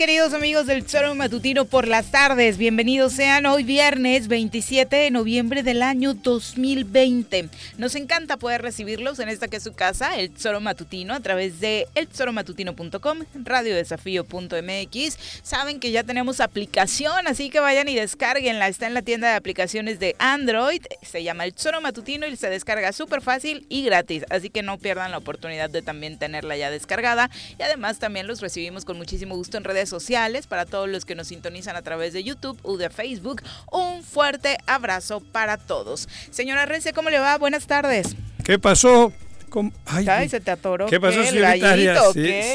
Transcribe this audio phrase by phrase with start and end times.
[0.00, 2.56] queridos amigos del Choro Matutino por las tardes?
[2.56, 7.50] Bienvenidos sean hoy viernes 27 de noviembre del año 2020.
[7.76, 11.60] Nos encanta poder recibirlos en esta que es su casa, el Choro Matutino, a través
[11.60, 15.18] de elchoromatutino.com, radiodesafío.mx.
[15.42, 18.68] Saben que ya tenemos aplicación, así que vayan y descarguenla.
[18.68, 20.80] Está en la tienda de aplicaciones de Android.
[21.02, 24.24] Se llama el Choro Matutino y se descarga súper fácil y gratis.
[24.30, 27.28] Así que no pierdan la oportunidad de también tenerla ya descargada.
[27.58, 31.14] Y además también los recibimos con muchísimo gusto en redes sociales, para todos los que
[31.14, 33.42] nos sintonizan a través de YouTube o de Facebook.
[33.70, 36.08] Un fuerte abrazo para todos.
[36.30, 37.36] Señora Rece, ¿cómo le va?
[37.36, 38.16] Buenas tardes.
[38.44, 39.12] ¿Qué pasó?
[39.86, 40.86] Ay, se te atoró.
[40.86, 41.76] ¿Qué pasó, señorita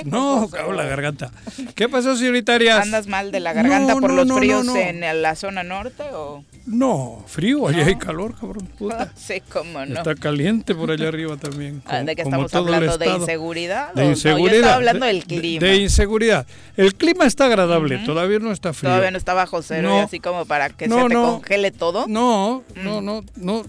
[0.06, 1.31] No, cago la garganta.
[1.75, 6.03] ¿Qué pasó, señorita ¿Andas mal de la garganta por los fríos en la zona norte
[6.13, 6.44] o...?
[6.65, 8.67] No, frío, allá hay calor, cabrón.
[8.77, 9.11] Puta.
[9.15, 9.95] sí, cómo no.
[9.95, 11.83] Está caliente por allá arriba también.
[11.85, 12.97] Ah, ¿De qué estamos hablando?
[12.97, 13.93] ¿De inseguridad?
[13.93, 14.51] De inseguridad.
[14.51, 15.65] yo estaba hablando del clima.
[15.65, 16.47] De, inseguridad.
[16.75, 18.89] El clima está agradable, todavía no está frío.
[18.89, 22.05] Todavía no está bajo cero, así como para que se te congele todo.
[22.07, 23.63] No, no, no, no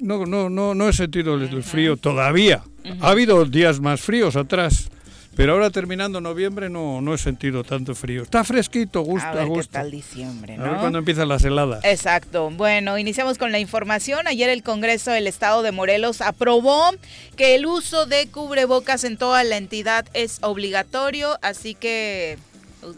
[0.00, 2.62] no, no, no, no he sentido el, frío todavía.
[3.00, 4.90] Ha habido días más fríos atrás,
[5.38, 8.24] pero ahora terminando noviembre no, no he sentido tanto frío.
[8.24, 10.64] Está fresquito, gusto, a, ver Qué diciembre, ¿no?
[10.64, 11.84] A ver cuándo empiezan las heladas.
[11.84, 12.50] Exacto.
[12.50, 14.26] Bueno, iniciamos con la información.
[14.26, 16.90] Ayer el Congreso del Estado de Morelos aprobó
[17.36, 22.36] que el uso de cubrebocas en toda la entidad es obligatorio, así que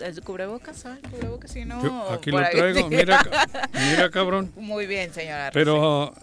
[0.03, 0.79] ¿El cubrebocas?
[0.79, 1.01] ¿sabes?
[1.11, 1.51] cubrebocas?
[1.51, 3.23] Si no, aquí lo traigo, mira,
[3.91, 4.51] mira cabrón.
[4.57, 5.51] Muy bien, señora.
[5.53, 6.15] Pero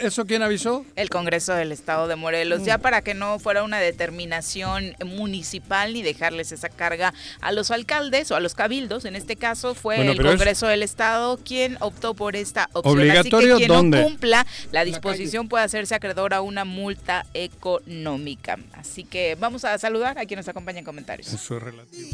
[0.00, 0.86] ¿Eso quién avisó?
[0.96, 6.02] El Congreso del Estado de Morelos, ya para que no fuera una determinación municipal ni
[6.02, 9.04] dejarles esa carga a los alcaldes o a los cabildos.
[9.04, 12.98] En este caso fue el Congreso del Estado quien optó por esta opción.
[12.98, 18.58] ¿Obligatorio Así que quien no cumpla la disposición puede hacerse acreedor a una multa económica.
[18.72, 21.32] Así que vamos a saludar a quien nos acompaña en comentarios.
[21.32, 22.08] Eso es relativo.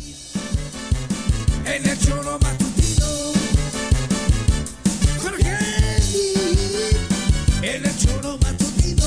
[1.64, 1.98] En el
[7.62, 9.06] en el choro matutino.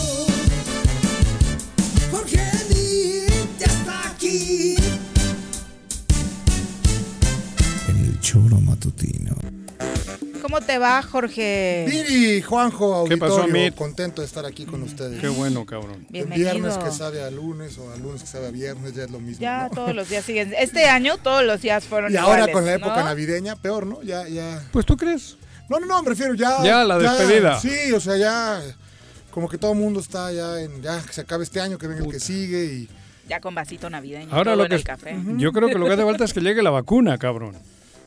[2.10, 3.28] Jorge
[3.60, 4.76] ya está aquí.
[7.90, 9.36] En el choro matutino.
[10.42, 11.86] ¿Cómo te va, Jorge?
[11.90, 15.20] Miri, Juanjo, auditorio, ¿Qué pasó, contento de estar aquí con ustedes.
[15.20, 16.06] Qué bueno, cabrón.
[16.10, 16.52] Bienvenido.
[16.54, 19.20] viernes que sabe a lunes o a lunes que sabe a viernes, ya es lo
[19.20, 19.42] mismo.
[19.42, 20.54] Ya todos los días siguen.
[20.58, 24.02] Este año todos los días fueron Y ahora con la época navideña, peor, ¿no?
[24.02, 24.64] Ya, ya.
[24.72, 25.36] Pues tú crees.
[25.70, 26.64] No, no, no, prefiero ya.
[26.64, 27.60] Ya, la despedida.
[27.60, 28.62] sí, o sea, ya
[29.36, 31.88] como que todo el mundo está ya en, ya que se acabe este año, que
[31.88, 32.90] venga el que sigue y...
[33.28, 35.18] Ya con vasito navideño, Ahora todo lo que el café.
[35.36, 37.54] Yo creo que lo que hace falta es que llegue la vacuna, cabrón.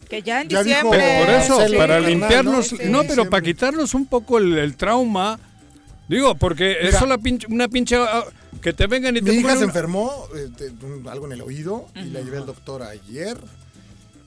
[0.09, 1.19] Que ya en diciembre...
[1.21, 5.39] por eso, para limpiarnos, no, pero para quitarnos un poco el, trauma,
[6.09, 7.19] digo, porque eso la
[7.51, 7.97] una pinche...
[7.97, 8.25] Ah,
[8.63, 10.73] que te vengan y te Mi hija se enfermó, eh,
[11.11, 13.37] algo en el oído, y la llevé al doctor ayer,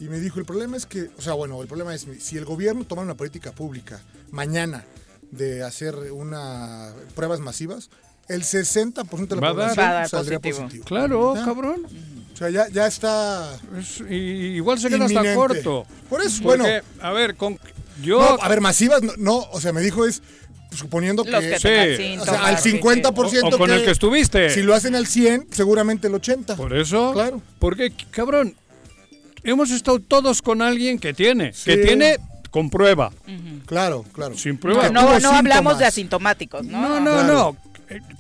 [0.02, 2.44] y me dijo, el problema es que, o sea, bueno, el problema es, si el
[2.44, 4.02] gobierno toma una política pública
[4.32, 4.84] mañana
[5.32, 7.90] de hacer una pruebas masivas,
[8.28, 10.84] el 60% de la población saldría positivo.
[10.86, 11.86] Claro, cabrón.
[12.34, 13.58] O sea, ya, ya está.
[14.10, 15.86] igual se queda hasta corto.
[16.10, 16.66] Por eso, bueno.
[17.02, 17.60] A ver, con,
[18.02, 18.42] yo.
[18.42, 20.22] a ver, masivas, no, o sea, me dijo es
[20.72, 22.18] suponiendo que, que Sí.
[22.18, 22.78] O sea, al sí, sí.
[22.80, 24.50] 50% O- o con que- el que estuviste.
[24.50, 26.56] Si lo hacen al 100, seguramente el 80.
[26.56, 27.12] Por eso.
[27.14, 27.42] Claro.
[27.60, 28.56] Porque, cabrón,
[29.44, 31.54] hemos estado todos con alguien que tiene.
[31.54, 31.72] Sí.
[31.72, 32.18] Que tiene
[32.50, 33.12] con prueba.
[33.66, 34.38] Claro, claro.
[34.38, 34.90] Sin prueba.
[34.90, 36.82] No, no hablamos de asintomáticos, ¿no?
[36.82, 37.34] No, no, Claro.
[37.34, 37.72] no.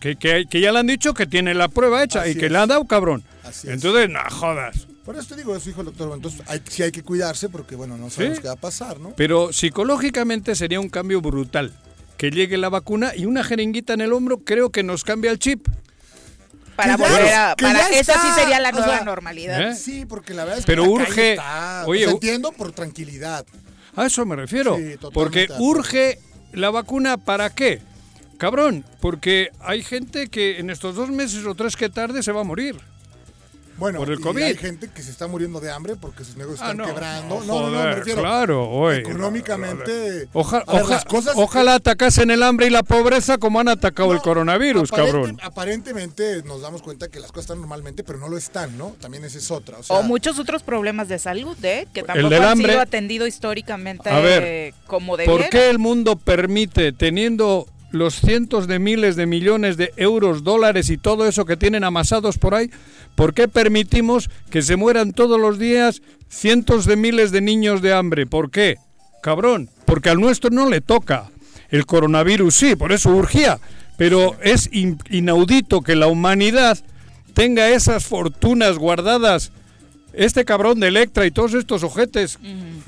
[0.01, 2.51] Que, que- que ya le han dicho que tiene la prueba hecha y que es.
[2.51, 3.23] le han dado, cabrón.
[3.44, 3.73] Así es.
[3.75, 4.88] Entonces, no jodas.
[5.06, 6.12] Por eso te digo, eso dijo el doctor.
[6.13, 8.41] Entonces, hay, sí hay que cuidarse porque, bueno, no sabemos Sí.
[8.41, 9.13] qué va a pasar, ¿no?
[9.15, 11.74] Pero psicológicamente sería un cambio brutal.
[12.17, 15.39] Que llegue la vacuna y una jeringuita en el hombro creo que nos cambia el
[15.39, 15.67] chip.
[16.75, 17.56] Para Que ya- volver a.
[17.57, 19.71] que Para, esa sí sería la o nueva sea, normalidad.
[19.71, 19.75] ¿Eh?
[19.75, 23.45] Sí, porque la verdad es Pero que calle urge- está- oye, entiendo por tranquilidad.
[23.95, 24.77] A eso me refiero.
[24.77, 26.19] Sí, porque urge
[26.53, 27.81] la vacuna para qué?
[28.38, 32.41] Cabrón, porque hay gente que en estos dos meses o tres que tarde se va
[32.41, 32.75] a morir.
[33.81, 34.44] Bueno, Por el y COVID.
[34.44, 36.86] hay gente que se está muriendo de hambre porque sus negocios Ah, están no.
[36.86, 37.39] quebrando.
[37.39, 38.22] No, No, no, no, me joder, refiero.
[38.22, 40.28] claro, oye, Económicamente.
[40.33, 43.68] Oja- a ver, oja- las cosas- ojalá atacasen el hambre y la pobreza como han
[43.69, 45.39] atacado el coronavirus, aparente- cabrón.
[45.42, 48.95] Aparentemente nos damos cuenta que las cosas están normalmente, pero no lo están, ¿no?
[49.01, 49.80] También esa es otra.
[49.80, 51.88] O, sea, O muchos otros problemas de salud, ¿eh?
[51.94, 55.42] Que tampoco han hambre- sido atendido históricamente A ver, eh, como debiera.
[55.42, 60.89] ¿Por qué el mundo permite, teniendo los cientos de miles de millones de euros, dólares
[60.89, 62.69] y todo eso que tienen amasados por ahí,
[63.15, 67.93] por qué permitimos que se mueran todos los días cientos de miles de niños de
[67.93, 68.25] hambre?
[68.25, 68.77] ¿Por qué?
[69.21, 71.29] Cabrón, porque al nuestro no le toca.
[71.69, 73.59] El coronavirus sí, por eso urgía.
[73.97, 76.77] Pero es in- inaudito que la humanidad
[77.33, 79.51] tenga esas fortunas guardadas.
[80.13, 82.38] Este cabrón de Electra y todos estos ojetes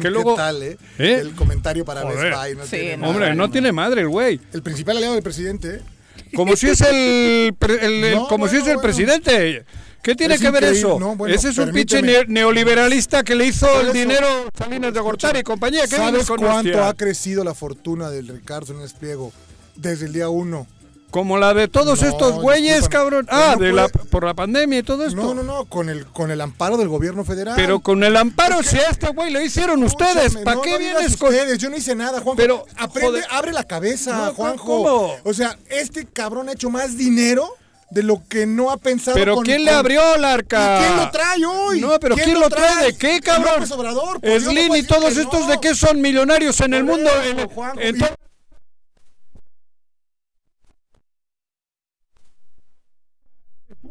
[0.02, 0.36] que luego...
[0.36, 0.78] ¿Qué tal, eh?
[1.00, 1.18] ¿Eh?
[1.22, 2.18] El comentario para Joder.
[2.32, 3.10] Best Buy no Sí, tiene no.
[3.10, 4.40] Hombre, no tiene madre el güey.
[4.52, 5.82] El principal aliado del presidente, ¿eh?
[6.36, 8.82] Como si es el, pre- el- el- No, como si es el bueno.
[8.82, 9.66] presidente.
[10.02, 11.00] ¿Qué tiene Es que ver eso?
[11.00, 15.00] no, bueno, Ese es un pinche ne- neoliberalista que le hizo el dinero Salinas de
[15.00, 15.84] Gortari y compañía.
[15.84, 16.90] ¿Qué ¿Sabes con cuánto hostia?
[16.90, 19.32] ha crecido la fortuna del Ricardo Salinas Pliego
[19.76, 20.68] desde el día uno?
[21.14, 23.28] Como la de todos No, estos güeyes, cabrón.
[23.30, 25.16] Ah, no de la, por la pandemia y todo esto.
[25.22, 27.54] No, no, no, con el, con el amparo del gobierno federal.
[27.56, 30.62] Pero con el amparo, Es que- si a este güey lo hicieron ustedes, ¿para no,
[30.64, 31.30] qué vienes con...?
[31.30, 31.60] ustedes?
[31.60, 32.36] Yo no hice nada, Juanjo.
[32.36, 33.26] Pero, Aprende, joder.
[33.30, 34.66] abre la cabeza, Juanjo.
[34.66, 35.16] ¿cómo?
[35.24, 37.48] O sea, este cabrón ha hecho más dinero
[37.92, 40.80] de lo que no ha pensado ¿Pero con- quién le con- abrió la arca?
[40.80, 41.80] ¿Y quién lo trae hoy?
[41.80, 42.86] No, pero ¿quién, lo trae?
[42.88, 43.54] ¿De qué, cabrón?
[43.58, 44.20] López Obrador.
[44.24, 47.08] no Slim y todos estos de qué son millonarios en el mundo.
[47.24, 48.08] En- Juanjo, en y- to-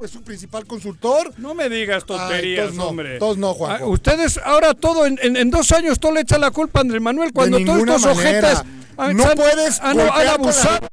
[0.03, 1.33] Es su principal consultor.
[1.39, 3.13] No me digas tonterías, entonces no, hombre.
[3.15, 3.85] entonces no, Juanjo.
[3.85, 6.83] Ah, ustedes ahora todo, en, en- en dos años, todo le echan la culpa a
[6.83, 8.63] Andrés Manuel cuando todos estos ojetes
[8.97, 10.89] han, no han- puedes han, abusado.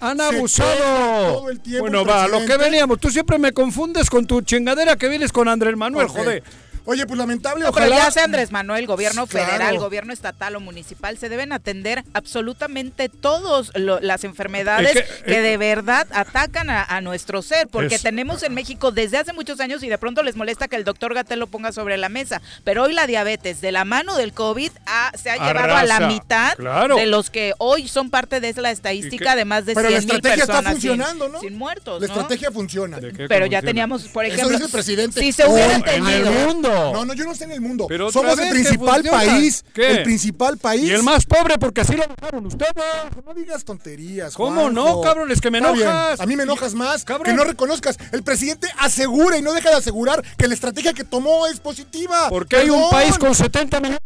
[0.00, 1.34] Han abusado.
[1.38, 3.00] todo el tiempo bueno, va, lo que veníamos.
[3.00, 6.16] Tú siempre me confundes con tu chingadera que vienes con Andrés Manuel, Ok.
[6.18, 6.42] joder.
[6.86, 8.04] Oye, pues lamentable, No, pero ojalá.
[8.04, 9.46] ya sea Andrés Manuel, gobierno Claro.
[9.50, 15.38] federal, gobierno estatal o municipal, se deben atender absolutamente todas las enfermedades Es que, que-
[15.38, 19.32] eh, de verdad atacan a, a nuestro ser, porque Es- tenemos en México desde hace
[19.32, 22.08] muchos años y de pronto les molesta que el doctor Gatel lo ponga sobre la
[22.08, 25.84] mesa, pero hoy la diabetes de la mano del COVID ha- se ha llevado a
[25.84, 26.96] la mitad Claro.
[26.96, 30.06] de los que hoy son parte de la estadística de más de Pero 100 la
[30.06, 31.40] mil estrategia está sin- funcionando, ¿no?
[31.40, 32.12] sin muertos, La ¿no?
[32.14, 32.98] estrategia funciona.
[33.00, 33.62] ¿De qué Pero ya funciona?
[33.62, 35.20] teníamos, por Eso ejemplo, dice el presidente.
[35.20, 36.75] si se hubiera Hoy, en el tenido mundo.
[36.92, 37.86] No, no, yo no sé en el mundo.
[37.88, 39.64] Pero Somos el principal país.
[39.74, 39.90] ¿Qué?
[39.90, 40.84] El principal país.
[40.84, 42.72] Y el más pobre, porque así lo dejaron ustedes.
[43.24, 44.34] No digas tonterías.
[44.34, 44.70] ¿Cómo Juanjo.
[44.70, 45.30] no, cabrón?
[45.30, 46.20] Es que me enojas.
[46.20, 47.04] A mí me enojas más.
[47.04, 47.26] Cabrón.
[47.26, 47.98] Que no reconozcas.
[48.12, 52.28] El presidente asegura y no deja de asegurar que la estrategia que tomó es positiva.
[52.28, 54.00] Porque hay un país con 70 millones.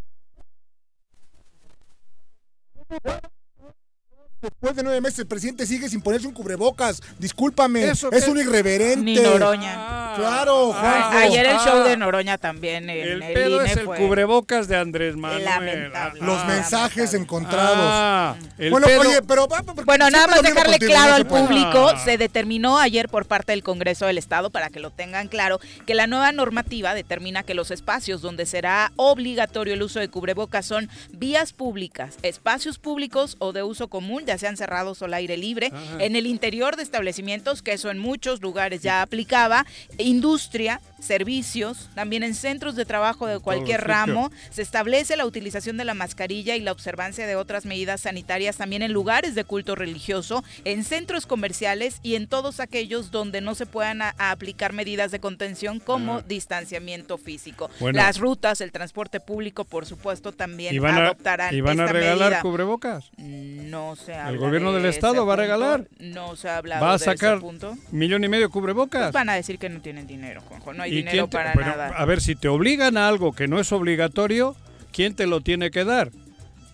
[4.42, 7.02] Después de nueve meses, el presidente sigue sin ponerse un cubrebocas.
[7.18, 7.90] Discúlpame.
[7.90, 9.02] ¿Eso es un irreverente.
[9.02, 9.99] Ni Noroña.
[10.10, 10.16] Ah.
[10.16, 11.18] Claro, Ah, Juanjo.
[11.18, 11.88] Ayer el show Ah.
[11.88, 15.44] de Noroña también en El el, pedo INE es el fue cubrebocas de Andrés Manuel.
[15.44, 16.20] lamentable.
[16.20, 17.18] Los Ah, mensajes lamentable.
[17.22, 17.76] encontrados.
[17.78, 19.48] Ah, el bueno, pedo- oye, pero.
[19.84, 21.98] Bueno, nada más dejarle contigo, claro al público, Ah.
[21.98, 25.94] se determinó ayer por parte del Congreso del Estado, para que lo tengan claro, que
[25.94, 30.88] la nueva normativa determina que los espacios donde será obligatorio el uso de cubrebocas son
[31.12, 35.72] vías públicas, espacios públicos o de uso común, ya sean cerrados o al aire libre,
[35.98, 39.66] en el interior de establecimientos, que eso en muchos lugares ya aplicaba,
[40.00, 45.84] industria, servicios, también en centros de trabajo de cualquier ramo, se establece la utilización de
[45.84, 50.44] la mascarilla y la observancia de otras medidas sanitarias también en lugares de culto religioso,
[50.64, 55.10] en centros comerciales y en todos aquellos donde no se puedan a- a aplicar medidas
[55.10, 56.24] de contención como Ajá.
[56.28, 57.70] distanciamiento físico.
[57.80, 57.96] Bueno.
[57.96, 61.86] Las rutas, el transporte público, por supuesto, también ¿Y van a, adoptarán y van a
[61.86, 62.42] regalar medida.
[62.42, 63.10] cubrebocas?
[63.18, 65.88] No se habla gobierno de del Estado va a regalar?
[65.98, 67.76] No se ha hablado ¿Va a de sacar ese punto.
[67.90, 69.02] millón y medio de cubrebocas?
[69.02, 70.72] Pues van a decir que no tienen dinero, Juanjo.
[70.72, 71.88] No hay ¿Y dinero quién te- para pero, nada.
[71.88, 74.56] A ver, si te obligan a algo que no es obligatorio,
[74.92, 76.10] ¿quién te lo tiene que dar?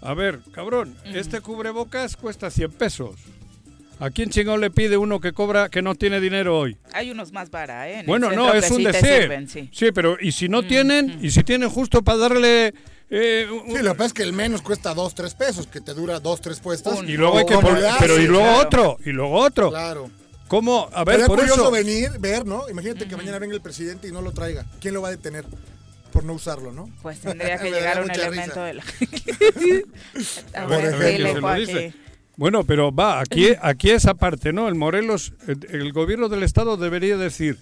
[0.02, 3.16] A ver, cabrón, este cubrebocas cuesta 100 pesos.
[3.98, 6.76] ¿A quién chingón le pide uno que cobra que no tiene dinero hoy?
[6.92, 8.00] Hay unos más para, ¿eh?
[8.00, 9.22] En Bueno, no, es un sí decir.
[9.22, 9.70] sirven, sí.
[9.72, 11.18] Sí, pero ¿y si no tienen?
[11.22, 12.74] ¿Y si tienen justo para darle...
[13.08, 15.80] eh, un- Sí, lo que pasa es que el menos cuesta 2, 3 pesos, que
[15.80, 16.98] te dura 2, 3 puestas.
[16.98, 17.82] Un- y luego hay que ¿Cómo poner...
[17.84, 18.02] le haces?
[18.02, 18.60] Pero y luego Claro.
[18.66, 19.70] otro, y luego otro.
[19.70, 20.10] Claro.
[20.48, 20.88] ¿Cómo?
[20.92, 21.70] A ver, Sería por curioso eso...
[21.70, 22.68] venir, ver, ¿no?
[22.68, 24.64] Imagínate que mañana venga el presidente y no lo traiga.
[24.80, 25.44] ¿Quién lo va a detener?
[26.12, 26.88] Por no usarlo, ¿no?
[27.02, 28.64] Pues tendría que llegar un mucha elemento risa.
[28.64, 28.82] de la...
[30.54, 31.66] A A ver, ver, a ver, dile, ¿quién se lo Joaquín.
[31.66, 31.94] dice?
[32.36, 34.68] Bueno, pero va, aquí, aquí esa parte, ¿no?
[34.68, 37.58] El Morelos, el, el gobierno del Estado debería decir,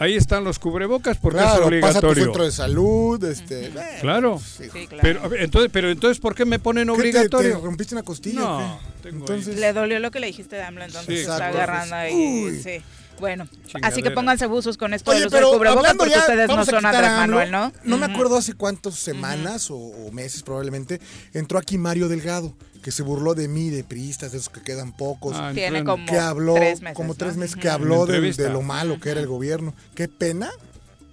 [0.00, 2.24] ahí están los cubrebocas porque es Claro, pasa tu obligatorio.
[2.24, 3.66] centro de salud, este...
[3.66, 4.40] eh, Claro.
[4.40, 4.64] sí.
[4.72, 5.02] Sí, claro.
[5.02, 7.58] Pero, ver, entonces, pero entonces, ¿por qué me ponen ¿Qué te- obligatorio?
[7.58, 8.40] ¿Te, rompiste una costilla?
[8.40, 11.94] No, tengo Entonces, Le dolió lo que le dijiste de AMLO, entonces Sí, está agarrando
[11.94, 12.14] ahí.
[12.14, 12.60] Uy.
[12.62, 12.82] Sí.
[13.20, 13.88] Bueno, Chingadera.
[13.88, 16.48] así que pónganse buzos con esto Oye, de los pero cubrebocas hablando porque ya, ustedes
[16.48, 17.10] no son Andrés.
[17.10, 17.72] Manuel, ¿no?
[17.84, 21.00] No me acuerdo hace cuántas semanas o, o meses probablemente
[21.32, 24.92] entró aquí Mario Delgado, que se burló de mí, de priistas, de esos que quedan
[24.96, 25.36] pocos.
[25.36, 28.62] Ah, Tiene como que habló tres meses, como tres meses que habló de, de lo
[28.62, 29.74] malo que era el gobierno.
[29.94, 30.50] Qué pena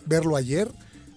[0.05, 0.69] verlo ayer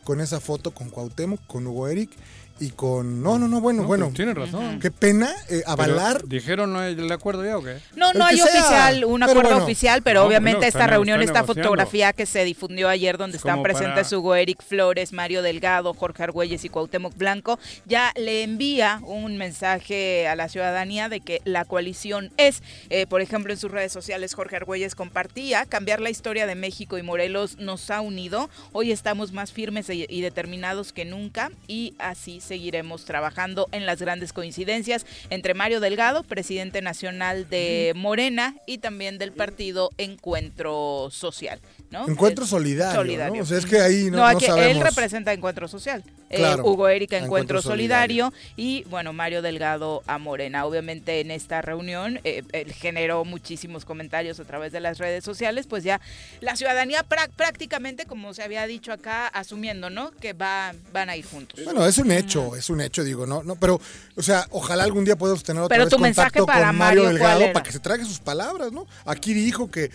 [0.04, 2.10] con esa foto con Cuauhtémoc, con Hugo Eric
[2.60, 4.78] y con no no no bueno No, bueno pues tienen razón.
[4.80, 7.78] qué pena eh, Pero, avalar ¿Dijeron eh, el acuerdo ya o qué?
[7.96, 9.64] No, no hay sea, oficial, un pero acuerdo bueno.
[9.64, 11.62] oficial, pero No, obviamente bueno, esta están- reunión, están esta negociando.
[11.68, 16.22] fotografía que se difundió ayer donde están presentes para- Hugo Eric Flores, Mario Delgado, Jorge
[16.22, 21.64] Argüelles y Cuauhtémoc Blanco, ya le envía un mensaje a la ciudadanía de que la
[21.64, 26.46] coalición es, eh, por ejemplo, en sus redes sociales Jorge Argüelles compartía, cambiar la historia
[26.46, 31.04] de México y Morelos nos ha unido, hoy estamos más firmes y y determinados que
[31.04, 37.92] nunca y así seguiremos trabajando en las grandes coincidencias entre Mario Delgado, presidente nacional de
[37.94, 41.60] Morena y también del partido Encuentro Social,
[41.92, 42.08] ¿no?
[42.08, 43.36] encuentro solidario, solidario.
[43.36, 43.42] ¿no?
[43.42, 46.02] o sea es que ahí no, no, no aquí él sabemos representa Encuentro Social.
[46.30, 48.32] Eh, Hugo Erika Encuentro, Encuentro Solidario.
[48.56, 50.64] y bueno, Mario Delgado a Morena.
[50.64, 55.66] Obviamente en esta reunión eh, él generó muchísimos comentarios a través de las redes sociales,
[55.66, 56.00] pues ya
[56.40, 60.12] la ciudadanía prá- prácticamente, como se había dicho acá, asumiendo, ¿no?
[60.12, 61.60] Que va, van a ir juntos.
[61.64, 63.80] Bueno, es un hecho, es un hecho, digo, no, no, pero,
[64.16, 66.76] o sea, ojalá algún día podamos tener otra Pero vez tu mensaje contacto para con
[66.76, 68.86] Mario Mario, ¿cuál Delgado para que se trague sus palabras, ¿no?
[69.04, 69.90] Aquí dijo que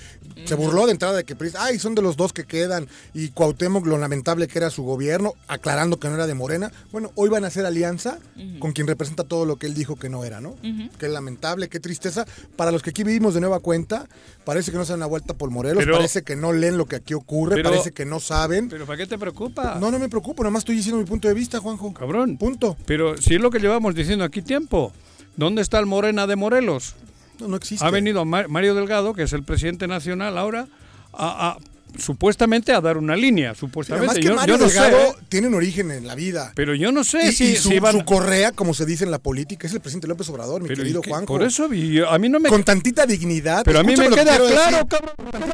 [0.46, 3.86] se burló de entrada de que, ay, son de los dos que quedan y Cuauhtémoc
[3.86, 6.72] lo lamentable que era su gobierno, aclarando que no era de Morena.
[6.92, 8.20] Bueno, hoy van a hacer alianza
[8.60, 10.56] con quien representa todo lo que él dijo que no era, ¿no?
[11.00, 12.26] Qué lamentable, qué tristeza.
[12.56, 14.08] Para los que aquí vivimos de nueva cuenta,
[14.44, 16.86] parece que no se dan la vuelta por Morelos, Pero- parece que no leen lo
[16.86, 18.70] que aquí ocurre, Pero- parece que no saben.
[18.70, 19.78] ¿Pero para qué te preocupa?
[19.80, 21.94] No, no me preocupo, nomás estoy diciendo mi punto de vista, Juanjo.
[21.94, 22.38] Cabrón.
[22.38, 22.78] Punto.
[22.86, 24.92] Pero si es lo que llevamos diciendo aquí tiempo.
[25.38, 26.96] ¿Dónde está el Morena de Morelos?
[27.42, 27.86] No, no existe.
[27.86, 30.68] Ha venido Ma- Mario Delgado, que es el presidente nacional ahora,
[31.12, 31.58] a, a-
[31.98, 34.20] supuestamente a dar una línea, supuestamente.
[34.20, 36.52] que yo, no Delgado sé, tiene un origen en la vida.
[36.56, 38.00] pero yo no sé y, si, y su, si van...
[38.00, 40.84] su correa, como se dice en la política, es el presidente López Obrador, mi pero
[40.84, 41.02] querido.
[41.04, 41.28] Juanjo.
[41.28, 42.50] Por eso a mí no me...
[42.50, 43.64] Con tantita dignidad.
[43.66, 44.88] pero a mí me que queda claro, decir.
[44.88, 45.52] cabrón.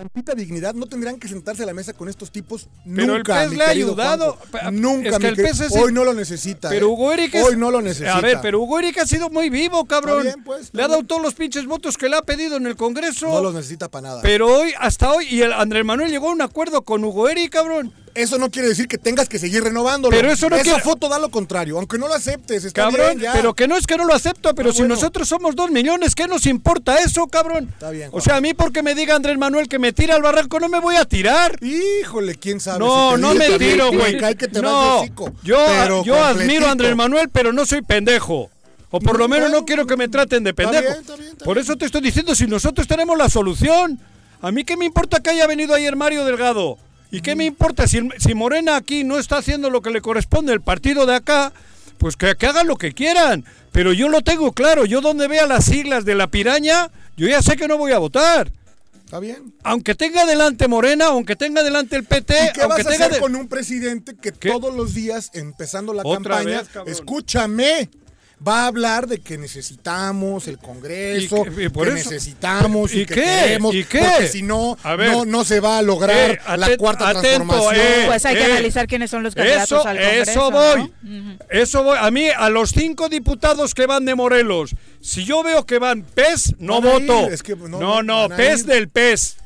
[0.00, 0.72] Tantita dignidad.
[0.72, 3.64] No tendrían que sentarse a la mesa con estos tipos Pero el nunca, mi le
[3.64, 4.38] ha ayudado.
[4.50, 4.70] Juanjo.
[4.70, 6.70] Nunca, es que el es- Hoy no lo necesita.
[6.70, 6.88] Pero ¿eh?
[6.88, 8.16] Hugo Eric es- Hoy no lo necesita.
[8.16, 10.22] A ver, pero Hugo Eric ha sido muy vivo, cabrón.
[10.22, 12.76] Bien, pues, le ha dado todos los pinches votos que le ha pedido en el
[12.76, 13.28] Congreso.
[13.28, 14.22] No los necesita para nada.
[14.22, 17.52] Pero hoy, hasta hoy, y el Andrés Manuel llegó a un acuerdo con Hugo Eric,
[17.52, 17.92] cabrón.
[18.14, 20.14] Eso no quiere decir que tengas que seguir renovándolo.
[20.16, 21.78] Pero eso no Esa quiere- foto da lo contrario.
[21.78, 23.32] Aunque no lo aceptes, está Cabrón, bien, ya.
[23.32, 24.94] pero que no es que no lo acepto, pero Ah, si bueno.
[24.96, 27.68] nosotros somos dos millones, ¿qué nos importa eso, cabrón?
[27.72, 30.22] Está bien, O sea, a mí porque me diga Andrés Manuel que me tira al
[30.22, 31.56] barranco, no me voy a tirar.
[31.62, 32.80] Híjole, quién sabe.
[32.80, 34.18] No, si no me tiro, güey.
[34.60, 35.04] No,
[35.44, 38.50] yo, yo admiro a Andrés Manuel, pero no soy pendejo.
[38.90, 40.82] O por lo No, menos no quiero que me traten de está pendejo.
[40.88, 44.00] bien, está bien, está por eso te estoy diciendo, si nosotros tenemos la solución,
[44.42, 46.76] a mí qué me importa que haya venido ayer Mario Delgado.
[47.10, 50.52] ¿Y qué me importa si, si Morena aquí no está haciendo lo que le corresponde
[50.52, 51.52] el partido de acá?
[51.98, 53.44] Pues que, que hagan lo que quieran.
[53.72, 57.42] Pero yo lo tengo claro, yo donde vea las siglas de la piraña, yo ya
[57.42, 58.50] sé que no voy a votar.
[59.04, 59.52] Está bien.
[59.64, 63.04] Aunque tenga delante Morena, aunque tenga delante el PT, ¿Y qué aunque vas a tenga
[63.06, 64.50] hacer de- con un presidente que ¿Qué?
[64.50, 67.90] todos los días, empezando la Otra campaña, vez, escúchame,
[68.46, 71.62] va a hablar de que necesitamos el Congreso, ¿Y qué?
[71.64, 73.20] Y por que eso- necesitamos y, ¿Y que qué?
[73.22, 73.98] queremos, ¿Y qué?
[74.00, 77.76] porque si no, no, no se va a lograr Eh, la cuarta atento, transformación.
[77.76, 78.02] eh.
[78.06, 80.30] Pues hay que Eh, analizar quiénes son los candidatos Eso, al Congreso.
[80.30, 80.92] eso voy.
[81.50, 81.98] Eso voy.
[82.00, 86.02] A mí, a los cinco diputados que van de Morelos, si yo veo que van
[86.02, 87.28] PES, no voto.
[87.28, 88.66] es que no, no, no, PES ir.
[88.66, 89.36] del PES.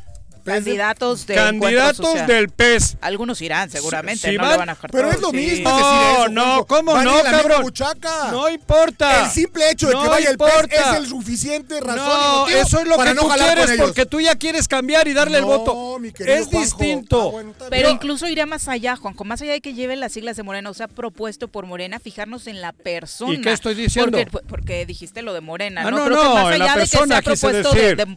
[0.44, 2.96] PES Candidatos de Candidatos del PES.
[3.00, 5.36] Algunos irán, seguramente, Si no van- le van a dejar Pero todos, es lo sí.
[5.36, 6.28] mismo No, decir eso.
[6.28, 6.66] no.
[6.66, 7.62] ¿cómo Van no, cabrón?
[7.62, 8.30] buchaca.
[8.30, 9.24] No importa.
[9.24, 12.80] El simple hecho de No que vaya el PES es el suficiente razón No, eso
[12.80, 15.58] es lo que no tú quieres porque tú ya quieres cambiar y darle el No,
[15.58, 15.98] voto.
[15.98, 16.60] mi querido Es Juanjo.
[16.60, 17.28] distinto.
[17.28, 20.36] Ah, bueno, Pero incluso irá más allá, Juanjo, más allá de que lleven las siglas
[20.36, 23.32] de Morena, o sea, propuesto por Morena, fijarnos en la persona.
[23.34, 24.18] ¿Y qué estoy diciendo?
[24.30, 25.98] Porque, porque dijiste lo de Morena, Ah, ¿no?
[25.98, 27.70] no, creo no, que más en la allá de que sea propuesto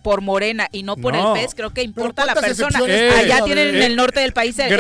[0.04, 2.80] por Morena y no por el PES, creo que importa la ¿cuántas persona.
[3.20, 4.72] allá Eh, tienen en eh, el norte del país el,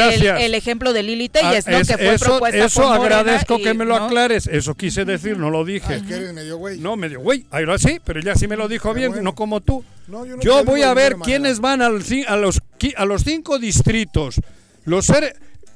[0.41, 1.77] el ejemplo de Lili Telles, Ah, ¿no?
[1.77, 4.05] es- que fue eso, propuesta eso por agradezco y- que me lo ¿no?
[4.05, 4.47] aclares.
[4.47, 5.95] Eso quise decir, no lo dije.
[5.97, 6.79] Es que eres medio güey.
[6.79, 7.45] No, medio güey.
[7.51, 9.23] Ahora sí, pero ella sí me lo dijo bien, bueno.
[9.23, 9.83] no como tú.
[10.07, 12.61] No, yo no Yo salgo voy a ver quiénes van al a los,
[12.95, 14.41] a los cinco distritos.
[14.85, 15.35] Los ser-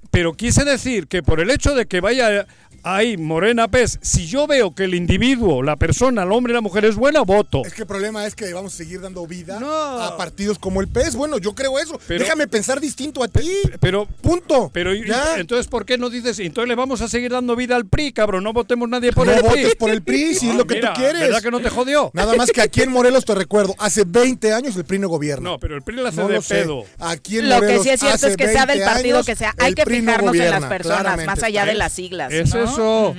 [0.09, 2.45] pero quise decir que por el hecho de que vaya
[2.83, 6.61] ahí Morena Pez, si yo veo que el individuo, la persona, el hombre y la
[6.61, 7.63] mujer es buena, voto.
[7.65, 9.71] Es que el problema es que vamos a seguir dando vida No.
[10.01, 11.15] a partidos como el PES.
[11.15, 11.99] Bueno, yo creo eso.
[12.07, 13.51] Pero- Déjame pensar distinto a ti.
[13.79, 14.69] Pero Punto.
[14.73, 15.35] pero ya.
[15.37, 16.39] entonces ¿por qué no dices?
[16.39, 19.33] Entonces le vamos a seguir dando vida al PRI, cabrón, no votemos nadie por no
[19.33, 19.47] el PRI.
[19.63, 21.21] votes por el PRI si es Ah, lo que mira, tú quieres.
[21.21, 22.11] ¿Verdad que no te jodió?
[22.13, 25.51] Nada más que aquí en Morelos te recuerdo, hace 20 años el PRI no gobierna.
[25.51, 26.55] No, pero el PRI la hace No de lo sé.
[26.55, 26.83] pedo.
[26.99, 29.35] Aquí en Lo que sí es cierto es que sea del 20 partido años, que
[29.35, 31.25] sea, hay que no fijarnos en las personas, claramente.
[31.27, 32.31] más allá de Es- las siglas.
[32.33, 32.61] Es ¿no?
[32.73, 33.15] Eso.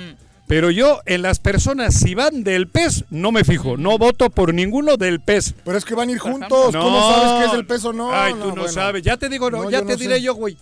[0.49, 3.77] Pero yo en las personas, si van del PES, no me fijo.
[3.79, 5.55] No voto por ninguno del PES.
[5.65, 6.75] Pero es que van a ir juntos.
[6.77, 7.93] ¿Cómo sabes qué es el peso?
[7.93, 8.69] No, Ay, no, tú no bueno.
[8.69, 9.03] sabes.
[9.03, 10.23] Ya te digo, no, No, ya te no diré sé.
[10.23, 10.59] yo, güey.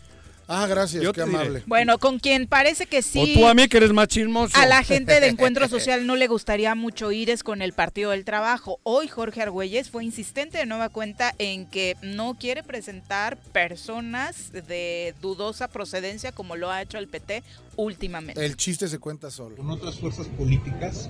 [0.52, 1.37] Ah, gracias, Yo qué diré.
[1.37, 1.62] amable.
[1.66, 3.21] Bueno, con quien parece que sí.
[3.37, 4.59] O tú a mí que eres más chismoso.
[4.59, 8.11] A la gente de Encuentro Social no le gustaría mucho ir es con el Partido
[8.11, 8.80] del Trabajo.
[8.83, 15.14] Hoy Jorge Argüelles fue insistente de nueva cuenta en que no quiere presentar personas de
[15.23, 17.45] dudosa procedencia como lo ha hecho el PT
[17.76, 18.45] últimamente.
[18.45, 19.54] El chiste se cuenta solo.
[19.54, 21.09] con otras fuerzas políticas.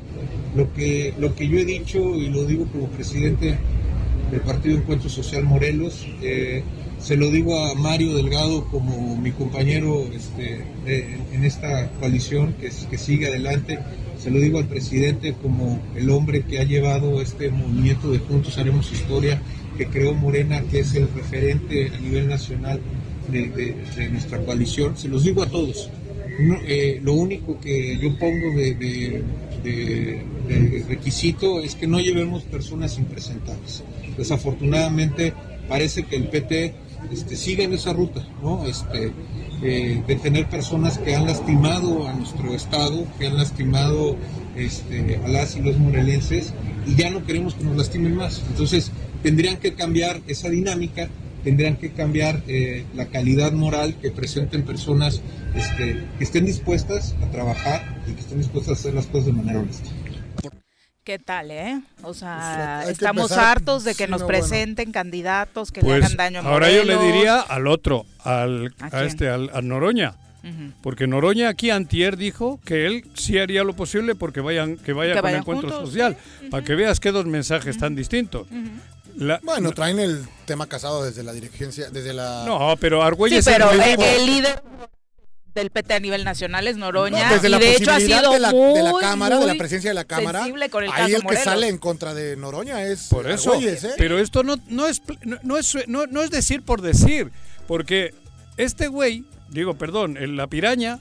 [0.55, 3.59] Lo que, lo que yo he dicho y lo digo como presidente
[4.31, 6.63] del Partido Encuentro Social Morelos, eh,
[7.03, 12.71] se lo digo a Mario Delgado como mi compañero este, de- en esta coalición que,
[12.99, 13.79] sigue adelante,
[14.19, 18.59] se lo digo al presidente como el hombre que ha llevado este movimiento de Juntos
[18.59, 19.41] Haremos Historia,
[19.79, 22.81] que creó Morena, que es el referente a nivel nacional
[23.31, 23.77] de,
[24.11, 25.89] nuestra coalición, se los digo a todos.
[26.67, 29.23] Eh, lo único que yo pongo de
[30.89, 33.83] requisito es que no llevemos personas impresentables.
[34.19, 35.33] Desafortunadamente
[35.69, 36.75] parece que el PT
[37.11, 38.67] este, sigue en esa ruta, ¿no?
[38.67, 39.13] Este,
[39.63, 44.17] eh, de tener personas que han lastimado a nuestro Estado, que han lastimado
[44.57, 46.53] este, a las y los morelenses
[46.87, 48.43] y ya no queremos que nos lastimen más.
[48.49, 48.91] Entonces
[49.23, 51.09] tendrían que cambiar esa dinámica
[51.45, 55.21] tendrían que cambiar eh, la calidad moral que presenten personas
[55.55, 59.33] este, que estén dispuestas a trabajar y que estén dispuestas a hacer las cosas de
[59.33, 59.89] manera honesta.
[61.05, 61.81] ¿Qué tal, eh?
[62.03, 64.39] O sea, estamos empezar- hartos de que sí, nos bueno.
[64.39, 68.75] presenten candidatos que le Pues hagan daño a ahora yo le diría al otro, al,
[68.81, 70.15] ¿A este, al, a Noroña.
[70.83, 75.13] Porque Noroña aquí antier dijo que él sí haría lo posible porque vayan que vaya
[75.13, 76.17] Que con vayan encuentro juntos, social,
[76.51, 78.47] para que veas que dos mensajes tan distintos.
[79.17, 82.45] La- Bueno, traen el tema casado desde la dirigencia, desde la...
[82.47, 84.03] no, pero Sí, Argüelles pero es el, rico.
[84.05, 84.63] el líder
[85.55, 87.29] del PT a nivel nacional es Noroña.
[87.29, 89.39] No, desde y la de hecho ha posibilidad sido de la, muy, de la Cámara,
[89.39, 91.79] de la presencia de la Cámara, sensible con el ahí caso el que sale en
[91.79, 93.53] contra de Noroña es Por eso.
[93.53, 93.95] Argüelles, ¿eh?
[93.97, 97.31] Pero esto no, no, es, no, no es, no, no es decir por decir.
[97.67, 98.15] Porque
[98.57, 101.01] este güey, digo, perdón, la piraña,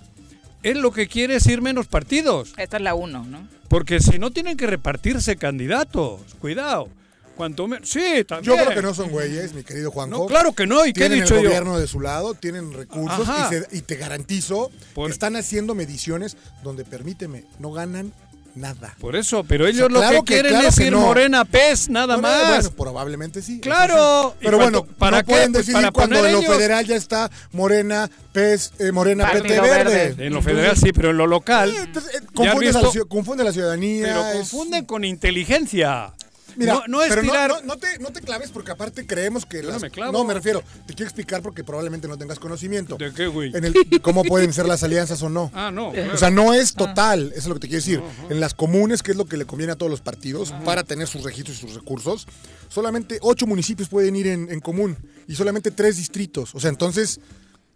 [0.64, 2.54] él lo que quiere es ir menos partidos.
[2.58, 3.48] Esta es la uno, ¿no?
[3.68, 6.22] Porque si no tienen que repartirse candidatos.
[6.40, 6.90] Cuidado.
[7.40, 7.90] Cuanto menos.
[7.90, 8.58] Sí, también.
[8.58, 10.18] Yo creo que no son güeyes, mi querido Juanjo.
[10.20, 10.86] No, claro que no.
[10.86, 11.50] ¿Y qué he tienen dicho el yo?
[11.50, 15.74] gobierno de su lado, tienen recursos y, se- y te garantizo Por- que están haciendo
[15.74, 18.12] mediciones donde, permíteme, no ganan
[18.56, 18.94] nada.
[19.00, 20.92] Por eso, pero ellos O sea, claro lo que que- quieren claro es que ir
[20.92, 21.00] no.
[21.02, 22.50] Morena Pez, nada más.
[22.66, 23.60] Bueno, probablemente sí.
[23.62, 24.32] Claro.
[24.34, 24.38] sí.
[24.42, 25.32] ¿Y Pero cuánto- bueno, para no qué?
[25.32, 29.44] pueden Pues decidir para cuando en lo federal ya está Morena, PES, eh, Morena, Partido
[29.44, 29.94] PT Verde.
[29.94, 30.26] Verde.
[30.26, 31.70] En lo federal sí, pero en lo local.
[31.70, 33.00] Eh, entonces, eh, ¿Ya has confundes a la, visto?
[33.00, 34.04] ciu- confunde a la ciudadanía.
[34.06, 36.14] Pero es- confunden con inteligencia.
[36.60, 37.50] Mira, no, no es pero tirar.
[37.50, 40.12] no, no te, no te claves porque aparte creemos que no las- me clavo.
[40.12, 42.98] no me refiero, te quiero explicar porque probablemente no tengas conocimiento.
[42.98, 43.56] ¿De qué, güey?
[43.56, 45.52] En el cómo pueden ser las alianzas o no.
[45.56, 45.92] Ah, no.
[45.92, 46.14] claro.
[46.14, 48.02] O sea, no es total, eso es lo que te quiero decir.
[48.30, 51.08] En las comunes, que es lo que le conviene a todos los partidos para tener
[51.08, 52.28] sus registros y sus recursos,
[52.68, 56.54] solamente ocho municipios pueden ir en, en común y solamente tres distritos.
[56.56, 57.20] O sea, entonces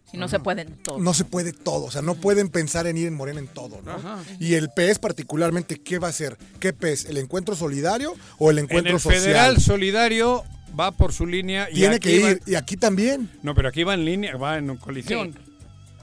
[0.09, 1.01] Si no se pueden todos.
[1.01, 1.85] no se puede todo.
[1.85, 3.97] O sea, no pueden pensar en ir en Morena en todo, ¿no?
[4.39, 6.37] Y el PES particularmente, ¿qué va a ser?
[6.59, 7.05] ¿Qué PES?
[7.05, 9.21] ¿El encuentro solidario o el en encuentro el social?
[9.21, 10.43] federal solidario
[10.79, 12.41] va por su línea y Tiene aquí que va- ir.
[12.45, 13.29] Y aquí también.
[13.41, 15.35] No, pero aquí va en línea, va en coalición.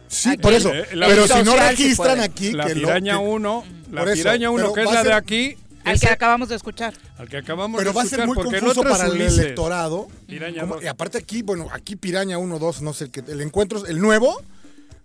[0.09, 0.75] Sí, por eso.
[0.75, 4.75] Eh, Pero si no registran aquí, La que piraña que- 1, la piraña 1 pero
[4.75, 6.95] que es la de aquí, Al Ese- que acabamos de escuchar.
[7.17, 9.39] al que acabamos Pero de va a ser escuchar, muy confuso es para el Ulises.
[9.39, 10.09] electorado.
[10.27, 13.41] Piraña Como- y aparte aquí, bueno, aquí Piraña 1, 2, no sé, el, que, el
[13.41, 14.37] encuentro, el nuevo,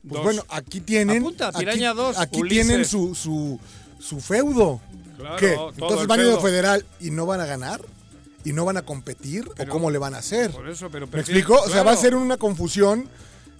[0.01, 0.23] pues Dos.
[0.23, 1.19] bueno, aquí tienen...
[1.19, 2.67] Apunta, aquí- Piraña Aquí Ulises.
[2.67, 3.59] tienen su, su,
[3.99, 4.81] su feudo.
[5.17, 5.53] Claro, ¿Qué?
[5.53, 7.79] Entonces van a ir a federal y no van a ganar
[8.43, 10.51] y no van a competir Pero- o cómo le van a hacer.
[10.51, 11.61] Por eso, pero ¿Me prefiero- explico?
[11.63, 12.01] O sea, va a claro.
[12.01, 13.07] ser una confusión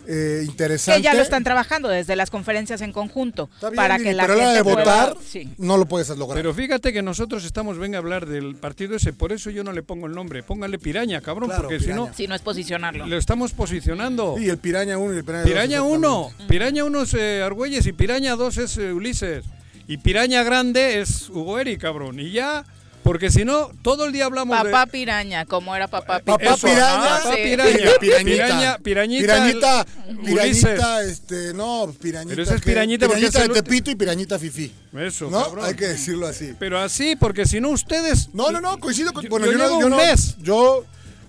[0.07, 0.99] eh, interesante.
[1.01, 3.49] Que ya lo están trabajando desde las conferencias en conjunto.
[3.53, 5.49] Está bien, para Lili, que la pero la hora de gente pueda- votar Sí.
[5.57, 6.37] no lo puedes lograr.
[6.37, 9.71] Pero fíjate que nosotros estamos, venga a hablar del partido ese, por eso yo no
[9.71, 10.43] le pongo el nombre.
[10.43, 11.95] Póngale piraña, cabrón, Claro, porque Piraña.
[12.03, 13.05] si no, Si no es posicionarlo.
[13.07, 14.35] lo estamos posicionando.
[14.39, 15.49] y el Piraña 1 y el Piraña 2.
[15.51, 19.45] Piraña 1, Piraña 1 es eh, Argüelles y Piraña 2 es eh, Ulises.
[19.87, 22.19] Y Piraña Grande es Hugo Eri, cabrón.
[22.19, 22.65] Y ya,
[23.05, 24.91] porque si no, todo el día hablamos Papá de...
[24.91, 26.37] piraña, como era papá piraña.
[26.43, 27.15] Papá Eso, Piraña.
[27.15, 27.41] ah, papá Sí.
[27.43, 27.71] Piraña.
[27.99, 27.99] Pirañita.
[27.99, 29.33] Piraña, pirañita.
[29.35, 32.29] Pirañita, el- pirañita, este, no, pirañita.
[32.31, 34.71] Pero ese es que- pirañita porque pirañita es el de Tepito y pirañita Fifi.
[34.97, 35.43] Eso, ¿No?
[35.43, 35.65] cabrón.
[35.65, 36.53] Hay que decirlo así.
[36.57, 38.29] Pero así, porque si no ustedes...
[38.33, 39.23] No, no, no, coincido con.
[39.23, 40.35] Yo- bueno, yo yo, llevo no, yo un no- mes.
[40.41, 40.83] Yo.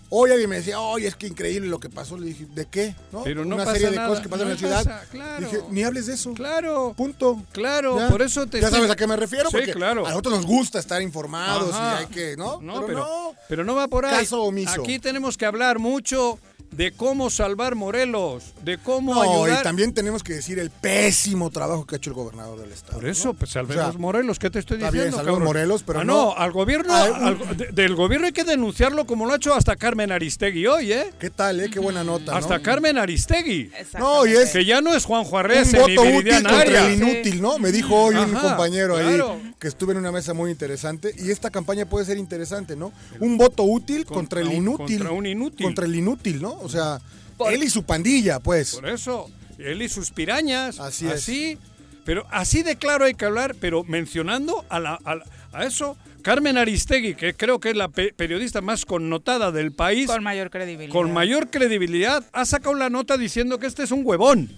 [0.09, 2.17] Hoy alguien me decía, oye, es que increíble lo que pasó.
[2.17, 2.95] Le dije, ¿de qué?
[3.13, 3.25] ¿No?
[3.25, 5.05] Pero no Una pasa serie de nada, cosas que pasan no en la ciudad.
[5.11, 5.45] claro.
[5.51, 6.33] Dije, ni hables de eso.
[6.35, 7.43] Claro, Punto.
[7.53, 8.09] claro, Ya.
[8.09, 10.07] por eso te Ya estoy- sabes a qué me refiero, Sí, porque claro.
[10.07, 11.95] a nosotros nos gusta estar informados Ajá.
[11.95, 12.61] y hay que, ¿no?
[12.61, 13.35] No, pero, pero, no.
[13.49, 14.21] pero no va por ahí.
[14.21, 14.81] Caso omiso.
[14.83, 16.39] Aquí tenemos que hablar mucho
[16.77, 19.61] de cómo salvar Morelos, de cómo No, ayudar.
[19.61, 22.99] y también tenemos que decir el pésimo trabajo que ha hecho el gobernador del estado.
[23.01, 23.35] Por eso, ¿no?
[23.35, 25.23] pues salvemos O sea, Morelos, ¿qué te estoy está diciendo?
[25.25, 25.43] bien?
[25.43, 29.07] Morelos, pero Ah, no- al gobierno, Hay un- al- de- del gobierno hay que denunciarlo
[29.07, 31.13] como lo ha hecho hasta Carmen Aristegui hoy, ¿eh?
[31.19, 31.71] ¿Qué tal, eh?
[31.71, 32.37] Qué buena nota, ¿no?
[32.37, 33.71] Hasta Carmen Aristegui.
[33.99, 36.95] No, y es Que ya no es Juan un Juárez ni voto útil contra el
[36.95, 37.59] inútil, ¿no?
[37.59, 39.33] Me dijo hoy un compañero claro.
[39.43, 42.93] ahí que estuve en una mesa muy interesante y esta campaña puede ser interesante, ¿no?
[43.21, 44.99] Un voto útil contra, Contra el un- inútil.
[44.99, 45.65] contra un inútil.
[45.67, 46.66] Contra el inútil, ¿no?
[46.67, 47.01] O sea,
[47.37, 48.75] Por- él y su pandilla, pues.
[48.77, 50.79] Por eso, él y sus pirañas.
[50.81, 51.59] Así Así es.
[52.05, 55.97] Pero así de claro hay que hablar, pero mencionando a, la, a, la- a eso,
[56.23, 60.51] Carmen Aristegui, que creo que es la pe- periodista más connotada del país, Con mayor
[60.51, 60.93] credibilidad.
[60.93, 64.51] con mayor credibilidad, ha sacado la nota diciendo que este es un huevón.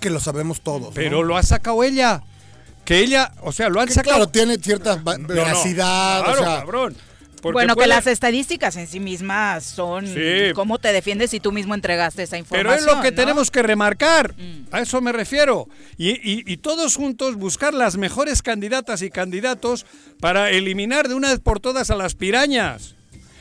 [0.00, 0.82] Que lo sabemos todos.
[0.88, 0.90] ¿no?
[0.94, 2.22] Pero lo ha sacado ella.
[2.84, 4.16] Que ella, o sea, lo han Que sacado.
[4.16, 6.58] claro, tiene cierta va- No, no, veracidad, claro, o sea.
[6.60, 6.96] cabrón.
[7.40, 10.52] Porque Bueno, que las estadísticas en sí mismas son Sí.
[10.54, 12.78] cómo te defiendes si tú mismo entregaste esa Pero información.
[12.78, 13.16] es lo que ¿no?
[13.16, 14.34] tenemos que remarcar.
[14.36, 14.66] Mm.
[14.74, 15.68] A eso me refiero.
[15.96, 19.86] Y, y- y todos juntos buscar las mejores candidatas y candidatos
[20.20, 22.94] para eliminar de una vez por todas a las pirañas.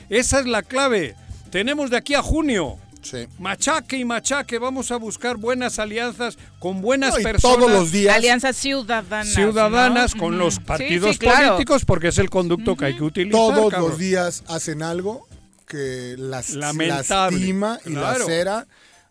[0.10, 1.16] Esa es la clave.
[1.52, 2.78] Tenemos de aquí a junio.
[3.02, 3.28] Sí.
[3.40, 4.60] Machaque y machaque.
[4.60, 7.58] Vamos a buscar buenas alianzas con buenas No, y personas.
[7.58, 8.16] todos los días.
[8.16, 9.34] Alianzas ciudadanas.
[9.34, 10.22] ciudadanas ¿no?
[10.22, 11.48] con los partidos sí, claro.
[11.54, 13.40] políticos porque es el conducto que hay que utilizar.
[13.40, 13.90] Todos cabrón.
[13.92, 15.28] los días hacen algo
[15.68, 18.20] que las, Lamentable, lastima y claro.
[18.20, 18.68] lacera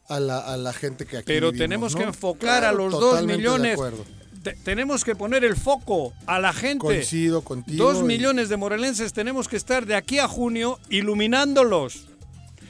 [0.09, 1.99] a la, a la gente que aquí Pero vivimos, tenemos ¿no?
[1.99, 3.79] que enfocar a los dos millones.
[4.43, 6.79] Te- tenemos que poner el foco a la gente.
[6.79, 7.85] Coincido contigo.
[7.93, 12.07] Dos y- millones de morelenses tenemos que estar de aquí a junio iluminándolos.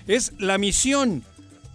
[0.06, 1.24] Es la misión,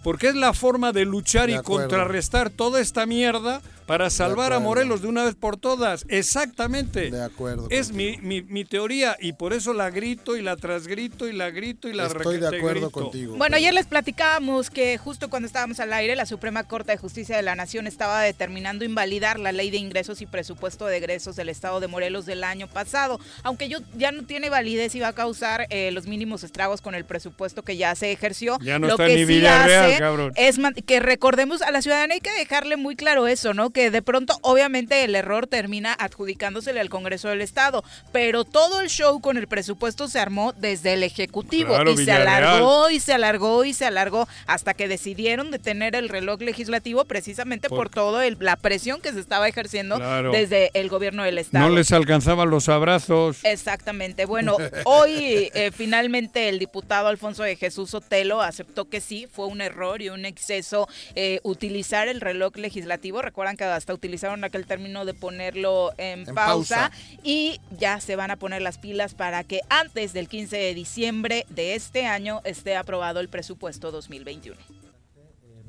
[0.02, 4.58] porque es la forma de luchar De y contrarrestar toda esta mierda para salvar a.
[4.60, 6.04] Morelos de una vez por todas.
[6.08, 7.10] Exactamente.
[7.10, 7.66] De acuerdo.
[7.70, 11.50] Es mi, mi- mi teoría y por eso la grito y la transgrito y la
[11.50, 12.90] grito y la Estoy de acuerdo grito.
[12.90, 13.36] contigo.
[13.36, 17.36] Bueno, ayer les platicábamos que justo cuando estábamos al aire, la Suprema Corte de Justicia
[17.36, 21.48] de la Nación estaba determinando invalidar la ley de ingresos y presupuesto de egresos del
[21.48, 25.12] Estado de Morelos del año pasado, aunque yo ya no tiene validez y va a
[25.12, 28.58] causar eh, los mínimos estragos con el presupuesto que ya se ejerció.
[28.62, 30.32] Ya no Lo está que ni sí Villarreal, hace cabrón.
[30.36, 33.70] es que recordemos a la ciudadanía hay que dejarle muy claro eso, ¿no?
[33.72, 37.82] Que de pronto, obviamente, el error termina adjudicándosele al Congreso del Estado,
[38.12, 42.12] pero todo el show con el presupuesto se armó desde el Ejecutivo Claro, y se
[42.12, 47.68] alargó y se alargó y se alargó hasta que decidieron detener el reloj legislativo precisamente
[47.68, 50.32] por, Por- todo el- la presión que se estaba ejerciendo Claro.
[50.32, 51.68] desde el gobierno del Estado.
[51.68, 53.38] No les alcanzaban los abrazos.
[53.44, 54.24] Exactamente.
[54.26, 59.60] Bueno, hoy eh, finalmente el diputado Alfonso de Jesús Sotelo aceptó que sí, fue un
[59.60, 63.22] error y un exceso eh, utilizar el reloj legislativo.
[63.22, 66.90] Recuerdan que hasta utilizaron aquel término de ponerlo en, En pausa, pausa.
[67.22, 71.46] y ya se van a poner las pilas para que antes del 15 de diciembre
[71.50, 74.56] de este año esté aprobado el presupuesto 2021.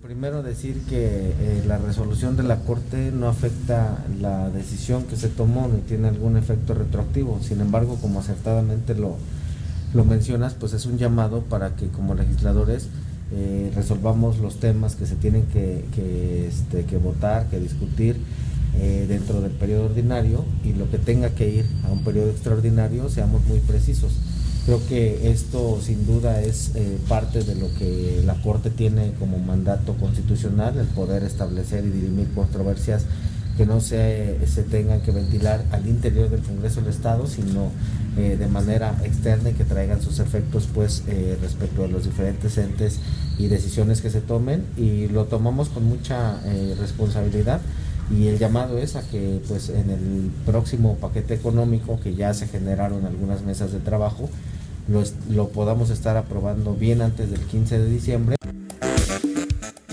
[0.01, 5.29] Primero decir que eh, la resolución de la Corte no afecta la decisión que se
[5.29, 7.39] tomó ni tiene algún efecto retroactivo.
[7.41, 9.15] Sin embargo, como acertadamente lo,
[9.93, 12.89] lo mencionas, pues es un llamado para que como legisladores
[13.36, 18.17] eh, resolvamos los temas que se tienen que, que, este, que votar, que discutir
[18.76, 23.10] eh, dentro del periodo ordinario y lo que tenga que ir a un periodo extraordinario
[23.10, 24.13] seamos muy precisos.
[24.65, 29.38] Creo que esto sin duda es eh, parte de lo que la Corte tiene como
[29.38, 33.06] mandato constitucional, el poder establecer y dirimir controversias
[33.58, 37.70] que no se, se tengan que ventilar al interior del Congreso del Estado, sino
[38.18, 42.58] eh, de manera externa y que traigan sus efectos pues eh, respecto a los diferentes
[42.58, 43.00] entes
[43.38, 47.62] y decisiones que se tomen y lo tomamos con mucha eh, responsabilidad
[48.12, 52.48] y el llamado es a que pues en el próximo paquete económico que ya se
[52.48, 54.30] generaron algunas mesas de trabajo
[54.88, 58.36] lo, lo podamos estar aprobando bien antes del 15 de diciembre.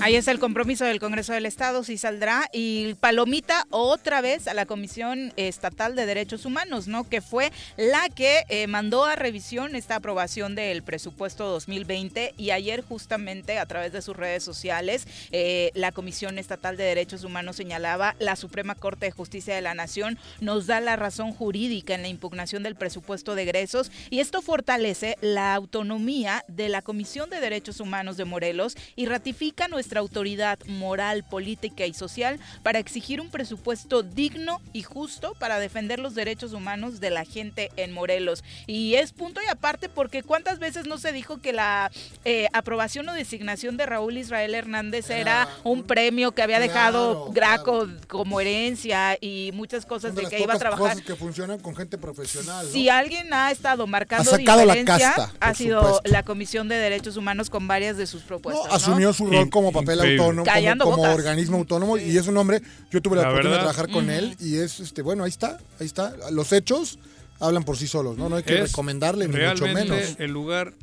[0.02, 2.48] Ahí es el compromiso del Congreso del Estado, sí saldrá.
[2.54, 7.06] Y palomita otra vez a la Comisión Estatal de Derechos Humanos, ¿no?
[7.06, 12.82] Que fue la que eh, mandó a revisión esta aprobación del presupuesto 2020 y ayer
[12.82, 18.16] justamente a través de sus redes sociales eh, la Comisión Estatal de Derechos Humanos señalaba
[18.18, 22.08] la Suprema Corte de Justicia de la Nación nos da la razón jurídica en la
[22.08, 27.80] impugnación del presupuesto de egresos y esto fortalece la autonomía de la Comisión de Derechos
[27.80, 34.02] Humanos de Morelos y ratifica nuestra autoridad moral, política y social para exigir un presupuesto
[34.02, 38.44] digno y justo para defender los derechos humanos de la gente en Morelos.
[38.66, 41.90] Y es punto y aparte porque cuántas veces no se dijo que la
[42.24, 47.30] eh, aprobación o designación de Raúl Israel Hernández era un premio que había dejado Claro,
[47.32, 50.90] Graco como herencia y muchas cosas de que iba a trabajar.
[50.90, 52.66] cosas que funcionan con gente profesional.
[52.66, 52.72] ¿no?
[52.72, 56.10] Si alguien ha estado marcando Ha sacado la diferencia, casta, ha sido supuesto.
[56.10, 58.66] la Comisión de Derechos Humanos con varias de sus propuestas.
[58.68, 58.74] ¿no?
[58.74, 60.22] asumió su rol como papel increíble.
[60.22, 61.14] autónomo, como, Callando como bocas.
[61.14, 64.36] organismo autónomo y es un hombre, yo tuve la, La oportunidad de trabajar con él
[64.40, 66.14] y es, este bueno, ahí está, ahí está.
[66.30, 66.98] Los hechos
[67.40, 68.28] hablan por sí solos, ¿no?
[68.28, 70.16] No hay que Es recomendarle ni mucho menos.
[70.18, 70.74] el lugar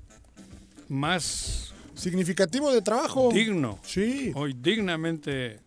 [0.89, 3.31] más Significativo de trabajo.
[3.33, 4.31] digno, Sí.
[4.36, 5.60] hoy dignamente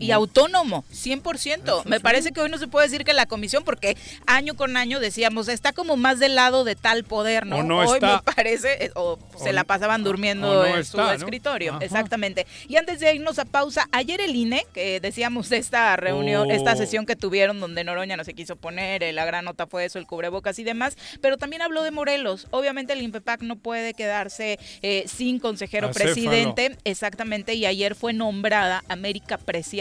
[0.00, 1.84] y autónomo, 100%.
[1.84, 4.98] Me parece que hoy no se puede decir que la comisión, porque año con año
[4.98, 7.58] decíamos, está como más del lado de tal poder, ¿no?
[7.58, 8.22] O no hoy está.
[8.26, 11.78] me parece, eh, o, se la pasaban durmiendo no en está, su escritorio.
[11.80, 12.46] Exactamente.
[12.68, 16.52] Y antes de irnos a pausa, ayer el INE, que decíamos de esta reunión, Oh.
[16.52, 19.84] esta sesión que tuvieron donde Noroña no se quiso poner, eh, la gran nota fue
[19.84, 22.46] eso, el cubrebocas y demás, pero también habló de Morelos.
[22.50, 26.12] Obviamente el INPEPAC no puede quedarse eh, sin consejero Acéfalo.
[26.14, 26.76] presidente.
[26.84, 29.38] Exactamente, y ayer fue nombrada América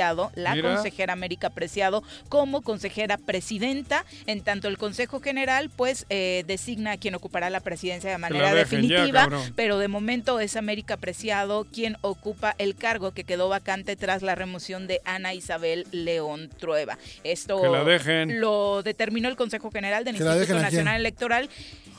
[0.09, 0.73] Preciado, la Mira.
[0.75, 4.05] consejera América Preciado, como consejera presidenta.
[4.25, 8.53] En tanto, el Consejo General, pues, eh, designa a quien ocupará la presidencia de manera
[8.53, 13.95] dejen definitiva, pero de momento es América Preciado quien ocupa el cargo que quedó vacante
[13.95, 16.97] tras la remoción de Ana Isabel León Trueba.
[17.23, 18.39] Esto Que la dejen.
[18.41, 20.61] lo determinó el Consejo General del Que la Instituto.
[20.61, 21.49] Nacional Electoral.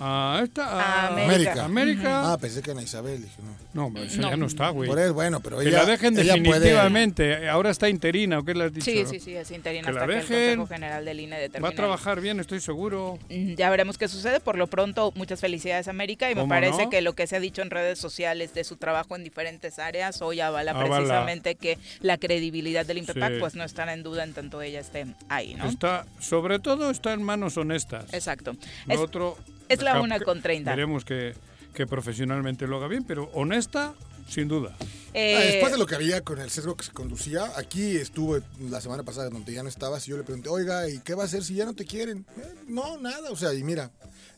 [0.03, 1.64] a esta a América.
[1.64, 2.33] América.
[2.33, 3.20] Ah, pensé que Ana Isabel.
[3.23, 3.35] Dije,
[3.75, 3.90] no.
[3.90, 4.31] No, esa No.
[4.31, 4.88] ya no está, güey.
[4.88, 7.49] Por eso, bueno, pero Que ella, la dejen ella puede- definitivamente.
[7.51, 8.85] Ahora está interina, ¿o qué le has dicho?
[8.91, 10.57] Sí, sí, sí, es interina Que la hasta que el dejen.
[10.59, 11.63] Consejo General del INE determine.
[11.63, 13.19] Va a trabajar bien, estoy seguro.
[13.29, 14.41] Mm, Ya veremos qué sucede.
[14.41, 16.31] Por lo pronto, muchas felicidades, América.
[16.31, 16.91] Y me ¿Cómo parece no?
[16.91, 20.23] que lo que se ha dicho en redes sociales de su trabajo en diferentes áreas
[20.23, 20.97] hoy avala, Avala.
[20.97, 23.37] precisamente que la credibilidad del INPEPAC Sí.
[23.41, 25.67] pues no estará en duda en tanto ella esté ahí, ¿no?
[25.69, 28.13] Está, sobre todo está en manos honestas.
[28.15, 28.57] Exacto.
[28.87, 29.37] Lo Es- otro,
[29.69, 30.71] es la una con 30.
[30.71, 31.35] Veremos que,
[31.75, 33.95] que profesionalmente lo haga bien, pero honesta,
[34.29, 34.77] sin duda.
[35.15, 38.43] eh, Ah, Después de lo que había con el sesgo que se conducía, aquí estuve
[38.69, 41.23] la semana pasada donde ya no estabas y yo le pregunté, oiga, ¿y qué va
[41.23, 42.27] a hacer si ya no te quieren?
[42.37, 43.91] "Eh, no, nada, o sea, y mira,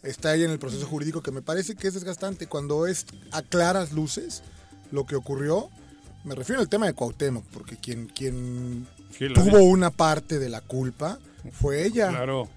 [0.02, 2.46] está ahí en el proceso jurídico que me parece que es desgastante.
[2.46, 4.42] Cuando es a claras luces
[4.90, 5.68] lo que ocurrió,
[6.24, 10.60] me refiero al tema de Cuauhtémoc, porque quien, quien Sí, tuvo una parte de la
[10.62, 11.18] culpa
[11.52, 12.08] fue ella.
[12.08, 12.48] Claro.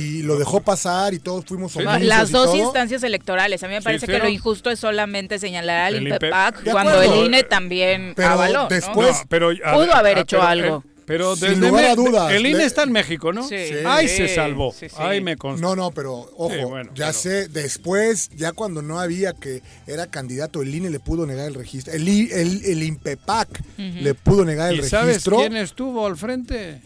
[0.00, 1.80] Y lo dejó pasar y todos fuimos Sí.
[1.82, 2.56] las dos todo.
[2.56, 3.62] instancias electorales.
[3.62, 6.92] A mí me Sí, parece que lo injusto es solamente señalar al INPEPAC De cuando
[6.92, 7.14] acuerdo.
[7.22, 10.84] el INE también Pero después- No, pero, a Pudo haber hecho pero, algo.
[10.86, 13.46] eh, pero Sin desde lugar a dudas, El INE está en México, ¿no?
[13.48, 13.56] Sí.
[13.84, 14.72] Ahí Sí, se salvó.
[14.72, 14.94] sí, sí.
[14.96, 15.66] Ahí me consta.
[15.66, 19.60] No, no, pero ojo, Sí, bueno, ya pero- sé, después, ya cuando no había que
[19.88, 21.92] era candidato, el INE le pudo negar el registro.
[21.92, 25.38] El, I- el, el INPEPAC le pudo negar el ¿Y sabes registro.
[25.38, 26.80] quién estuvo al frente?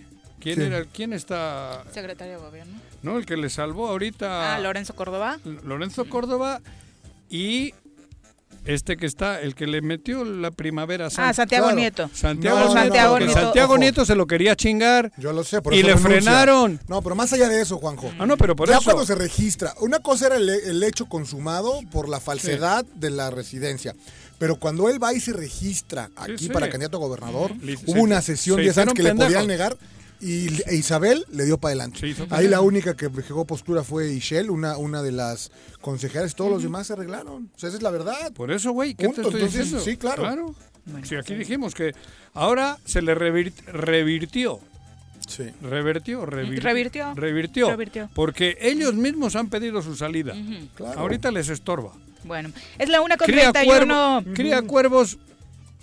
[0.54, 0.84] ¿Quién, era?
[0.84, 1.84] ¿Quién está?
[1.92, 2.78] Secretario de Gobierno.
[3.02, 4.54] No, el que le salvó ahorita.
[4.54, 5.38] Ah, Lorenzo Córdoba.
[5.64, 6.60] Lorenzo Córdoba
[7.30, 7.74] y
[8.64, 11.30] este que está, el que le metió la primavera santa.
[11.30, 11.78] Ah, Santiago Claro.
[11.78, 12.10] Nieto.
[12.12, 13.32] Santiago, No, no, Santiago Nieto.
[13.34, 13.78] Santiago.
[13.78, 15.10] Nieto se lo quería chingar.
[15.16, 16.20] Yo lo sé, por Y eso le renuncia.
[16.20, 16.80] frenaron.
[16.86, 18.12] No, pero más allá de eso, Juanjo.
[18.18, 18.84] Ah, no, pero por ya eso.
[18.84, 23.30] cuando se registra, una cosa era el, el hecho consumado por la falsedad de la
[23.30, 23.94] residencia.
[24.38, 26.48] Pero cuando él va y se registra aquí sí.
[26.50, 27.52] para candidato a gobernador,
[27.86, 29.76] hubo una sesión se 10 años que le podían negar
[30.20, 32.14] y e Isabel le dio para adelante.
[32.30, 35.50] Ahí la única que dejó postura fue Ishel, una, una de las
[35.80, 37.50] consejeras, todos los demás se arreglaron.
[37.54, 38.32] O sea, esa es la verdad.
[38.32, 39.84] Por eso, güey, ¿qué Punto, te estoy entonces, diciendo?
[39.84, 40.22] sí, claro.
[40.22, 40.54] Bueno,
[41.06, 41.38] Sí, aquí sí.
[41.38, 41.92] dijimos que
[42.34, 44.58] ahora se le revir- revirtió.
[45.26, 45.44] Sí.
[45.60, 47.14] Revertió, revir- Revirtió.
[47.14, 47.68] revirtió.
[47.70, 48.08] Revirtió.
[48.14, 50.34] Porque ellos mismos han pedido su salida.
[50.74, 51.00] Claro.
[51.00, 51.92] Ahorita les estorba.
[52.24, 54.22] Bueno, es la una con Cría, 31.
[54.24, 55.18] cuervo- cría cuervos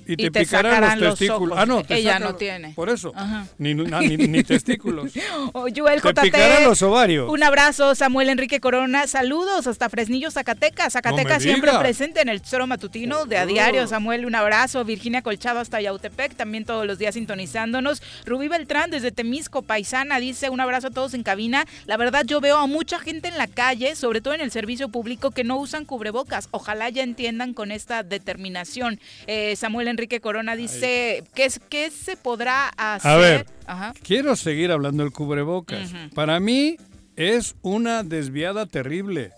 [0.06, 1.52] y te, Y te picarán los los testículos.
[1.58, 1.60] ojos.
[1.62, 2.74] Ah, no, te Ella no tiene.
[2.74, 3.14] Por eso.
[3.58, 5.12] Ni, ni, ni testículos.
[5.54, 7.30] O Joel Te picarán los ovarios.
[7.30, 9.08] Un abrazo, Samuel Enrique Corona.
[9.08, 10.94] Saludos hasta Fresnillo, Zacatecas.
[10.94, 11.82] Zacatecas siempre diga.
[11.82, 13.48] presente en el Tesoro Matutino de a Oh.
[13.48, 13.88] diario.
[13.88, 14.84] Samuel, un abrazo.
[14.86, 18.02] Virginia Colchado hasta Yautepec, también todos los días sintonizándonos.
[18.26, 21.66] Rubí Beltrán desde Temisco, Paisana, dice un abrazo a todos en cabina.
[21.86, 24.90] La verdad, yo veo a mucha gente en la calle, sobre todo en el servicio
[24.90, 26.48] público, que no usan cubrebocas.
[26.52, 29.00] Ojalá ya entiendan con esta determinación.
[29.28, 33.12] Eh, Samuel Enrique Corona dice, ¿qué, es- ¿qué se podrá hacer?
[33.12, 33.94] A ver, Ajá.
[34.04, 35.90] quiero seguir hablando del cubrebocas.
[36.14, 36.76] Para mí
[37.16, 39.32] es una desviada terrible.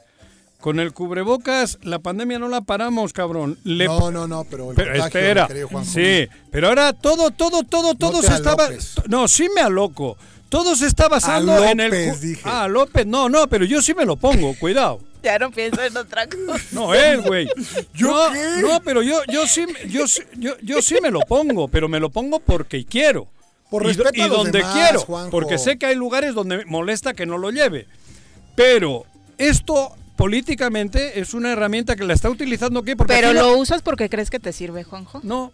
[0.60, 3.60] Con el cubrebocas, la pandemia no la paramos, cabrón.
[3.64, 5.48] Le- No, no, no, pero el Pero contagio, espera,
[5.86, 8.66] sí, pero ahora todo, todo, todo, todo se estaba.
[8.66, 8.96] alopes.
[9.08, 10.18] No, sí me aloco.
[10.50, 11.90] Todo se está basando A en el.
[11.90, 12.42] López, dije.
[12.46, 15.00] Ah, López, no, no, pero yo sí me lo pongo, cuidado.
[15.24, 16.64] Ya no pienso en otra cosa.
[16.72, 17.50] No, él, güey.
[17.94, 18.62] ¿Yo no, qué?
[18.62, 20.06] no, pero yo, yo sí, yo,
[20.38, 23.28] yo, yo sí me lo pongo, pero me lo pongo porque quiero.
[23.70, 25.32] Por y, respeto y a los donde demás, quiero, Juanjo.
[25.32, 27.88] porque sé que hay lugares donde molesta que no lo lleve.
[28.56, 29.06] Pero
[29.38, 34.10] esto políticamente es una herramienta que la está utilizando aquí porque Pero lo usas porque
[34.10, 35.20] crees que te sirve, Juanjo.
[35.24, 35.52] no,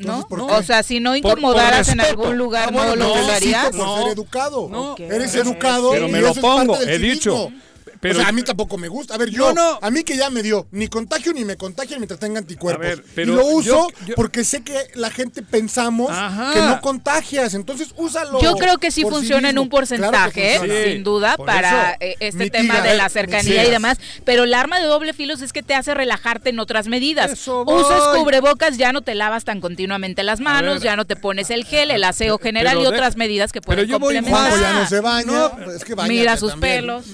[0.00, 0.26] ¿No?
[0.30, 3.22] O sea, si no Por- por incomodaras en algún lugar, Ah, bueno, ¿no lo no,
[3.24, 3.66] usarías?
[3.70, 4.02] sí, por No.
[4.02, 4.68] ser educado.
[4.70, 4.94] No.
[4.98, 7.36] Eres educado pero y me lo pongo, he dicho.
[7.48, 7.60] civismo.
[8.00, 9.14] Pero- o sea, a mí tampoco me gusta.
[9.14, 9.78] A ver, yo, No, no.
[9.82, 12.84] a mí que ya me dio, ni contagio ni me contagian mientras tenga anticuerpos.
[12.84, 16.52] A ver, y pero lo uso yo- yo- porque sé que la gente pensamos Ajá.
[16.54, 18.40] que no contagias, entonces úsalo.
[18.40, 20.72] Yo creo que sí funciona en un porcentaje, Claro.
[20.84, 21.96] Sí, sin duda, por para eso.
[22.00, 23.98] eh, este Mitiga, tema de la eh, cercanía y demás.
[24.24, 27.30] Pero el arma de doble filo es que te hace relajarte en otras medidas.
[27.32, 27.82] Eso voy.
[27.82, 30.82] Usas cubrebocas, ya no te lavas tan continuamente las manos, ver.
[30.84, 33.60] ya no te pones el gel, el aseo Pero- general y pero otras medidas que
[33.60, 34.50] pero pueden yo voy complementar.
[34.58, 35.26] Juanjo ya no se baña.
[35.26, 36.80] No, es que Mira sus también.
[36.80, 37.04] pelos.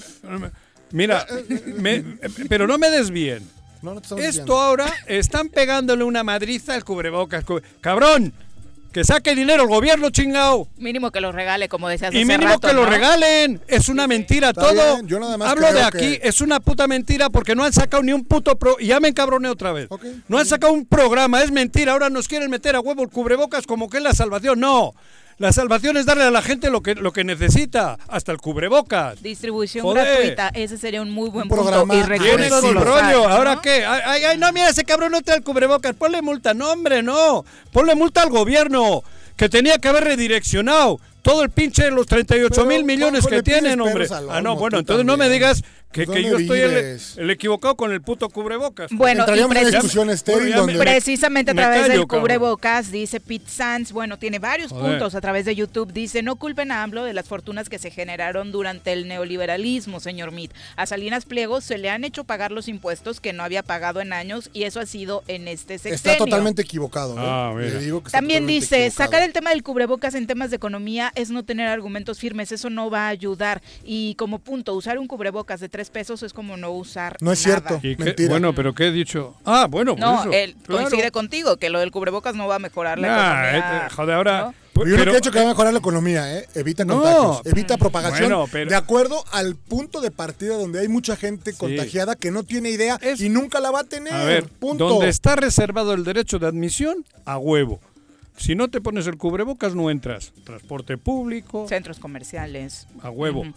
[0.93, 1.27] Mira,
[1.77, 2.03] me-
[2.49, 3.43] pero no me desvíen.
[3.83, 4.59] No, Esto diciendo.
[4.59, 7.45] ahora están pegándole una madriza al cubrebocas.
[7.45, 8.33] cu- ¡Cabrón!
[8.93, 10.69] Que saque dinero el gobierno, chingao.
[10.79, 13.61] Mínimo que lo regale, como decías Y hace mínimo rato, que lo regalen.
[13.69, 15.03] Es una mentira Está todo.
[15.03, 18.03] yo nada más Hablo de aquí, que- es una puta mentira porque no han sacado
[18.03, 18.77] ni un puto pro.
[18.81, 19.89] Y ya me encabroné otra vez.
[20.29, 21.93] No han sacado un programa, es mentira.
[21.93, 24.61] Ahora nos quieren meter a huevo el cubrebocas como que es la salvación.
[24.61, 24.95] No.
[25.39, 29.23] La salvación es darle a la gente lo que, lo que necesita, hasta el cubrebocas.
[29.23, 30.07] Distribución Joder.
[30.07, 33.29] gratuita, ese sería un muy buen programa Y recursos con rollo.
[33.29, 33.29] ¿no?
[33.29, 33.85] ¿Ahora qué?
[33.85, 35.95] Ay, ay, no, mira, ese cabrón no trae el cubrebocas.
[35.95, 36.55] Ponle multa.
[36.55, 37.45] No, hombre, no.
[37.71, 39.03] Ponle multa al gobierno,
[39.37, 43.81] que tenía que haber redireccionado todo el pinche, los 38 Pero, mil millones que tienen,
[43.81, 44.07] hombre.
[44.31, 47.91] Ah, no, bueno, entonces no me digas que, ¿Pues que yo estoy el, equivocado con
[47.93, 48.91] el puto cubrebocas.
[48.93, 50.79] Bueno, una discusión estéril Bueno, donde...
[50.79, 52.21] Precisamente a través callo, del cabrón.
[52.23, 54.91] cubrebocas, dice Pete Sands, bueno, tiene varios Joder.
[54.91, 57.91] puntos a través de YouTube, dice, no culpen a AMLO de las fortunas que se
[57.91, 60.53] generaron durante el neoliberalismo, señor Meade.
[60.77, 64.13] A Salinas Pliego se le han hecho pagar los impuestos que no había pagado en
[64.13, 66.13] años y eso ha sido en este sexenio.
[66.13, 67.15] Está totalmente equivocado.
[67.15, 67.23] ¿eh?
[67.23, 67.71] Ah, mira.
[67.71, 69.07] Le digo que está También dice, equivocado.
[69.11, 72.69] sacar el tema del cubrebocas en temas de economía es no tener argumentos firmes, eso
[72.69, 73.63] no va a ayudar.
[73.83, 77.47] Y como punto, usar un cubrebocas de tres pesos es como no usar No es
[77.47, 77.61] nada.
[77.69, 77.87] cierto.
[77.87, 78.31] ¿Y qué- Mentira.
[78.31, 79.37] bueno, pero ¿qué he dicho?
[79.45, 80.33] Ah, bueno, por No, eso.
[80.33, 80.89] él Claro.
[80.89, 83.87] coincide contigo, que lo del cubrebocas no va a mejorar la Nah, economía.
[83.87, 84.41] eh, joder, ahora...
[84.47, 84.55] ¿no?
[84.73, 86.47] pues, Yo creo que he hecho que va a mejorar la economía, ¿eh?
[86.55, 86.95] Evita No.
[87.03, 88.31] contagios, evita propagación.
[88.31, 92.43] Bueno, pero- De acuerdo al punto de partida donde hay mucha gente contagiada que no
[92.43, 94.15] tiene idea Es- y nunca la va a tener.
[94.15, 94.89] A ver, punto.
[94.89, 97.81] donde está reservado el derecho de admisión, a huevo.
[98.39, 100.33] Si no te pones el cubrebocas, no entras.
[100.45, 102.87] Transporte público, Centros comerciales.
[103.03, 103.41] a huevo.
[103.41, 103.53] Ujú.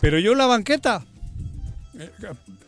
[0.00, 1.13] Pero yo la banqueta, eh,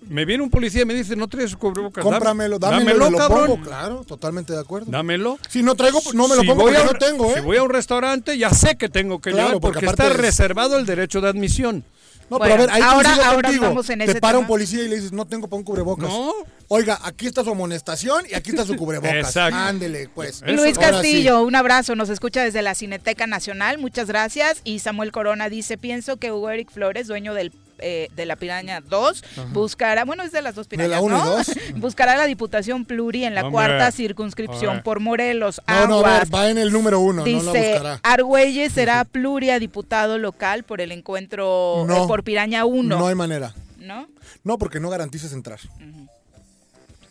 [0.08, 2.02] me viene un policía y me dice, no traes cubrebocas.
[2.04, 3.46] Cómpramelo, dámelo, dámelo, lo cabrón.
[3.48, 3.64] pongo.
[3.64, 4.90] Claro, totalmente de acuerdo.
[4.90, 5.38] Dámelo.
[5.48, 7.34] Si no traigo, pues no me lo Si pongo porque a no tengo, ¿eh?
[7.36, 10.16] Si voy a un restaurante, ya sé que tengo que Claro, llevar porque está es-
[10.16, 11.84] reservado el derecho de admisión.
[12.28, 14.82] No, Bueno, pero a ver, ahí ahora- ahora vamos en Te ese para un policía
[14.82, 16.08] y le dices, no tengo para un cubrebocas.
[16.08, 16.32] No.
[16.66, 19.14] Oiga, aquí está su amonestación y aquí está su cubrebocas.
[19.14, 19.56] Exacto.
[19.56, 20.42] Ándele, pues.
[20.42, 20.46] Eso.
[20.52, 24.60] Luis Castillo, un abrazo, nos escucha desde la Cineteca Nacional, muchas gracias.
[24.64, 28.80] Y Samuel Corona dice, pienso que Hugo Eric Flores, dueño del eh, de la Piraña
[28.80, 31.24] 2, buscará, bueno, es de las dos De pirañas, la ¿no?
[31.36, 31.50] dos.
[31.76, 33.52] buscará la diputación pluri en la Hombre.
[33.52, 34.82] cuarta circunscripción Hombre.
[34.84, 35.60] por Morelos.
[35.66, 36.20] No, no, a Aguas.
[36.30, 38.00] ver, va en el número uno, no la Dice, buscará.
[38.02, 42.04] Argüelles será pluria diputado local por el encuentro No.
[42.04, 43.54] eh, por Piraña 1, No hay manera.
[43.78, 44.08] ¿no?
[44.42, 45.60] No, porque no garantizas entrar.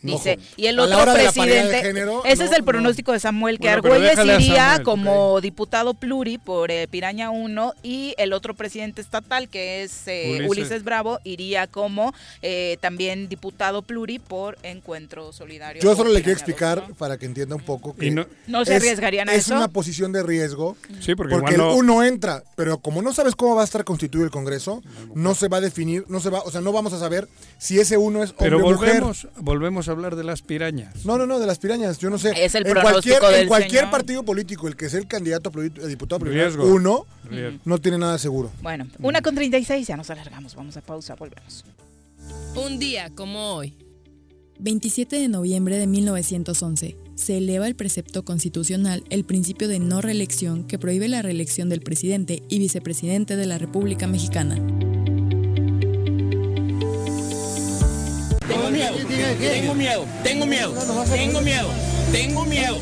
[0.05, 0.41] Dice, Ojo.
[0.57, 2.65] y el otro presidente, género, ese no, es el no.
[2.65, 7.73] pronóstico de Samuel, que Bueno, Argüelles iría Samuel, como diputado pluri por eh, Piraña 1
[7.83, 10.49] y el otro presidente estatal, que es eh, Ulises.
[10.49, 10.83] Ulises.
[10.83, 15.81] Bravo, iría como eh, también diputado pluri por Encuentro Solidario.
[15.81, 18.75] Yo solo le quiero explicar 2, para que entienda un poco que no- ¿No se
[18.75, 19.55] arriesgarían a es eso?
[19.55, 23.55] una posición de riesgo Sí, porque, porque, igual uno entra, pero como no sabes cómo
[23.55, 24.81] va a estar constituido el Congreso,
[25.13, 27.27] no se va a definir, no se va, o sea, no vamos a saber
[27.57, 29.01] si ese uno es hombre Pero o mujer.
[29.38, 31.05] volvemos a hablar de las pirañas.
[31.05, 32.33] No, no, no, de las pirañas, yo no sé.
[32.37, 33.91] Es el en cualquier, del en cualquier señor.
[33.91, 36.65] partido político, el que sea el candidato a a diputado Riesgo.
[36.65, 37.59] uno, Riesgo.
[37.65, 38.51] no tiene nada seguro.
[38.61, 40.55] Bueno, una con 36, ya nos alargamos.
[40.55, 41.65] Vamos a pausa, volvemos.
[42.55, 43.75] Un día como hoy.
[44.57, 50.63] 27 de noviembre de 1911, se eleva el precepto constitucional el principio de no reelección
[50.65, 54.55] que prohíbe la reelección del presidente y vicepresidente de la República Mexicana.
[58.76, 58.97] Miedo,
[59.39, 60.73] tengo miedo, tengo miedo,
[61.09, 61.69] tengo miedo,
[62.11, 62.78] tengo miedo,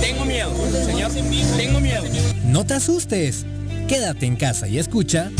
[0.00, 0.50] tengo miedo,
[0.86, 1.10] señor,
[1.56, 2.04] tengo miedo.
[2.44, 3.44] No te asustes.
[3.88, 5.30] Quédate en casa y escucha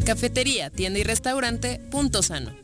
[0.04, 2.63] Cafetería, tienda y restaurante Punto Sano.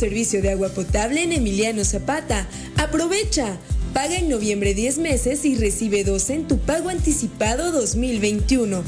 [0.00, 2.48] Servicio de agua potable en Emiliano Zapata.
[2.78, 3.58] Aprovecha.
[3.92, 8.82] Paga en noviembre 10 meses y recibe 12 en tu pago anticipado 2021.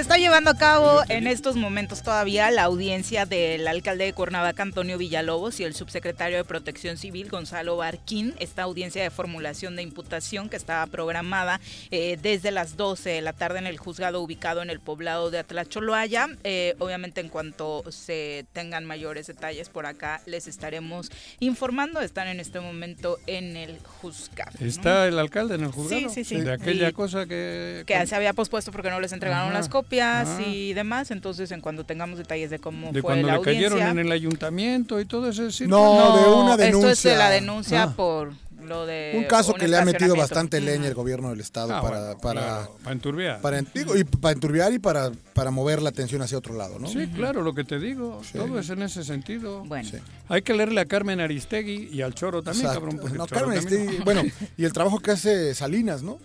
[0.00, 4.62] Se está llevando a cabo en estos momentos todavía la audiencia del alcalde de Cuernavaca,
[4.62, 8.34] Antonio Villalobos, y el subsecretario de Protección Civil, Gonzalo Barquín.
[8.38, 13.34] Esta audiencia de formulación de imputación que estaba programada eh, desde las 12 de la
[13.34, 16.28] tarde en el juzgado ubicado en el poblado de Atlacholoaya.
[16.44, 22.00] Eh, obviamente, en cuanto se tengan mayores detalles por acá, les estaremos informando.
[22.00, 24.52] Están en este momento en el juzgado.
[24.58, 24.66] ¿no?
[24.66, 26.08] ¿Está el alcalde en el juzgado?
[26.08, 26.40] Sí, sí, sí.
[26.40, 27.84] De aquella Y- cosa que...
[27.86, 30.42] que se había pospuesto porque no les entregaron Ajá, las copias ah.
[30.46, 31.10] y demás.
[31.10, 33.70] Entonces, en cuando tengamos detalles de cómo De fue cuando la le audiencia.
[33.70, 35.70] cayeron en el ayuntamiento y todo ese circo.
[35.70, 37.10] No, de una Esto es denuncia.
[37.12, 37.94] de la denuncia Ah.
[37.96, 38.32] por
[38.62, 41.80] lo de Un caso que le ha metido bastante leña el gobierno del estado Ah,
[41.82, 43.40] para, bueno, para, claro, para enturbiar.
[43.40, 46.86] para, digo, y para enturbiar y para, para mover la atención hacia otro lado, ¿no?
[46.86, 48.20] Sí, claro, lo que te digo.
[48.32, 49.64] Todo es en ese sentido.
[49.64, 49.88] Bueno.
[50.28, 52.86] Hay que leerle a Carmen Aristegui y al Choro también, Exacto.
[52.90, 53.16] cabrón.
[53.16, 54.22] No, Choro Carmen también- Aristegui, bueno,
[54.56, 56.18] y el trabajo que hace Salinas, ¿no?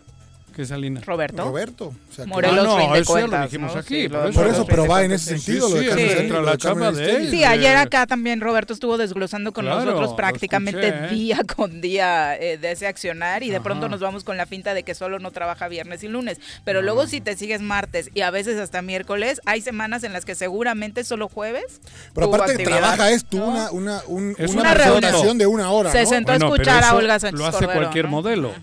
[0.55, 1.05] ¿Qué Salinas?
[1.05, 1.43] Roberto.
[1.43, 1.85] Roberto.
[1.87, 3.79] o sea, que- Morelos Ah, no, eso lo cuentas, dijimos ¿no?
[3.81, 4.39] aquí, Sí, por eso.
[4.39, 7.43] Por eso, pero va en ese Sí, sentido lo de sí, entra la de él.
[7.45, 11.09] Ayer acá también Roberto estuvo desglosando con Claro, nosotros prácticamente escuché, ¿eh?
[11.17, 13.63] día con día eh, de ese accionar y de Ajá.
[13.63, 16.39] pronto nos vamos con la finta de que solo no trabaja viernes y lunes.
[16.63, 20.23] Pero luego si te sigues martes y a veces hasta miércoles, hay semanas en las
[20.23, 21.81] que seguramente solo jueves.
[22.13, 22.77] Pero aparte actividad.
[22.79, 26.09] trabaja esto, una, una, un- Es una, una presentación de una hora, Se ¿no?
[26.09, 28.11] sentó a escuchar a Olga Sánchez Lo hace cualquier ¿no?
[28.11, 28.53] modelo.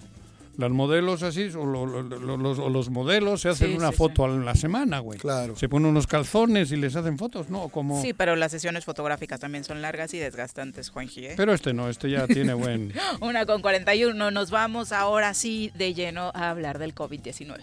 [0.58, 3.90] Los modelos así, o, lo- lo- lo- los, o los modelos se hacen Sí, una
[3.90, 5.18] sí, foto a la semana, güey.
[5.18, 5.56] Claro.
[5.56, 7.68] Se ponen unos calzones y les hacen fotos, ¿no?
[7.70, 8.02] Como...
[8.02, 11.26] Sí, pero las sesiones fotográficas también son largas y desgastantes, Juanji.
[11.28, 11.34] ¿eh?
[11.38, 12.92] Pero este no, este ya tiene buen...
[13.20, 14.30] Una con 41.
[14.30, 17.56] Nos vamos ahora sí de lleno a hablar del COVID-19.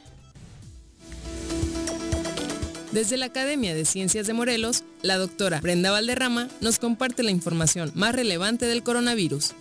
[2.91, 7.91] Desde la Academia de Ciencias de Morelos, la doctora Brenda Valderrama nos comparte la información
[7.93, 9.51] más relevante del coronavirus.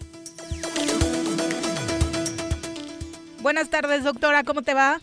[3.40, 5.00] Buenas tardes, doctora, ¿cómo te va?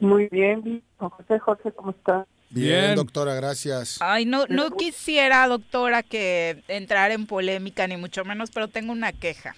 [0.00, 2.26] Muy bien, José, José, ¿cómo está?
[2.50, 2.94] Bien, Bien.
[2.94, 3.98] doctora, gracias.
[4.00, 9.12] Ay, no, no quisiera, doctora, que entrar en polémica, ni mucho menos, pero tengo una
[9.12, 9.54] queja.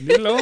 [0.00, 0.36] Dilo.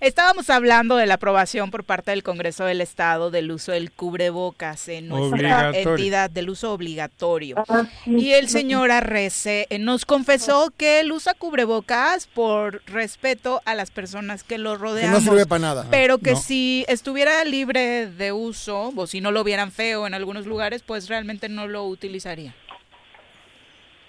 [0.00, 4.88] Estábamos hablando de la aprobación por parte del Congreso del Estado del uso del cubrebocas
[4.88, 7.64] en nuestra entidad, del uso obligatorio.
[7.68, 8.10] Ah, sí.
[8.16, 13.90] Y el señor Arrece eh, nos confesó que él usa cubrebocas por respeto a las
[13.90, 15.24] personas que lo rodeamos.
[15.24, 15.86] no sirve para nada.
[15.90, 16.40] Pero que No.
[16.40, 21.08] si estuviera libre de uso, o si no lo vieran feo en algunos lugares, pues
[21.08, 22.54] realmente no lo utilizaría.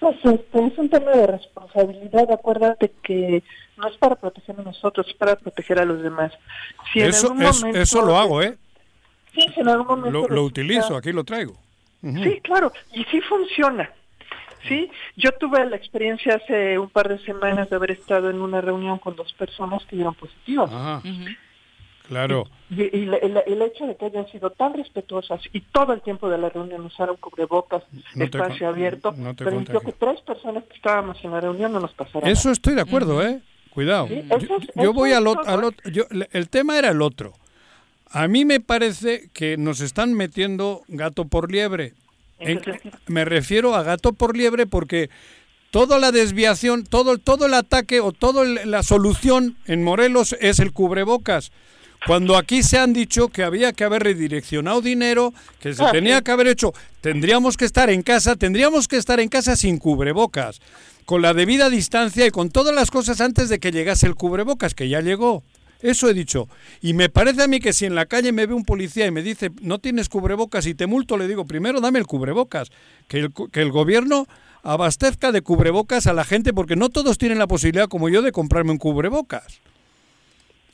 [0.00, 2.30] Pues este, es un tema de responsabilidad.
[2.30, 3.42] Acuérdate que
[3.76, 6.32] no es para proteger a nosotros, es para proteger a los demás.
[6.92, 8.56] Si en Eso, algún es- momento- eso lo hago, ¿eh?
[9.34, 11.54] Sí, si en algún momento Lo, lo resulta- utilizo, aquí lo traigo.
[12.02, 12.22] Ujú.
[12.22, 13.90] Sí, claro, y sí funciona.
[14.66, 18.60] Sí, yo tuve la experiencia hace un par de semanas de haber estado en una
[18.60, 20.70] reunión con dos personas que dieron positivas.
[20.72, 21.02] Ajá,
[22.08, 22.48] claro.
[22.70, 26.28] Y, y el, el hecho de que hayan sido tan respetuosas y todo el tiempo
[26.28, 27.82] de la reunión usaron cubrebocas,
[28.14, 31.80] No espacio con- abierto, no permitió que tres personas que estábamos en la reunión no
[31.80, 32.28] nos pasaran.
[32.28, 33.40] Eso estoy de acuerdo, ¿eh?
[33.70, 34.08] Cuidado.
[34.08, 35.70] Sí, Yo, eso voy al, otro.
[35.92, 37.32] yo- el tema era el otro.
[38.10, 41.92] A mí me parece que nos están metiendo gato por liebre.
[43.06, 45.10] Me refiero a gato por liebre porque
[45.70, 50.72] toda la desviación, todo, todo el ataque o toda la solución en Morelos es el
[50.72, 51.52] cubrebocas.
[52.06, 56.30] Cuando aquí se han dicho que había que haber redireccionado dinero, que se tenía que
[56.30, 60.60] haber hecho, tendríamos que estar en casa, tendríamos que estar en casa sin cubrebocas,
[61.04, 64.74] con la debida distancia y con todas las cosas antes de que llegase el cubrebocas,
[64.74, 65.42] que ya llegó.
[65.80, 66.48] Eso he dicho.
[66.80, 69.10] Y me parece a mí que si en la calle me ve un policía y
[69.10, 72.70] me dice, no tienes cubrebocas y te multo, le digo, primero dame el cubrebocas.
[73.06, 74.26] Que el, que el gobierno
[74.62, 78.32] abastezca de cubrebocas a la gente, porque no todos tienen la posibilidad, como yo, de
[78.32, 79.60] comprarme un cubrebocas.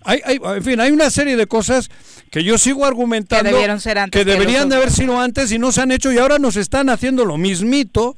[0.05, 1.91] Hay, hay- en fin, hay una serie de cosas
[2.31, 5.51] que yo sigo argumentando Que debieron ser antes que que deberían de haber sido antes
[5.53, 8.17] y no se han hecho y ahora nos están haciendo lo mismito,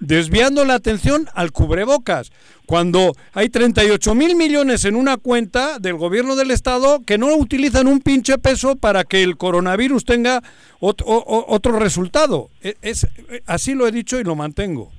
[0.00, 2.30] desviando la atención al cubrebocas,
[2.66, 7.86] cuando hay 38 mil millones en una cuenta del gobierno del Estado que no utilizan
[7.88, 10.42] un pinche peso para que el coronavirus tenga
[10.80, 12.50] ot- o- o- otro resultado.
[12.62, 13.06] E- Es,
[13.46, 14.92] así lo he dicho y lo mantengo.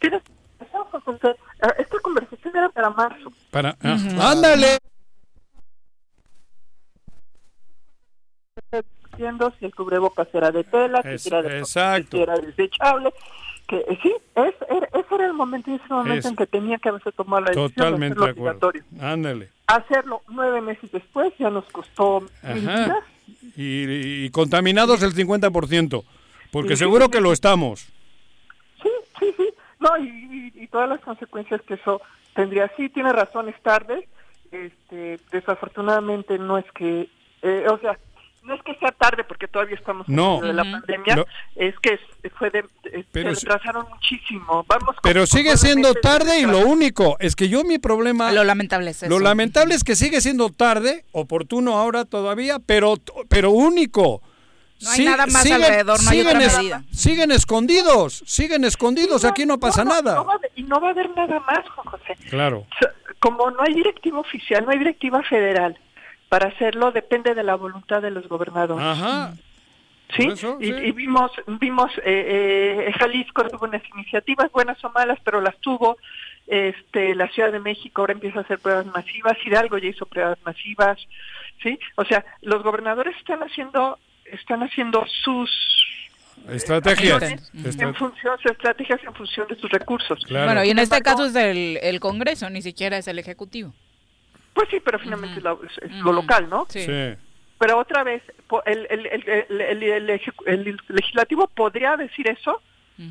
[0.00, 0.22] Tienes
[1.78, 3.32] Esta conversación era para marzo.
[3.50, 3.98] Para, ah,
[4.32, 4.78] ándale.
[9.20, 12.16] Viendo si el cubrebocas era de tela, si era de exacto.
[12.16, 13.12] si era desechable.
[13.68, 16.88] Que sí, es, era- ese era el momento ese momento Es- en que tenía que
[16.88, 18.82] haberse tomado la decisión Totalmente de hacerlo obligatorio.
[19.00, 19.48] Ándale.
[19.66, 22.96] Hacerlo nueve meses después ya nos costó Ajá.
[23.56, 26.02] Y, y contaminados el 50%,
[26.50, 27.80] porque Sí, seguro sí, que lo estamos.
[28.82, 28.88] Sí,
[29.20, 29.48] sí, sí.
[29.78, 30.08] No, y,
[30.56, 32.00] y- y todas las consecuencias que eso
[32.34, 32.72] tendría.
[32.76, 34.08] Sí, tiene razón, es tarde.
[34.50, 37.08] Este, desafortunadamente no es que,
[37.42, 37.96] eh, o sea,
[38.42, 40.36] no es que sea tarde porque todavía estamos en No.
[40.40, 41.26] medio de la pandemia, Lo-
[41.56, 44.64] es que es- fue de, eh, Pero se retrasaron muchísimo.
[44.66, 48.32] Vamos con- Pero con sigue siendo tarde y lo único es que yo mi problema...
[48.32, 49.10] Lo lamentable es eso.
[49.10, 52.94] Lo lamentable es que sigue siendo tarde, oportuno ahora todavía, pero,
[53.28, 54.22] pero único.
[54.82, 56.82] No hay nada más alrededor, no hay otra es- medida.
[56.90, 60.14] siguen escondidos, siguen escondidos, aquí no pasa no, nada.
[60.14, 62.16] no va y no va a haber nada más, Juan José.
[62.30, 62.66] Claro.
[63.18, 65.78] Como no hay directiva oficial, no hay directiva federal
[66.30, 68.86] para hacerlo, depende de la voluntad de los gobernadores.
[68.86, 69.34] Ajá.
[70.16, 70.28] ¿sí?
[70.28, 70.72] Eso, y, sí.
[70.72, 75.98] y vimos, vimos eh, eh, Jalisco tuvo unas iniciativas buenas o malas, pero las tuvo.
[76.46, 80.38] Este, la Ciudad de México ahora empieza a hacer pruebas masivas, Hidalgo ya hizo pruebas
[80.44, 80.98] masivas,
[81.62, 81.78] ¿sí?
[81.96, 85.50] O sea, los gobernadores están haciendo, están haciendo sus
[86.50, 87.22] Estrategias.
[87.22, 90.24] acciones Estra- en función, sus estrategias en función de sus recursos.
[90.26, 90.46] Claro.
[90.46, 93.72] Bueno, y en este caso es el, el Congreso, ni siquiera es el Ejecutivo.
[94.60, 96.66] Pues sí, pero finalmente es lo- es, local, ¿no?
[96.68, 96.80] Sí.
[96.84, 97.14] Sí.
[97.58, 102.28] Pero otra vez, po- el, el, el, el- el- el ejecu- el legislativo podría decir
[102.28, 102.60] eso,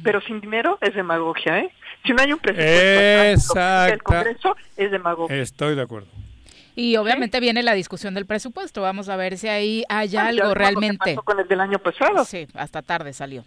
[0.04, 1.72] pero sin dinero es demagogia, ¿eh?
[2.06, 3.54] Si no hay un presupuesto
[3.86, 4.04] del.
[4.04, 5.36] Congreso, es demagogia.
[5.42, 6.08] Estoy de acuerdo.
[6.76, 8.82] Y obviamente viene la discusión del presupuesto.
[8.84, 11.16] Vamos a ver si ahí hay Ah, algo realmente.
[11.16, 12.24] pasó con el del año pasado.
[12.26, 13.44] Sí, hasta tarde salió.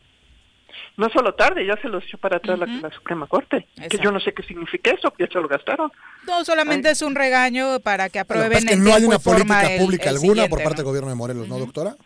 [0.96, 3.66] No solo tarde, ya se los echó para atrás la, la Suprema Corte.
[3.90, 5.90] Que yo no sé qué significa eso, ya se lo gastaron.
[6.26, 9.18] No, solamente es un regaño para que que aprueben pasa es que no hay una
[9.18, 10.76] política pública el alguna por parte ¿no?
[10.76, 11.96] del gobierno de Morelos, ¿no, doctora?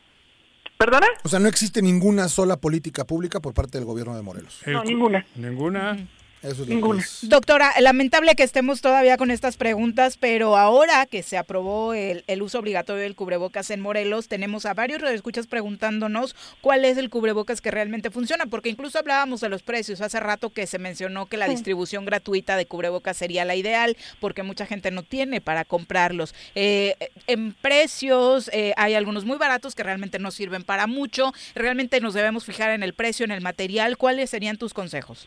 [0.79, 1.07] ¿Perdona?
[1.25, 4.61] O sea, no existe ninguna sola política pública por parte del gobierno de Morelos.
[4.67, 5.27] El No, ninguna.
[5.35, 5.97] Ninguna.
[6.43, 7.03] Eso es lo que Ninguna.
[7.03, 7.19] es.
[7.23, 12.43] Doctora, lamentable que estemos todavía con estas preguntas, pero ahora que se aprobó el, el
[12.43, 17.61] uso obligatorio del cubrebocas en Morelos, tenemos a varios radioescuchas preguntándonos cuál es el cubrebocas
[17.61, 20.01] que realmente funciona, porque incluso hablábamos de los precios.
[20.01, 21.53] Hace rato que se mencionó que la Sí.
[21.53, 26.35] distribución gratuita de cubrebocas sería la ideal, porque mucha gente no tiene para comprarlos.
[26.55, 31.33] Eh, en precios eh, hay algunos muy baratos que realmente no sirven para mucho.
[31.55, 33.97] Realmente nos debemos fijar en el precio, en el material.
[33.97, 35.27] ¿Cuáles serían tus consejos?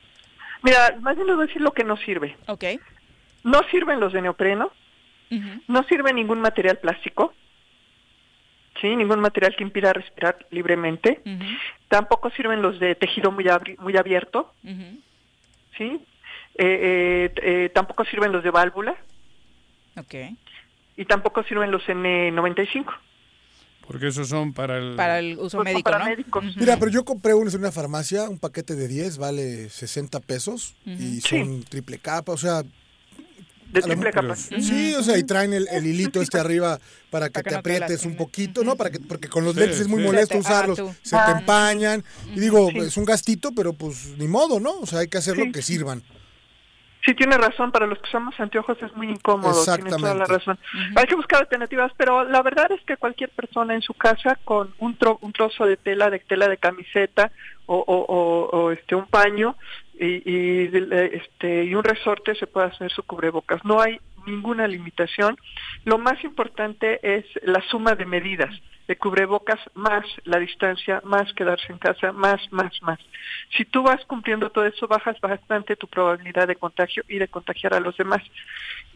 [0.61, 2.35] Mira, más bien les voy a decir lo que no sirve.
[2.47, 2.63] Ok.
[3.43, 4.71] No sirven los de neopreno,
[5.67, 7.33] no sirve ningún material plástico,
[8.81, 11.21] sí, ningún material que impida respirar libremente.
[11.87, 14.53] Tampoco sirven los de tejido muy, abri- muy abierto,
[15.77, 16.01] sí.
[16.55, 18.95] Eh, eh, eh, tampoco sirven los de válvula
[19.97, 20.13] Ok.
[20.97, 22.85] y tampoco sirven los N95.
[23.89, 24.95] Porque esos son para el...
[24.95, 26.05] Para el uso Pues médico, para ¿no?
[26.05, 26.45] médicos.
[26.57, 30.75] Mira, pero yo compré uno en una farmacia, un paquete de 10 vale 60 pesos
[30.85, 31.39] y Sí.
[31.41, 32.61] son triple capa, o sea...
[32.61, 34.35] De lo triple capa.
[34.35, 36.79] Sí, o sea, y traen el, el hilito este arriba
[37.09, 38.75] para que Para que te no aprietes un poquito, ¿no?
[38.75, 40.05] Para que, porque con los Sí, lentes es muy sí.
[40.05, 41.37] molesto Se te- ah, usarlos, se te Ah.
[41.39, 42.03] empañan.
[42.35, 42.77] Y digo, Sí.
[42.79, 44.79] es un gastito, pero pues ni modo, ¿no?
[44.79, 45.51] O sea, hay que hacerlo Sí.
[45.51, 46.03] que sirvan.
[47.05, 50.59] Sí, tiene razón, para los que usamos anteojos es muy incómodo, tiene toda la razón.
[50.95, 54.73] Hay que buscar alternativas, pero la verdad es que cualquier persona en su casa con
[54.79, 57.31] un, tro- un trozo de tela, de tela de camiseta
[57.67, 59.55] o, o- o- o, este un paño
[59.97, 63.63] y, y, de- este, y un resorte se puede hacer su cubrebocas.
[63.63, 65.37] No hay ninguna limitación.
[65.85, 68.53] Lo más importante es la suma de medidas
[68.89, 72.97] de cubrebocas más la distancia, más quedarse en casa, más, más, más.
[73.55, 77.75] Si tú vas cumpliendo todo eso, bajas bastante tu probabilidad de contagio y de contagiar
[77.75, 78.23] a los demás.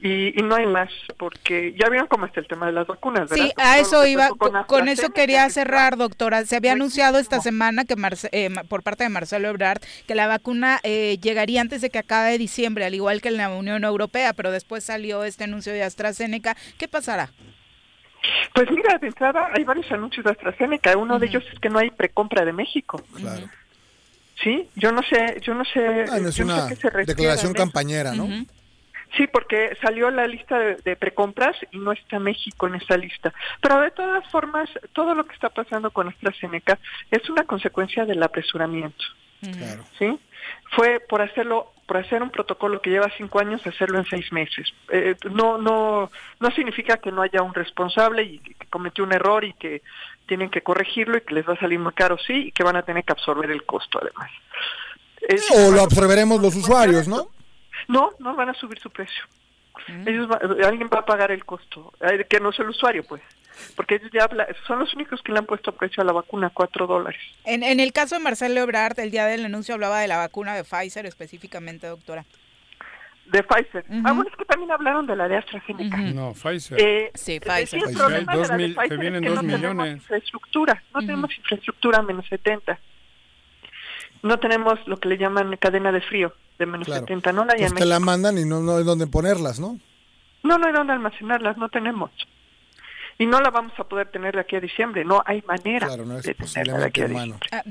[0.02, 0.90] Y, y no hay más,
[1.20, 3.46] porque ya vieron cómo está el tema de las vacunas, ¿verdad?
[3.46, 4.30] Sí, a eso iba,
[4.66, 6.44] con eso quería que- cerrar, doctora.
[6.46, 10.26] Se había anunciado esta semana que Marce- eh, por parte de Marcelo Ebrard que la
[10.26, 14.34] vacuna eh, llegaría antes de que acabe diciembre, al igual que en la Unión Europea,
[14.34, 16.58] pero después salió este anuncio de AstraZeneca.
[16.80, 17.30] ¿Qué pasará?
[18.54, 20.96] Pues mira, de entrada hay varios anuncios de AstraZeneca.
[20.98, 23.02] Uno de ellos es que no hay precompra de México.
[23.16, 23.48] Claro.
[24.42, 26.06] Sí, yo no sé, yo no sé.
[26.10, 28.28] Ah, no es yo no sé una qué se declaración campañera, ¿no?
[29.16, 33.32] Sí, porque salió la lista de, de precompras y no está México en esa lista.
[33.62, 36.80] Pero de todas formas, todo lo que está pasando con AstraZeneca
[37.12, 39.04] es una consecuencia del apresuramiento.
[39.52, 39.84] Claro.
[40.00, 40.20] ¿sí?
[40.72, 44.72] Fue por hacerlo, por hacer un protocolo que lleva cinco años, hacerlo en seis meses.
[44.90, 46.10] Eh, no, no,
[46.40, 49.82] no significa que no haya un responsable y que cometió un error y que
[50.26, 52.78] tienen que corregirlo y que les va a salir muy caro, sí, y que van
[52.78, 54.32] a tener que absorber el costo además.
[55.22, 57.28] Es- O lo absorberemos los usuarios, ¿no?
[57.90, 59.24] no, no van a subir su precio.
[60.06, 63.22] Ellos va- alguien va a pagar el costo, eh, que no es el usuario, pues,
[63.76, 66.50] porque ellos ya habla- son los únicos que le han puesto precio a la vacuna,
[66.54, 67.20] cuatro dólares.
[67.46, 70.54] En, en el caso de Marcelo Ebrard, el día del anuncio hablaba de la vacuna
[70.56, 72.26] de Pfizer específicamente, doctora.
[73.26, 73.86] De Pfizer.
[73.90, 74.02] Ujú.
[74.06, 75.96] Ah, bueno, es que también hablaron de la de AstraZeneca.
[75.98, 76.14] Ujú.
[76.14, 76.78] No, Pfizer.
[76.80, 77.68] Eh, Sí, eh, Pfizer.
[77.68, 77.98] sí, el Pfizer.
[77.98, 79.94] problema dos de la de mil- que Pfizer es vienen que dos no tenemos millones.
[79.96, 82.80] infraestructura, no tenemos infraestructura menos 70.
[84.24, 87.02] No tenemos lo que le llaman cadena de frío de menos Claro.
[87.02, 89.80] 70, no la Pues te la mandan y no, no hay dónde ponerlas, ¿no?
[90.44, 92.12] No, no hay dónde almacenarlas, no tenemos.
[93.20, 96.06] Y no la vamos a poder tener de aquí a diciembre, no hay manera Claro,
[96.06, 97.40] no es de tenerla de aquí a diciembre.
[97.52, 97.64] Ah,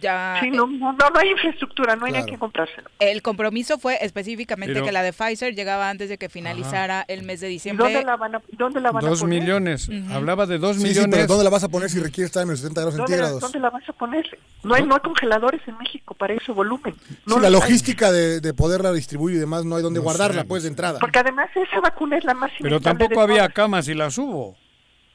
[0.00, 2.26] ya, Sí, no, no, no, no hay infraestructura, no hay Claro.
[2.26, 2.90] ni que comprárselo.
[2.98, 7.22] El compromiso fue específicamente Pero- que la de Pfizer llegaba antes de que finalizara el
[7.22, 7.84] mes de ¿Y diciembre.
[7.84, 9.40] dónde la van a, dónde la van a Dos poner?
[9.40, 9.88] millones.
[10.12, 11.10] Hablaba de dos Sí, sí, millones.
[11.12, 13.16] pero ¿dónde la vas a poner si requiere estar en los 70 grados ¿Dónde la,
[13.16, 13.40] centígrados?
[13.40, 14.38] dónde la vas a poner?
[14.62, 16.94] No hay, no hay congeladores en México para ese volumen.
[17.26, 17.52] No Sí, la hay.
[17.54, 20.68] logística de, de poderla distribuir y demás, no hay dónde No guardarla, sé, pues, de
[20.68, 20.98] entrada.
[20.98, 24.56] Porque además esa vacuna es la más Pero tampoco había camas y las hubo.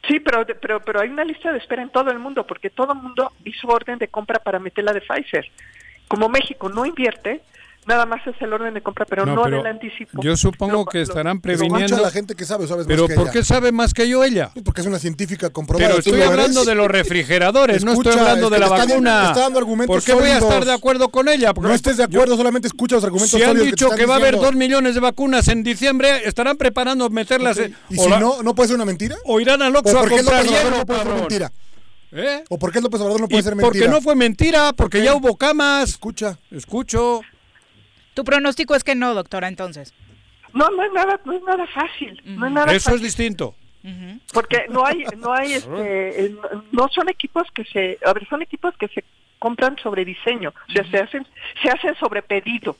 [0.07, 2.93] Sí, pero, pero, pero hay una lista de espera en todo el mundo, porque todo
[2.93, 5.49] el mundo hizo orden de compra para meterla de Pfizer.
[6.07, 7.41] Como México no invierte,
[7.87, 10.21] nada más es el orden de compra, pero no, No, pero del anticipo.
[10.21, 12.03] Yo supongo Lo- que lo- estarán Pero escucha previniendo.
[12.03, 13.31] la gente que sabe, sabes Pero más que ¿por ella.
[13.31, 14.51] qué sabe más que yo ella?
[14.53, 15.87] Sí, Porque es una científica comprobada.
[15.89, 16.31] Pero ¿tú estoy eres?
[16.31, 19.21] hablando de los refrigeradores, no estoy hablando es de la está vacuna.
[19.21, 21.53] te está dando argumentos ¿Por qué voy a estar de acuerdo con ella?
[21.53, 24.05] Porque No estés de acuerdo, solamente escucha los argumentos si han que dicho están que,
[24.05, 27.57] va a haber dos millones de vacunas en diciembre, estarán preparando meterlas.
[27.57, 29.15] en- ¿Y si la- no, no puede ser una mentira?
[29.25, 31.07] o irán al ¿O Oxxo a por qué comprar López Obrador hielo, no puede ser
[31.07, 31.21] cabrón.
[31.21, 31.51] mentira?
[32.11, 32.43] ¿Eh?
[32.49, 33.67] ¿O por qué López Obrador no puede ser mentira?
[33.71, 35.89] porque no fue mentira, porque ya hubo camas.
[35.89, 36.37] Escucha.
[36.51, 37.21] Escucho.
[38.17, 39.93] Tu pronóstico es que no, doctora, entonces.
[40.51, 42.19] No, no es nada, no es nada fácil.
[42.25, 43.01] No es nada Eso es fácil.
[43.03, 43.53] distinto.
[44.33, 48.41] Porque no hay, no hay, este, no- no son equipos que se, a ver, son
[48.41, 49.03] equipos que se
[49.37, 51.27] compran sobre diseño, o sea, se hacen,
[51.61, 52.75] se hacen sobre pedido.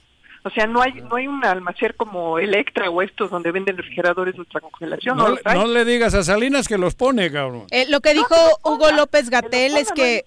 [0.47, 4.33] O sea, no hay no hay un almacén como Electra o estos donde venden refrigeradores
[4.35, 5.17] de ultracongelación.
[5.17, 5.35] No, No,
[5.67, 7.65] le- no digas a Salinas que los pone, cabrón.
[7.71, 10.23] Eh, lo que dijo Hugo López Gatel es que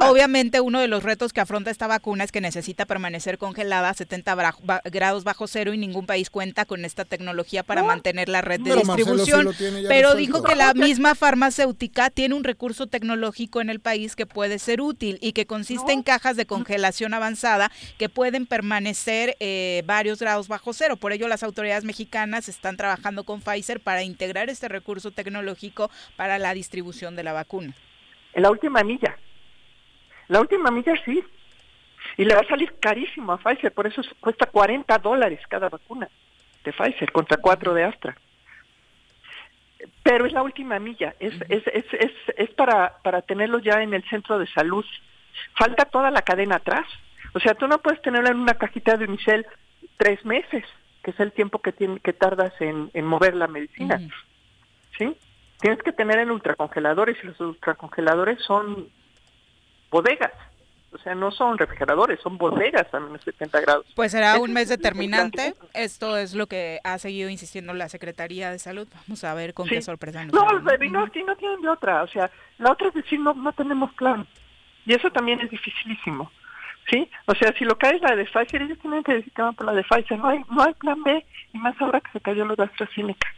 [0.00, 3.94] obviamente uno de los retos que afronta esta vacuna es que necesita permanecer congelada a
[3.94, 8.28] 70 bra- ba- grados bajo cero y ningún país cuenta con esta tecnología para mantener
[8.28, 9.84] la red de Pero Marcelo sí distribución.
[9.88, 14.58] pero dijo que la misma farmacéutica tiene un recurso tecnológico en el país que puede
[14.58, 20.18] ser útil y que consiste en cajas de congelación avanzada que pueden permanecer eh, varios
[20.20, 20.96] grados bajo cero.
[20.96, 26.38] Por ello, las autoridades mexicanas están trabajando con Pfizer para integrar este recurso tecnológico para
[26.38, 27.74] la distribución de la vacuna.
[28.32, 29.16] En la última milla.
[30.28, 31.22] La última milla sí.
[32.16, 36.08] Y le va a salir carísimo a Pfizer, por eso cuesta 40 dólares cada vacuna
[36.64, 38.16] de Pfizer contra 4 de Astra.
[40.02, 43.94] Pero es la última milla, es, es, es, es, es para, para tenerlo ya en
[43.94, 44.84] el centro de salud.
[45.56, 46.86] Falta toda la cadena atrás.
[47.34, 49.46] O sea, tú no puedes tenerlo en una cajita de unicel
[49.96, 50.64] tres meses,
[51.02, 54.00] que es el tiempo que, tiene, que tardas en, en mover la medicina.
[54.98, 55.16] ¿Sí?
[55.60, 58.88] Tienes que tener en ultracongeladores y los ultracongeladores son
[59.90, 60.32] bodegas.
[60.92, 63.86] O sea, no son refrigeradores, son bodegas a menos 70 grados.
[63.94, 65.54] Pues será un es mes determinante.
[65.72, 68.88] Esto es lo que ha seguido insistiendo la Secretaría de Salud.
[69.06, 69.76] Vamos a ver con Sí.
[69.76, 72.02] qué sorpresa nos No, los bebinos sí no tienen de otra.
[72.02, 72.28] O sea,
[72.58, 74.26] la otra es decir, no, no tenemos plan.
[74.84, 76.32] Y eso también es dificilísimo.
[76.90, 77.08] ¿Sí?
[77.26, 79.66] O sea, si lo cae la de Pfizer, ellos tienen que decir que van por
[79.66, 80.18] la de Pfizer.
[80.18, 81.24] No hay, no hay plan B.
[81.54, 83.28] Y más ahora que se cayó lo de AstraZeneca.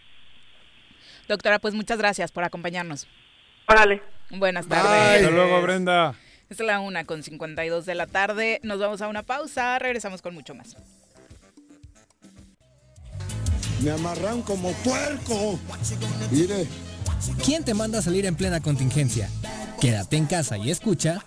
[1.29, 3.07] Doctora, pues muchas gracias por acompañarnos.
[3.69, 4.03] Órale.
[4.31, 5.31] Buenas Hasta tardes.
[5.31, 6.15] luego, Brenda.
[6.49, 8.61] Es la una con 52 de la tarde.
[8.63, 9.79] Nos vamos a una pausa.
[9.79, 10.77] Regresamos con mucho más.
[13.83, 15.59] Me amarran como puerco.
[16.31, 16.67] Mire.
[17.45, 19.29] ¿Quién te manda a salir en plena contingencia?
[19.81, 21.25] Quédate en casa y escucha.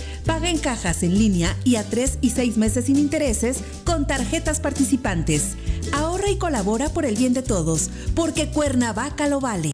[0.25, 4.59] Paga en cajas en línea y a 3 y 6 meses sin intereses con tarjetas
[4.59, 5.55] participantes.
[5.93, 9.71] Ahorra y colabora por el bien de todos, porque Cuernavaca lo vale.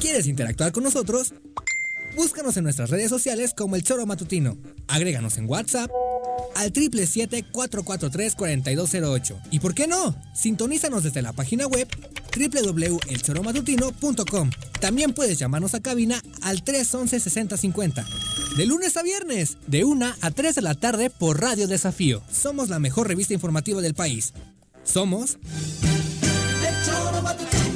[0.00, 1.32] ¿Quieres interactuar con nosotros?
[2.16, 4.56] Búscanos en nuestras redes sociales como El Choro Matutino.
[4.88, 5.90] Agréganos en WhatsApp
[6.54, 9.38] al 777-443-4208.
[9.50, 10.16] ¿Y por qué no?
[10.34, 11.86] Sintonízanos desde la página web
[12.36, 14.50] www.elchoromatutino.com.
[14.80, 18.04] También puedes llamarnos a cabina al 311-6050.
[18.56, 22.22] De lunes a viernes, de 1 a 3 de la tarde por Radio Desafío.
[22.30, 24.32] Somos la mejor revista informativa del país.
[24.84, 25.38] Somos...
[26.66, 27.75] El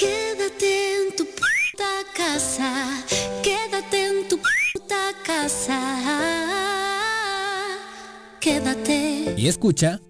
[0.00, 3.04] Quédate en tu puta casa,
[3.42, 5.78] quédate en tu puta casa.
[8.40, 9.34] Quédate.
[9.36, 10.00] Y escucha...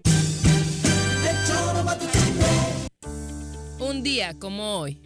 [3.81, 5.01] Un día como hoy.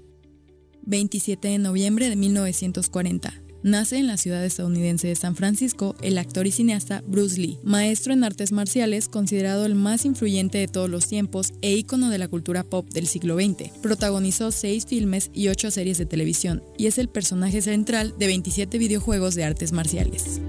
[0.84, 3.34] 27 de noviembre de 1940.
[3.66, 8.14] Nace en la ciudad estadounidense de San Francisco el actor y cineasta Bruce Lee, maestro
[8.14, 12.28] en artes marciales, considerado el más influyente de todos los tiempos e ícono de la
[12.28, 13.72] cultura pop del siglo XX.
[13.82, 18.78] Protagonizó seis filmes y ocho series de televisión y es el personaje central de 27
[18.78, 20.42] videojuegos de artes marciales.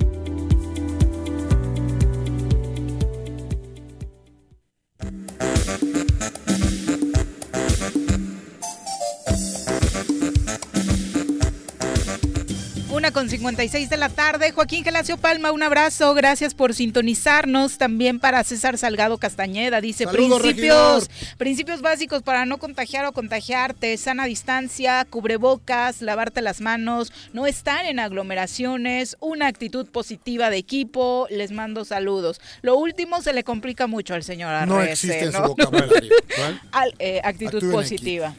[13.16, 14.52] Con 56 de la tarde.
[14.52, 16.12] Joaquín Gelacio Palma, un abrazo.
[16.12, 17.78] Gracias por sintonizarnos.
[17.78, 19.80] También para César Salgado Castañeda.
[19.80, 23.96] Dice Saludos, principios, principios básicos para no contagiar o contagiarte.
[23.96, 31.26] Sana distancia, cubrebocas, lavarte las manos, no estar en aglomeraciones, una actitud positiva de equipo.
[31.30, 32.38] Les mando saludos.
[32.60, 34.74] Lo último se le complica mucho al señor Arrece.
[34.74, 36.12] No existe en su vocabulario.
[36.36, 36.60] ¿Cuál?
[36.72, 38.34] Al- eh, actitud Actúen positiva.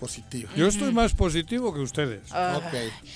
[0.56, 2.22] Yo estoy más positivo que ustedes.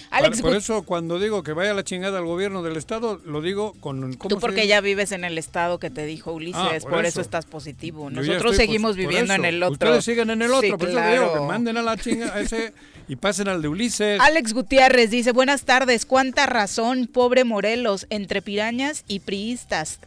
[0.09, 3.73] Alex por eso cuando digo que vaya la chingada al gobierno del estado, lo digo
[3.79, 6.91] con ¿cómo Tú porque ya vives en el estado que te dijo Ulises, Ah, por,
[6.91, 7.09] por eso.
[7.19, 7.21] eso.
[7.21, 8.09] estás positivo.
[8.09, 9.73] Nosotros seguimos por viviendo en el otro.
[9.89, 11.45] Ustedes siguen en el otro, Sí, por eso digo que claro.
[11.45, 12.73] manden a la chinga a ese
[13.07, 14.19] y pasen al de Ulises.
[14.21, 19.99] Alex Gutiérrez dice, buenas tardes, cuánta razón, pobre Morelos, entre pirañas y priistas.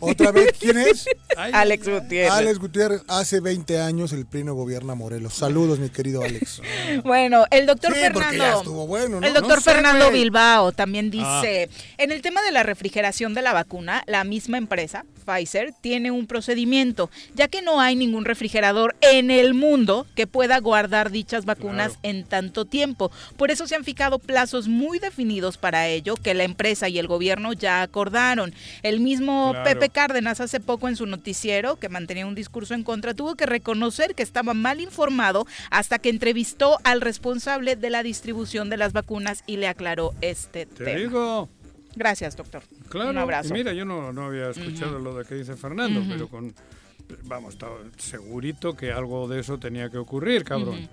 [0.00, 1.06] ¿Otra vez quién es?
[1.36, 2.30] Alex Gutiérrez.
[2.32, 3.02] Alex Gutiérrez.
[3.08, 5.34] Hace 20 años el PRI no gobierna Morelos.
[5.34, 6.62] Saludos, mi querido Alex.
[7.04, 8.36] Bueno, el doctor Sí, Fernando.
[8.38, 9.26] ya estuvo bueno, ¿no?
[9.26, 10.22] El doctor No sé, Fernando güey.
[10.22, 11.94] Bilbao también dice, Ah.
[11.98, 16.26] en el tema de la refrigeración de la vacuna, la misma empresa, Pfizer, tiene un
[16.26, 21.98] procedimiento, ya que no hay ningún refrigerador en el mundo que pueda guardar dichas vacunas
[22.02, 23.10] en tanto tiempo.
[23.36, 27.06] Por eso se han fijado plazos muy definidos para ello que la empresa y el
[27.06, 28.29] gobierno ya acordaron.
[28.82, 29.64] El mismo Claro.
[29.68, 33.46] Pepe Cárdenas hace poco en su noticiero, que mantenía un discurso en contra, tuvo que
[33.46, 38.92] reconocer que estaba mal informado hasta que entrevistó al responsable de la distribución de las
[38.92, 40.98] vacunas y le aclaró este Te tema.
[40.98, 41.48] digo.
[41.96, 42.62] Gracias, doctor.
[42.88, 43.48] Claro, Un abrazo.
[43.48, 46.54] y mira, yo no, no había escuchado lo de que dice Fernando, pero con
[47.24, 47.56] vamos,
[47.98, 50.88] segurito que algo de eso tenía que ocurrir, cabrón.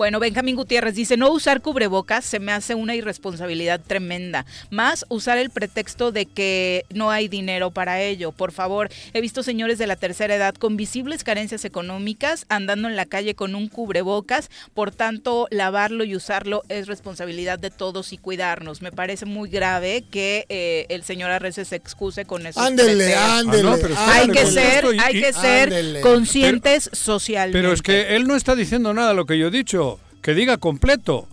[0.00, 4.46] Bueno, Benjamín Gutiérrez dice, no usar cubrebocas se me hace una irresponsabilidad tremenda.
[4.70, 8.32] Más usar el pretexto de que no hay dinero para ello.
[8.32, 12.96] Por favor, he visto señores de la tercera edad con visibles carencias económicas andando en
[12.96, 14.48] la calle con un cubrebocas.
[14.72, 18.80] Por tanto, lavarlo y usarlo es responsabilidad de todos y cuidarnos.
[18.80, 22.58] Me parece muy grave que eh, el señor Arrece se excuse con eso.
[22.58, 26.00] Ándele, ándele, Ah, no, pero hay que ser, y- hay que ser Ándele.
[26.00, 27.58] conscientes socialmente.
[27.60, 29.89] Pero es que él no está diciendo nada de lo que yo he dicho.
[30.22, 31.26] Que diga completo.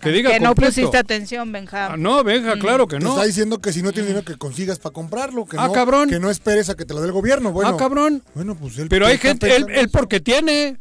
[0.00, 0.70] Que diga que no completo.
[0.70, 1.94] pusiste atención, Benjamín.
[1.94, 3.10] Ah, no, venga, claro que Te no.
[3.14, 6.08] está diciendo que si no tienes dinero que consigas para comprarlo, que Ah, no, cabrón.
[6.08, 7.50] que no esperes a que te lo dé el gobierno.
[7.50, 8.22] Bueno, ah, cabrón.
[8.34, 10.78] Bueno, pues él Pero hay gente, él, él porque tiene.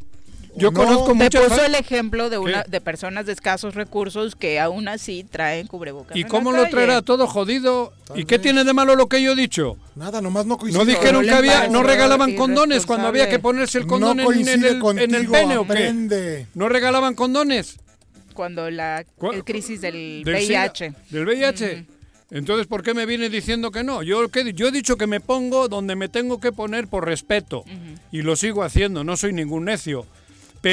[0.58, 2.72] Yo No, conozco Te muchas puso el ejemplo de una ¿Qué?
[2.72, 6.18] de personas de escasos recursos que aún así traen cubrebocas.
[6.18, 7.94] ¿Y cómo lo traerá todo jodido?
[8.16, 9.78] ¿Y qué tiene de malo lo que yo he dicho?
[9.96, 10.80] Nada, nomás no coincide.
[10.84, 14.20] No dijeron le que había, no regalaban condones cuando había que ponerse el No condón
[14.20, 15.74] en- el, en el contigo, pene o qué.
[15.74, 16.48] aprende.
[16.56, 17.78] No regalaban condones
[18.34, 20.86] Cuando la el crisis del, del VIH.
[20.90, 21.86] SIDA, del VIH.
[22.30, 24.04] Entonces, ¿por qué me viene diciendo que no?
[24.04, 24.54] Yo, ¿qué?
[24.54, 27.64] yo he dicho que me pongo donde me tengo que poner por respeto.
[28.12, 30.06] Y lo sigo haciendo, no soy ningún necio.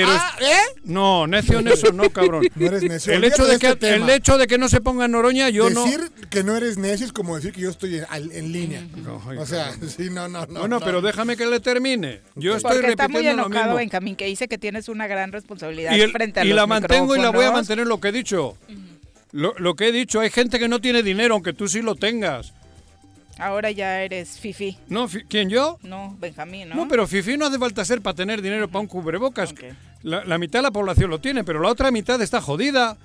[0.00, 2.44] Pero es- No, necio en eso no, cabrón.
[2.44, 2.50] ¿eh?
[2.54, 3.12] No eres necio.
[3.12, 5.84] El hecho de, que, este el hecho de que no se ponga Noroña, yo no...
[5.84, 8.86] Decir que no eres necio es como decir que yo estoy en, en línea.
[9.38, 10.60] o sea, sí, no, no, no.
[10.60, 10.84] Bueno, no.
[10.84, 12.20] pero déjame que le termine.
[12.34, 13.78] Yo estoy Porque está muy repitiendo lo enojado mismo.
[13.78, 16.66] Benjamín, que dice que tienes una gran responsabilidad y, el- frente a y los la
[16.66, 18.56] mantengo y la voy a mantener lo que he dicho.
[19.32, 21.96] Lo, lo que he dicho, hay gente que no tiene dinero, aunque tú sí lo
[21.96, 22.52] tengas.
[23.38, 24.78] Ahora ya eres Fifi.
[24.88, 25.78] No, ¿quién yo?
[25.82, 26.76] No, Benjamín, ¿no?
[26.76, 29.54] No, pero Fifi no hace falta ser para tener dinero para un cubrebocas.
[30.02, 32.96] La, la mitad de la población lo tiene, pero la otra mitad está jodida.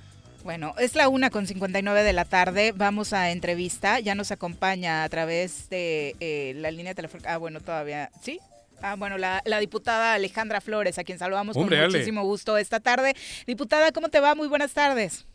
[0.44, 2.72] Bueno, es la una con 59 de la tarde.
[2.74, 4.00] Vamos a entrevista.
[4.00, 7.34] Ya nos acompaña a través de eh, la línea telefónica.
[7.34, 8.10] Ah, bueno, todavía.
[8.22, 8.38] ¿Sí?
[8.82, 11.92] Ah, bueno, la, la diputada Alejandra Flores, a quien saludamos Hombre, con Ale.
[11.92, 13.14] muchísimo gusto esta tarde.
[13.46, 14.34] Diputada, ¿cómo te va?
[14.34, 15.26] Muy buenas tardes.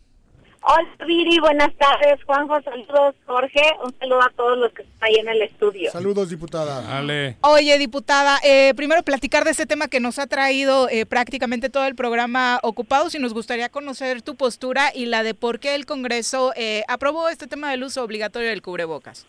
[0.68, 2.24] Hola Viri, buenas tardes.
[2.24, 3.14] Juanjo, saludos.
[3.28, 5.92] Jorge, un saludo a todos los que están ahí en el estudio.
[5.92, 6.98] Saludos, diputada.
[6.98, 7.38] Ale.
[7.42, 11.86] Oye, diputada, eh, primero platicar de este tema que nos ha traído eh, prácticamente todo
[11.86, 13.12] el programa ocupado.
[13.12, 17.30] Si nos gustaría conocer tu postura y la de por qué el Congreso eh, aprobó
[17.30, 19.28] este tema del uso obligatorio del cubrebocas.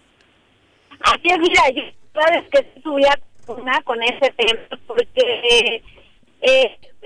[1.01, 1.83] Así es, mira, yo
[2.15, 5.83] sabes que a una con ese tema porque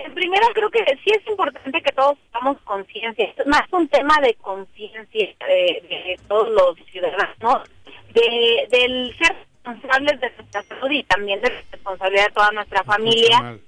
[0.05, 4.19] eh, primero creo que sí es importante que todos tengamos conciencia, es más un tema
[4.21, 7.69] de conciencia de, todos los ciudadanos,
[8.13, 12.85] de, del ser responsables de nuestra salud y también de la responsabilidad de toda nuestra
[12.85, 13.59] familia.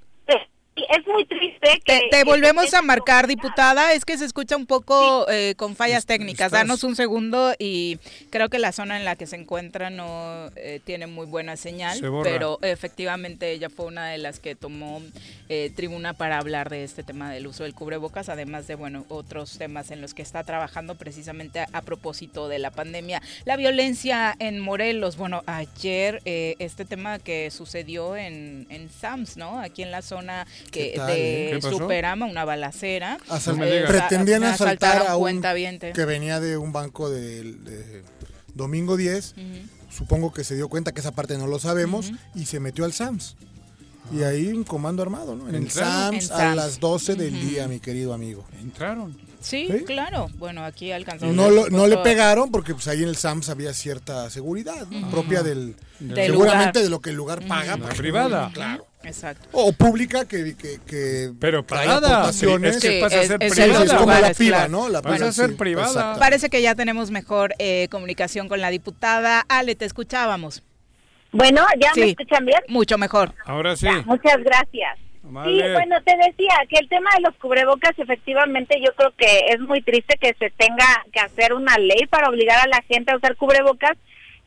[0.77, 2.09] Es muy triste que...
[2.11, 3.93] Te, volvemos a marcar, diputada.
[3.93, 6.47] Es que se escucha un poco eh, con fallas técnicas.
[6.47, 7.99] estás- Danos un segundo y
[8.31, 11.99] creo que la zona en la que se encuentra no eh, tiene muy buena señal.
[11.99, 12.31] Se borra.
[12.31, 15.03] Pero efectivamente ella fue una de las que tomó
[15.49, 19.59] eh, tribuna para hablar de este tema del uso del cubrebocas, además de, bueno, otros
[19.59, 23.21] temas en los que está trabajando precisamente a, a propósito de la pandemia.
[23.45, 25.17] La violencia en Morelos.
[25.17, 29.61] Bueno, ayer eh, este tema que sucedió en, en SAMS, ¿no?
[29.61, 31.59] Aquí en la zona que ¿Qué tal, eh?
[31.63, 31.63] de.
[31.63, 33.19] Superama, una balacera.
[33.29, 33.91] Asal- digas.
[33.91, 35.43] pretendían asaltar a un
[35.95, 38.03] que venía de un banco del- de,
[38.55, 39.35] Domingo 10.
[39.91, 42.93] Supongo que se dio cuenta que esa parte no lo sabemos y se metió al
[42.93, 43.37] SAMS.
[44.13, 45.49] Y ahí un comando armado, ¿no?
[45.49, 45.71] En el.
[45.71, 46.57] SAMS En a SAMS.
[46.57, 48.45] las 12 del día, mi querido amigo.
[48.61, 49.17] Entraron.
[49.41, 49.85] Sí, ¿Sí?
[49.85, 50.29] claro.
[50.39, 51.35] Bueno, aquí alcanzamos.
[51.35, 55.11] No, lo- no le pegaron porque pues ahí en el SAMS había cierta seguridad ¿no?
[55.11, 56.85] propia del, Del seguramente lugar.
[56.85, 57.77] de lo que el lugar paga.
[57.77, 58.51] La privada.
[58.53, 58.87] Claro.
[59.05, 59.49] Exacto.
[59.53, 62.19] O pública que, que, que Pero pagada.
[62.19, 62.77] aportaciones.
[62.77, 63.85] Es que Sí, pasa a es- ser es Sí, el sí, privada.
[63.85, 64.71] es como la piba, claro.
[64.73, 64.89] ¿no?
[64.89, 65.89] La Pasa a ser sí, privada.
[65.89, 66.19] exacto.
[66.21, 69.45] Parece que ya tenemos mejor eh, comunicación con la diputada.
[69.49, 70.63] Ale, te escuchábamos.
[71.33, 72.11] Bueno, ¿ya me Sí.
[72.11, 72.61] escuchan bien?
[72.69, 73.35] Mucho mejor.
[73.47, 73.87] Ahora sí.
[73.87, 74.99] Ya, muchas gracias.
[75.25, 75.51] Vale.
[75.67, 79.61] Sí, bueno, te decía que el tema de los cubrebocas, efectivamente, yo creo que es
[79.61, 83.17] muy triste que se tenga que hacer una ley para obligar a la gente a
[83.17, 83.93] usar cubrebocas.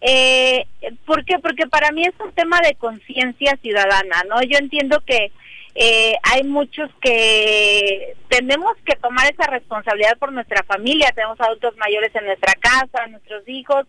[0.02, 0.66] Eh,
[1.06, 1.40] ¿Por qué?
[1.40, 4.42] Porque para mí es un tema de conciencia ciudadana, ¿no?
[4.44, 5.32] Yo entiendo que
[5.74, 12.14] eh, hay muchos que tenemos que tomar esa responsabilidad por nuestra familia, tenemos adultos mayores
[12.16, 13.86] en nuestra casa, nuestros hijos,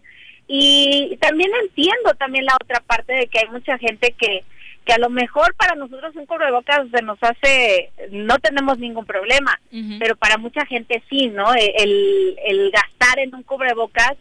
[0.49, 4.45] y también entiendo también la otra parte de que hay mucha gente que
[4.87, 9.61] que a lo mejor para nosotros un cubrebocas se nos hace, no tenemos ningún problema,
[9.99, 11.53] pero para mucha gente sí, ¿no?
[11.57, 14.15] E, El, el gastar en un cubrebocas,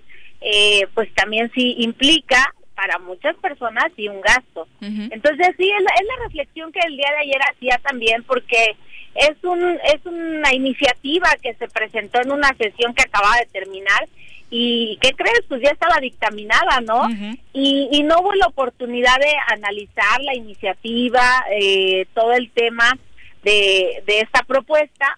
[0.45, 4.67] eh, pues también sí implica para muchas personas sí un gasto.
[4.79, 8.75] Entonces sí, es la, es la reflexión que el día de ayer hacía también, porque
[9.15, 14.07] es, un, es una iniciativa que se presentó en una sesión que acaba de terminar
[14.51, 15.41] y ¿qué crees?
[15.47, 17.09] Pues ya estaba dictaminada, ¿no?
[17.53, 22.97] y, y no hubo la oportunidad de analizar la iniciativa, eh, todo el tema
[23.43, 25.17] de, de esta propuesta.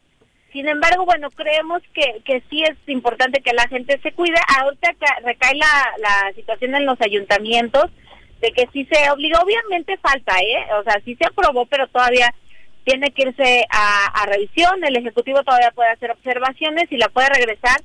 [0.57, 4.37] Sin embargo, bueno, creemos que, que sí es importante que la gente se cuide.
[4.59, 5.67] Ahorita ca- recae la,
[5.99, 7.91] la situación en los ayuntamientos
[8.41, 10.65] de que sí se obliga, obviamente falta, ¿eh?
[10.79, 12.33] O sea, sí se aprobó, pero todavía
[12.85, 17.29] tiene que irse a, a revisión, el Ejecutivo todavía puede hacer observaciones y la puede
[17.29, 17.79] regresar.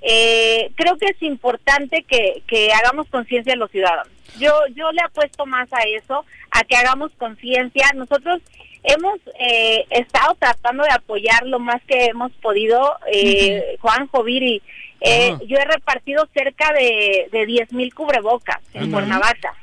[0.00, 4.08] Eh, creo que es importante que, que hagamos conciencia a los ciudadanos.
[4.38, 7.90] Yo, yo le apuesto más a eso, a que hagamos conciencia.
[7.94, 8.40] Nosotros
[8.84, 14.62] hemos eh, estado tratando de apoyar lo más que hemos podido, eh, Juan Joviri.
[15.00, 15.36] Eh.
[15.46, 18.92] Yo he repartido cerca de, de 10 mil cubrebocas en.
[18.92, 19.54] Cuernavaca.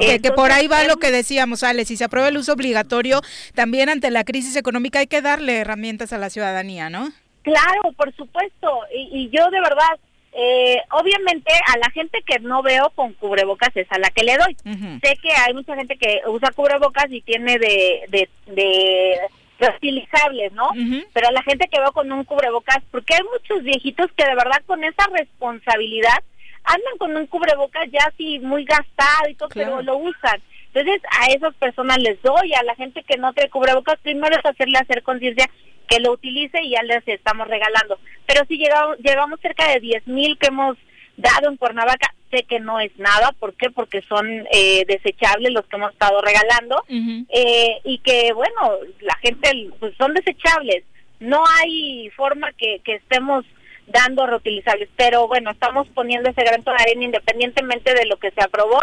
[0.00, 3.20] Que, que por ahí va lo que decíamos, Ale, si se aprueba el uso obligatorio,
[3.54, 7.12] también ante la crisis económica hay que darle herramientas a la ciudadanía, ¿no?
[7.42, 8.80] Claro, por supuesto.
[8.92, 9.96] Y, y yo de verdad,
[10.40, 14.36] eh, obviamente a la gente que no veo con cubrebocas es a la que le
[14.36, 14.56] doy.
[15.02, 19.18] Sé que hay mucha gente que usa cubrebocas y tiene de, de, de
[19.58, 20.68] reutilizables, ¿no?
[21.12, 24.36] Pero a la gente que veo con un cubrebocas, porque hay muchos viejitos que de
[24.36, 26.22] verdad con esa responsabilidad
[26.62, 30.40] andan con un cubrebocas ya así muy gastado y todo, pero lo usan.
[30.72, 34.46] Entonces a esas personas les doy, a la gente que no trae cubrebocas, primero es
[34.46, 35.50] hacerle hacer conciencia
[35.88, 37.98] que lo utilice y ya les estamos regalando.
[38.26, 40.76] Pero si llegamos, llegamos cerca de 10 mil que hemos
[41.16, 43.70] dado en Cuernavaca, sé que no es nada, ¿por qué?
[43.70, 49.70] Porque son eh, desechables los que hemos estado regalando eh, y que, bueno, la gente,
[49.80, 50.84] pues son desechables.
[51.20, 53.44] No hay forma que, que estemos
[53.88, 58.42] dando reutilizables, pero bueno, estamos poniendo ese granito de arena independientemente de lo que se
[58.42, 58.80] aprobó.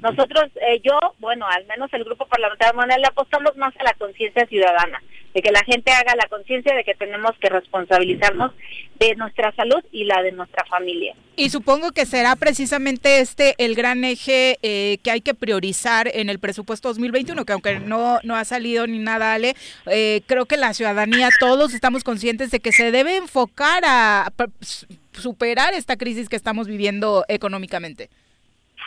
[0.00, 3.94] Nosotros, eh, yo, bueno, al menos el grupo parlamentario Manuel, le apostamos más a la
[3.94, 5.00] conciencia ciudadana,
[5.38, 8.52] de que la gente haga la conciencia de que tenemos que responsabilizarnos
[8.98, 11.14] de nuestra salud y la de nuestra familia.
[11.36, 16.28] Y supongo que será precisamente este el gran eje eh, que hay que priorizar en
[16.28, 19.54] el presupuesto 2021, que aunque no, no ha salido ni nada, Ale,
[19.86, 24.32] eh, creo que la ciudadanía, todos estamos conscientes de que se debe enfocar a
[25.12, 28.10] superar esta crisis que estamos viviendo económicamente.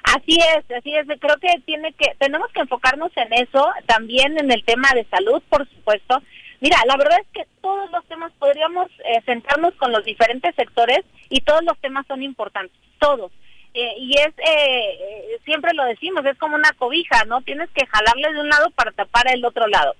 [0.04, 1.06] Así es, así es.
[1.20, 5.42] Creo que tiene que tenemos que enfocarnos en eso, también en el tema de salud,
[5.50, 6.22] por supuesto.
[6.62, 11.02] Mira, la verdad es que todos los temas podríamos eh, centrarnos con los diferentes sectores
[11.28, 13.32] y todos los temas son importantes, todos.
[13.74, 17.42] Eh, y es, eh, eh, siempre lo decimos, es como una cobija, ¿no?
[17.42, 19.96] Tienes que jalarle de un lado para tapar el otro lado.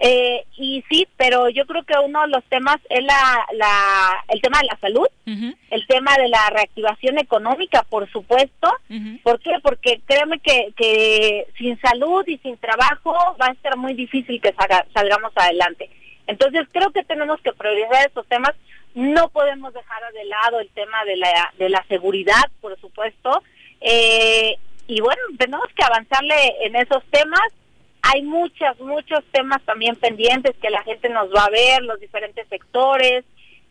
[0.00, 4.40] Eh, y sí, pero yo creo que uno de los temas es la, la el
[4.40, 8.72] tema de la salud, el tema de la reactivación económica, por supuesto.
[9.22, 9.52] ¿Por qué?
[9.62, 14.54] Porque créeme que, que sin salud y sin trabajo va a ser muy difícil que
[14.92, 15.88] salgamos adelante.
[16.26, 18.52] Entonces creo que tenemos que priorizar estos temas.
[18.94, 23.42] No podemos dejar de lado el tema de la, de la seguridad, por supuesto.
[23.80, 24.56] Eh,
[24.86, 26.34] y bueno, tenemos que avanzarle
[26.66, 27.52] en esos temas
[28.06, 32.46] hay muchos, muchos temas también pendientes que la gente nos va a ver, los diferentes
[32.48, 33.24] sectores,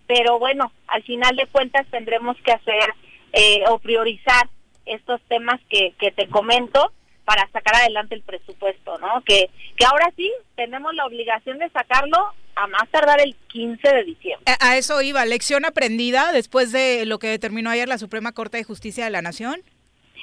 [0.08, 2.94] pero bueno, al final de cuentas tendremos que hacer
[3.32, 4.50] eh, o priorizar
[4.88, 6.92] estos temas que, que te comento
[7.26, 9.22] para sacar adelante el presupuesto, ¿no?
[9.22, 14.04] Que, que ahora sí tenemos la obligación de sacarlo a más tardar el 15 de
[14.04, 14.54] diciembre.
[14.60, 18.64] A, eso iba, lección aprendida después de lo que determinó ayer la Suprema Corte de
[18.64, 19.62] Justicia de la Nación.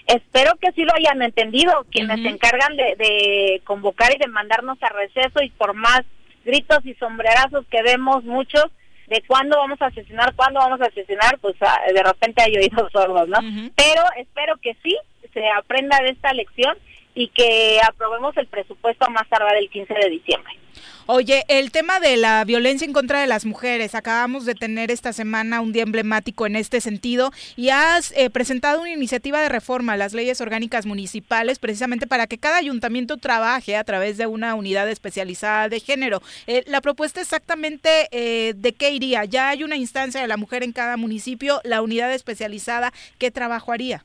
[0.07, 4.89] Espero que sí lo hayan entendido, quienes se encargan de, convocar y de mandarnos a
[4.89, 6.03] receso y por más
[6.45, 8.65] gritos y sombrerazos que vemos muchos
[9.07, 12.91] de cuándo vamos a asesinar, cuándo vamos a asesinar, pues ah, de repente hay oídos
[12.93, 13.39] sordos, ¿no?
[13.77, 14.97] Pero espero que sí
[15.33, 16.77] se aprenda de esta lección
[17.15, 20.61] y que aprobemos el presupuesto a más tardar el 15 de diciembre.
[21.07, 25.13] Oye, el tema de la violencia en contra de las mujeres, acabamos de tener esta
[25.13, 29.95] semana un día emblemático en este sentido y has eh, presentado una iniciativa de reforma
[29.95, 34.55] a las leyes orgánicas municipales precisamente para que cada ayuntamiento trabaje a través de una
[34.55, 36.23] unidad especializada de género.
[36.47, 39.25] Eh, la propuesta exactamente eh, de qué iría.
[39.25, 43.73] Ya hay una instancia de la mujer en cada municipio, la unidad especializada, ¿qué trabajo
[43.73, 44.05] haría?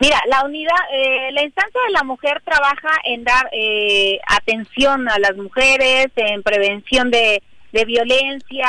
[0.00, 5.18] Mira, la unidad, eh, la instancia de la mujer trabaja en dar eh, atención a
[5.18, 7.42] las mujeres, en prevención de,
[7.84, 8.68] violencia,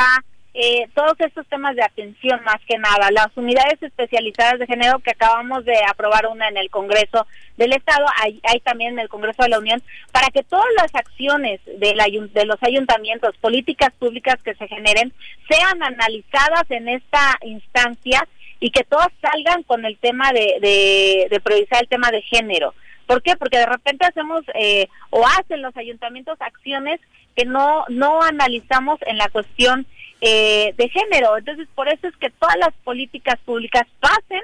[0.56, 3.12] eh, todos estos temas de atención más que nada.
[3.12, 7.28] Las unidades especializadas de género que acabamos de aprobar una en el Congreso
[7.58, 10.94] del Estado, hay, hay también en el Congreso de la Unión, para que todas las
[10.96, 15.14] acciones de, la, de los ayuntamientos, políticas públicas que se generen,
[15.48, 18.28] sean analizadas en esta instancia
[18.60, 22.74] y que todos salgan con el tema de, de, priorizar el tema de género.
[23.06, 23.36] ¿Por qué?
[23.36, 27.00] Porque de repente hacemos eh, o hacen los ayuntamientos acciones
[27.36, 29.88] que no, no analizamos en la cuestión
[30.22, 31.38] eh, de género.
[31.38, 34.42] Entonces, por eso es que todas las políticas públicas pasen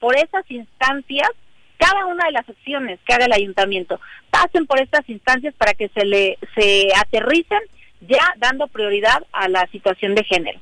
[0.00, 1.28] por esas instancias,
[1.76, 4.00] cada una de las acciones que haga el ayuntamiento,
[4.30, 7.60] pasen por estas instancias para que se le se aterricen
[8.00, 10.60] ya dando prioridad a la situación de género.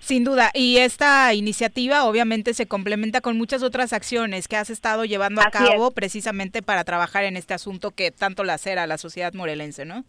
[0.00, 5.04] Sin duda, y esta iniciativa obviamente se complementa con muchas otras acciones que has estado
[5.04, 9.34] llevando a cabo precisamente para trabajar en este asunto que tanto lacera a la sociedad
[9.34, 10.04] morelense, ¿no?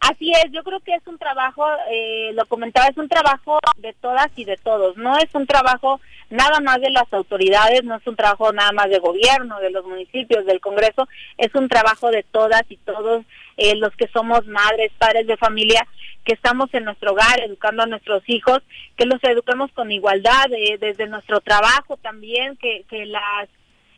[0.00, 3.92] Así es, yo creo que es un trabajo, eh, lo comentaba, es un trabajo de
[3.94, 6.00] todas y de todos, no es un trabajo
[6.30, 9.84] nada más de las autoridades, no es un trabajo nada más de gobierno, de los
[9.84, 11.08] municipios, del Congreso,
[11.38, 13.24] es un trabajo de todas y todos
[13.56, 15.86] eh, los que somos madres, padres de familia,
[16.26, 18.60] que estamos en nuestro hogar educando a nuestros hijos,
[18.96, 23.48] que los eduquemos con igualdad, eh, desde nuestro trabajo también, que, que las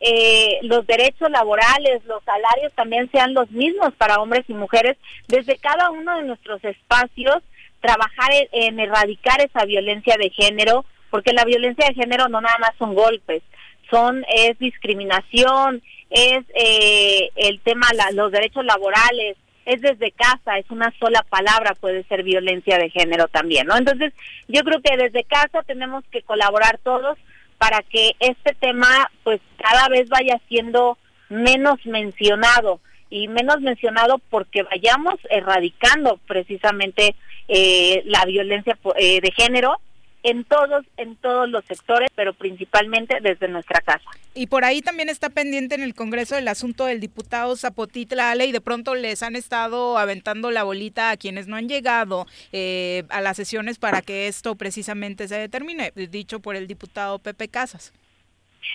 [0.01, 4.95] eh, los derechos laborales, los salarios también sean los mismos para hombres y mujeres,
[5.27, 7.39] desde cada uno de nuestros espacios,
[7.81, 12.71] trabajar en, erradicar esa violencia de género, porque la violencia de género no nada más
[12.77, 13.41] son golpes,
[13.89, 19.35] son es discriminación, es eh, el tema los derechos laborales,
[19.69, 23.77] es desde casa, es una sola palabra, puede ser violencia de género también, ¿no?
[23.77, 24.13] Entonces,
[24.47, 27.17] yo creo que desde casa tenemos que colaborar todos
[27.59, 30.97] para que este tema pues cada vez vaya siendo
[31.29, 32.79] menos mencionado
[33.11, 37.15] y menos mencionado porque vayamos erradicando precisamente
[37.47, 39.79] eh, la violencia eh, de género
[40.23, 44.09] en todos en todos los sectores, pero principalmente desde nuestra casa.
[44.33, 48.45] Y por ahí también está pendiente en el Congreso el asunto del diputado Zapotitla Ale
[48.45, 53.03] y de pronto les han estado aventando la bolita a quienes no han llegado eh,
[53.09, 57.93] a las sesiones para que esto precisamente se determine, dicho por el diputado Pepe Casas.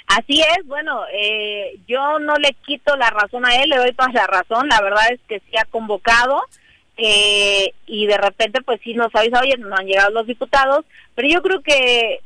[0.06, 4.12] Así es, bueno, eh, yo no le quito la razón a él, le doy toda
[4.12, 6.42] la razón, la verdad es que sí ha convocado,
[6.96, 10.84] eh, y de repente pues sí nos avisa, oye, no han llegado los diputados,
[11.14, 12.20] pero yo creo que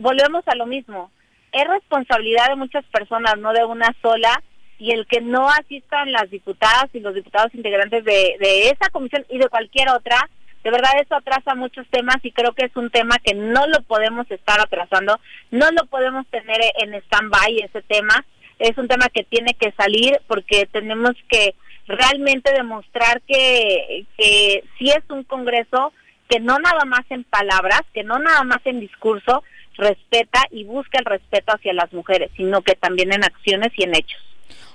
[0.00, 1.10] volvemos a lo mismo,
[1.52, 4.42] es responsabilidad de muchas personas, no de una sola,
[4.78, 9.24] y el que no asistan las diputadas y los diputados integrantes de, de esa comisión
[9.30, 10.28] y de cualquier otra,
[10.62, 13.82] de verdad eso atrasa muchos temas y creo que es un tema que no lo
[13.82, 15.18] podemos estar atrasando,
[15.50, 18.24] no lo podemos tener en stand-by ese tema,
[18.58, 21.54] es un tema que tiene que salir porque tenemos que
[21.86, 25.92] realmente demostrar que, que sí es un Congreso
[26.28, 29.44] que no nada más en palabras, que no nada más en discurso
[29.76, 33.94] respeta y busca el respeto hacia las mujeres, sino que también en acciones y en
[33.94, 34.20] hechos.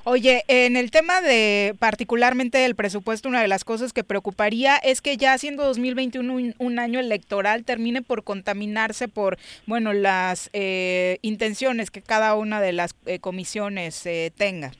[0.04, 5.00] Oye, en el tema de particularmente del presupuesto, una de las cosas que preocuparía es
[5.00, 11.20] que ya siendo 2021 un, un año electoral termine por contaminarse por, bueno, las eh,
[11.22, 14.72] intenciones que cada una de las eh, comisiones eh, tenga.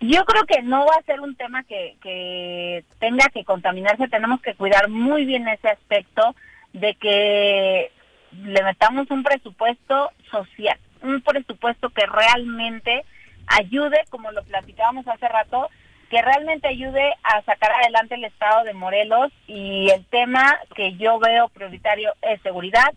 [0.00, 4.40] Yo creo que no va a ser un tema que, que tenga que contaminarse, tenemos
[4.40, 6.36] que cuidar muy bien ese aspecto
[6.72, 7.90] de que
[8.32, 13.04] le metamos un presupuesto social, un presupuesto que realmente
[13.46, 15.68] ayude, como lo platicábamos hace rato,
[16.10, 21.18] que realmente ayude a sacar adelante el estado de Morelos y el tema que yo
[21.18, 22.92] veo prioritario es seguridad,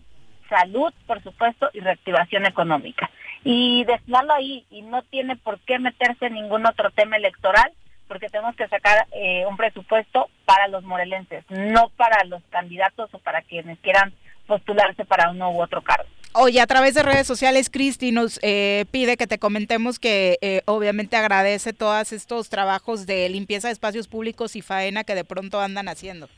[0.49, 3.09] salud, por supuesto, y reactivación económica.
[3.43, 7.71] Y destinarlo ahí, y no tiene por qué meterse en ningún otro tema electoral,
[8.07, 13.19] porque tenemos que sacar eh, un presupuesto para los morelenses, no para los candidatos o
[13.19, 14.13] para quienes quieran
[14.47, 16.09] postularse para uno u otro cargo.
[16.33, 20.61] Oye, a través de redes sociales, Cristi nos eh, pide que te comentemos que eh,
[20.65, 25.59] obviamente agradece todos estos trabajos de limpieza de espacios públicos y faena que de pronto
[25.59, 26.29] andan haciendo,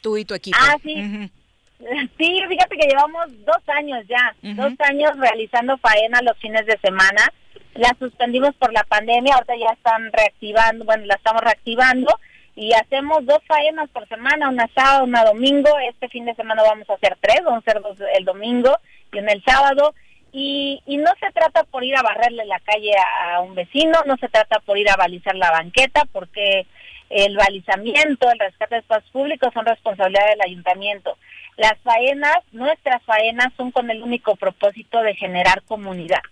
[0.00, 0.58] tú y tu equipo.
[0.60, 1.30] Ah, sí.
[1.78, 7.32] Sí, fíjate que llevamos dos años ya, dos años realizando faena los fines de semana.
[7.74, 12.18] La suspendimos por la pandemia, ahorita ya están reactivando, bueno, la estamos reactivando
[12.56, 15.70] y hacemos dos faenas por semana, una sábado, una domingo.
[15.88, 18.76] Este fin de semana vamos a hacer tres, vamos a hacer dos el domingo
[19.12, 19.94] y en el sábado.
[20.32, 23.98] Y, y no se trata por ir a barrerle la calle a, a un vecino,
[24.06, 26.66] no se trata por ir a balizar la banqueta, porque
[27.10, 31.16] el balizamiento, el rescate de espacios públicos son responsabilidad del ayuntamiento.
[31.56, 36.22] Las faenas, nuestras faenas, son con el único propósito de generar comunidad,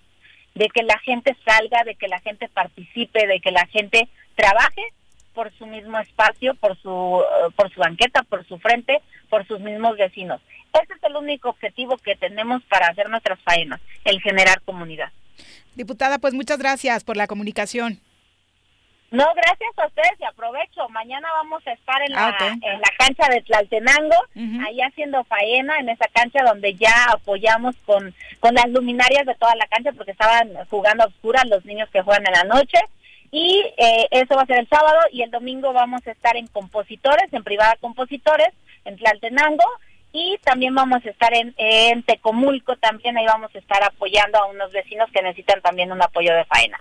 [0.55, 4.83] de que la gente salga, de que la gente participe, de que la gente trabaje
[5.35, 9.61] por su mismo espacio, por su, eh, por su banqueta, por su frente, por sus
[9.61, 10.41] mismos vecinos.
[10.73, 15.11] Ese es el único objetivo que tenemos para hacer nuestras faenas, el generar comunidad.
[15.75, 18.01] Diputada, pues muchas gracias por la comunicación.
[19.17, 20.87] No, gracias a ustedes y aprovecho.
[20.91, 24.15] Mañana vamos a estar en la, Ah, en la cancha de Tlaltenango,
[24.63, 29.55] ahí haciendo faena, en esa cancha donde ya apoyamos con, con las luminarias de toda
[29.55, 32.79] la cancha porque estaban jugando a oscuras los niños que juegan en la noche.
[33.31, 36.47] Y eh, eso va a ser el sábado y el domingo vamos a estar en
[36.49, 38.53] Compositores, en Privada Compositores,
[38.85, 39.65] en Tlaltenango.
[40.13, 44.47] Y también vamos a estar en, en Tecomulco, también ahí vamos a estar apoyando a
[44.47, 46.79] unos vecinos que necesitan también un apoyo de faena.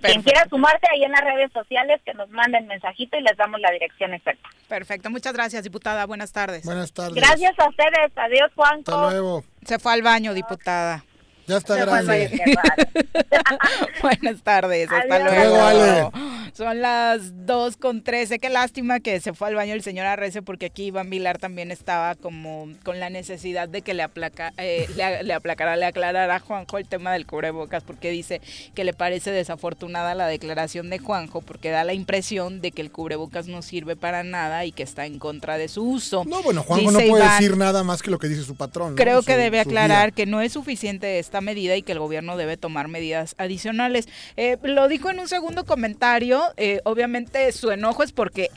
[0.00, 3.60] Quien quiera sumarse ahí en las redes sociales, que nos manden mensajito y les damos
[3.60, 4.48] la dirección exacta.
[4.68, 6.06] Perfecto, muchas gracias, diputada.
[6.06, 6.64] Buenas tardes.
[6.64, 7.14] Buenas tardes.
[7.14, 8.12] Gracias a ustedes.
[8.16, 8.92] Adiós, Juanco.
[8.92, 9.44] Hasta luego.
[9.64, 11.04] Se fue al baño, diputada.
[11.50, 12.30] Ya está grande.
[14.02, 15.74] Buenas tardes, hasta Adiós.
[15.74, 16.12] luego.
[16.52, 18.38] Son las 2 con 13.
[18.38, 21.72] Qué lástima que se fue al baño el señor Arrece porque aquí Iván Vilar también
[21.72, 26.36] estaba como con la necesidad de que le, aplaca, eh, le, le aplacara, le aclarara
[26.36, 28.40] a Juanjo el tema del cubrebocas porque dice
[28.74, 32.92] que le parece desafortunada la declaración de Juanjo porque da la impresión de que el
[32.92, 36.24] cubrebocas no sirve para nada y que está en contra de su uso.
[36.26, 38.90] No, bueno, Juanjo no puede Iván, decir nada más que lo que dice su patrón.
[38.90, 38.96] ¿no?
[38.96, 42.56] Creo que debe aclarar que no es suficiente esta medida y que el gobierno debe
[42.56, 44.08] tomar medidas adicionales.
[44.36, 48.50] Eh, lo dijo en un segundo comentario, eh, obviamente su enojo es porque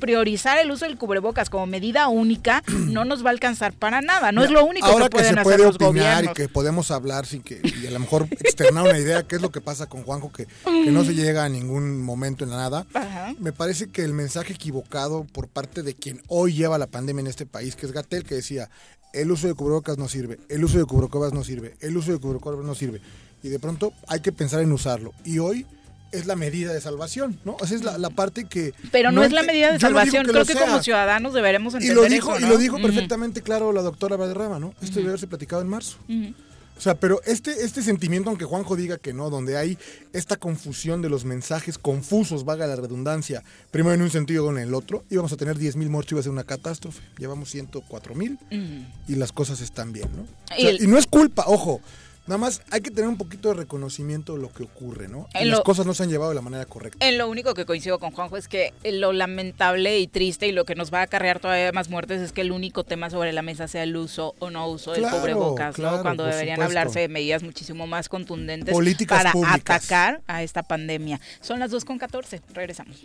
[0.00, 4.32] priorizar el uso del cubrebocas como medida única no nos va a alcanzar para nada,
[4.32, 6.30] no es lo único Ahora que pueden se hacer puede los opinar gobiernos.
[6.32, 9.42] y que podemos hablar sin que y a lo mejor externar una idea qué es
[9.42, 12.56] lo que pasa con Juanjo que, que no se llega a ningún momento en la
[12.56, 12.86] nada.
[12.92, 13.34] Ajá.
[13.38, 17.26] Me parece que el mensaje equivocado por parte de quien hoy lleva la pandemia en
[17.28, 18.68] este país, que es Gatel, que decía,
[19.14, 22.18] el uso de cubrebocas no sirve, el uso de cubrebocas no sirve, el uso de
[22.18, 23.00] cubrebocas no sirve.
[23.42, 25.12] Y de pronto hay que pensar en usarlo.
[25.24, 25.66] Y hoy
[26.12, 27.56] es la medida de salvación, ¿no?
[27.62, 28.72] Esa es la, la parte que...
[28.92, 30.66] Pero no, es la medida de no salvación, que creo que sea.
[30.66, 34.16] como ciudadanos deberemos Y entender lo dijo, eso, y lo dijo perfectamente claro la doctora
[34.16, 34.74] Valderrama, ¿no?
[34.80, 35.96] Esto debe haberse platicado en marzo.
[36.08, 36.34] Ujú.
[36.76, 39.78] O sea, pero este, este sentimiento, aunque Juanjo diga que no, donde hay
[40.12, 44.58] esta confusión de los mensajes confusos, vaga la redundancia, primero en un sentido o en
[44.58, 47.00] el otro, íbamos a tener 10 mil muertos, iba a ser una catástrofe.
[47.18, 48.84] Llevamos 104 mil Ujú.
[49.08, 50.22] y las cosas están bien, ¿no?
[50.22, 51.80] O Y sea, el- y no es culpa, ojo.
[52.26, 55.28] Nada más hay que tener un poquito de reconocimiento de lo que ocurre, ¿no?
[55.34, 57.06] Y En las lo- cosas no se han llevado de la manera correcta.
[57.06, 60.64] En lo único que coincido con Juanjo es que lo lamentable y triste y lo
[60.64, 63.42] que nos va a acarrear todavía más muertes es que el único tema sobre la
[63.42, 65.82] mesa sea el uso o no uso del Claro, cubrebocas, ¿no?
[65.84, 66.78] claro, Cuando por deberían supuesto.
[66.78, 69.60] hablarse de medidas muchísimo más contundentes Políticas para públicas.
[69.84, 71.20] atacar a esta pandemia.
[71.42, 73.04] Son las 2.14, regresamos.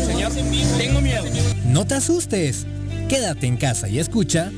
[0.07, 0.33] señor,
[0.79, 1.25] tengo miedo.
[1.65, 2.67] No te asustes.
[3.09, 4.51] Quédate en casa y escucha.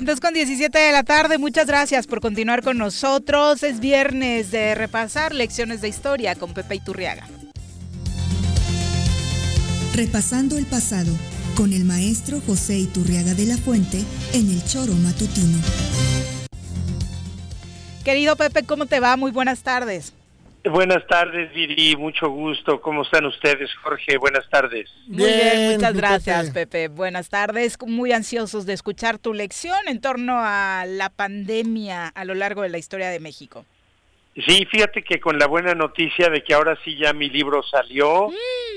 [0.00, 3.62] Dos con 17 de la tarde, muchas gracias por continuar con nosotros.
[3.62, 7.28] Es viernes de repasar lecciones de historia con Pepe Iturriaga.
[9.94, 11.12] Repasando el pasado
[11.56, 14.02] con el maestro José Iturriaga de la Fuente
[14.32, 15.58] en el Choro Matutino.
[18.02, 19.16] Querido Pepe, ¿cómo te va?
[19.16, 20.12] Muy buenas tardes.
[20.64, 22.80] Buenas tardes, Viri, mucho gusto.
[22.80, 24.16] ¿Cómo están ustedes, Jorge?
[24.16, 24.88] Buenas tardes.
[25.08, 26.86] Muy bien, muchas gracias, Pepe.
[26.86, 27.76] Buenas tardes.
[27.84, 32.68] Muy ansiosos de escuchar tu lección en torno a la pandemia a lo largo de
[32.68, 33.64] la historia de México.
[34.46, 38.30] Sí, fíjate que con la buena noticia de que ahora sí ya mi libro salió,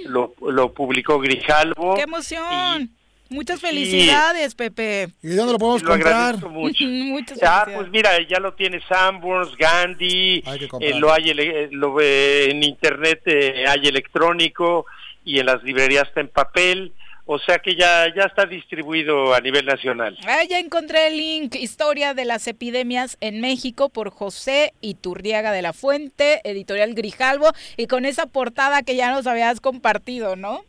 [0.06, 1.96] lo, lo publicó Grijalvo.
[1.96, 2.90] ¡Qué emoción!
[3.36, 5.10] Muchas felicidades, Pepe.
[5.22, 6.38] ¿Y dónde lo podemos Lo comprar?
[6.50, 6.84] mucho.
[6.86, 7.76] Muchas Ah, felicidades.
[7.76, 12.50] pues mira, ya lo tiene Sanborns, Gandhi, Hay que eh, lo hay ele- lo, eh,
[12.52, 14.86] en internet, eh, hay electrónico
[15.24, 16.94] y en las librerías está en papel,
[17.28, 20.18] o sea que ya ya está distribuido a nivel nacional.
[20.28, 25.62] Ah, ya encontré el link, Historia de las epidemias en México por José Iturriaga de
[25.64, 30.62] la Fuente, editorial Grijalvo, y con esa portada que ya nos habías compartido, ¿no?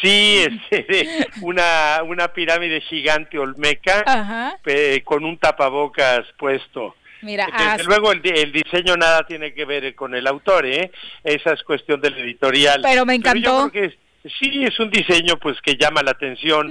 [0.00, 4.58] Sí, este, una una pirámide gigante olmeca Ajá.
[4.66, 6.94] eh, con un tapabocas puesto.
[7.22, 10.90] Mira, Desde luego el, di- el diseño nada tiene que ver con el autor, ¿eh?
[11.24, 12.80] Esa es cuestión del editorial.
[12.82, 13.70] Pero me yo encantó.
[13.70, 13.84] creo que
[14.24, 16.70] es- sí, es un diseño pues que llama la atención.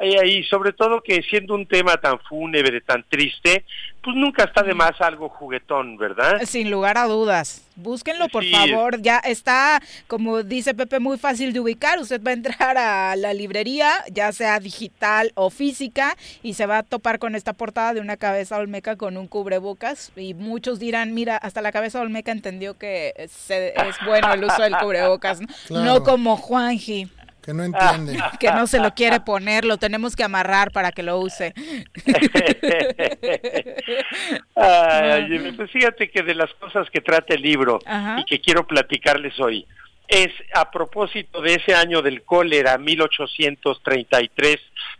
[0.00, 3.64] Eh, y sobre todo que siendo un tema tan fúnebre, tan triste,
[4.04, 6.42] pues nunca está de más algo juguetón, ¿verdad?
[6.44, 7.62] Sin lugar a dudas.
[7.76, 8.52] Búsquenlo, por Sí.
[8.52, 9.00] favor.
[9.02, 11.98] Ya está, como dice Pepe, muy fácil de ubicar.
[11.98, 16.78] Usted va a entrar a la librería, ya sea digital o física, y se va
[16.78, 20.12] a topar con esta portada de una cabeza olmeca con un cubrebocas.
[20.14, 24.62] Y muchos dirán, mira, hasta la cabeza olmeca entendió que se- es bueno el uso
[24.62, 25.40] del cubrebocas.
[25.40, 25.48] ¿no?
[25.66, 25.84] Claro.
[25.84, 27.08] No como Juanji.
[27.44, 28.16] Que no entiende.
[28.40, 31.52] Que no se lo quiere poner, lo tenemos que amarrar para que lo use.
[34.56, 38.20] Ay, pues fíjate que de las cosas que trata el libro Ajá.
[38.20, 39.66] y que quiero platicarles hoy
[40.06, 44.56] es a propósito de ese año del cólera 1833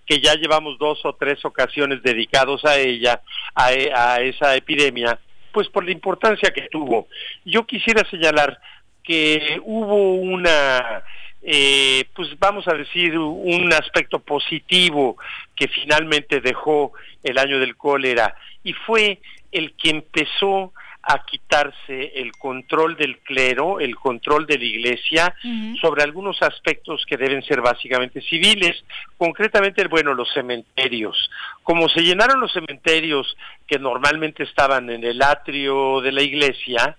[0.06, 3.20] que ya llevamos dos o tres ocasiones dedicados a ella
[3.54, 5.18] a, e- a esa epidemia
[5.52, 7.06] pues por la importancia que tuvo
[7.44, 8.58] yo quisiera señalar
[9.02, 11.02] que hubo una
[11.46, 15.18] eh, pues vamos a decir, un aspecto positivo
[15.54, 16.92] que finalmente dejó
[17.22, 19.20] el año del cólera y fue
[19.52, 20.72] el que empezó
[21.06, 25.34] a quitarse el control del clero, el control de la iglesia
[25.80, 28.82] sobre algunos aspectos que deben ser básicamente civiles,
[29.18, 31.30] concretamente, bueno, los cementerios.
[31.62, 36.96] Como se llenaron los cementerios que normalmente estaban en el atrio de la iglesia,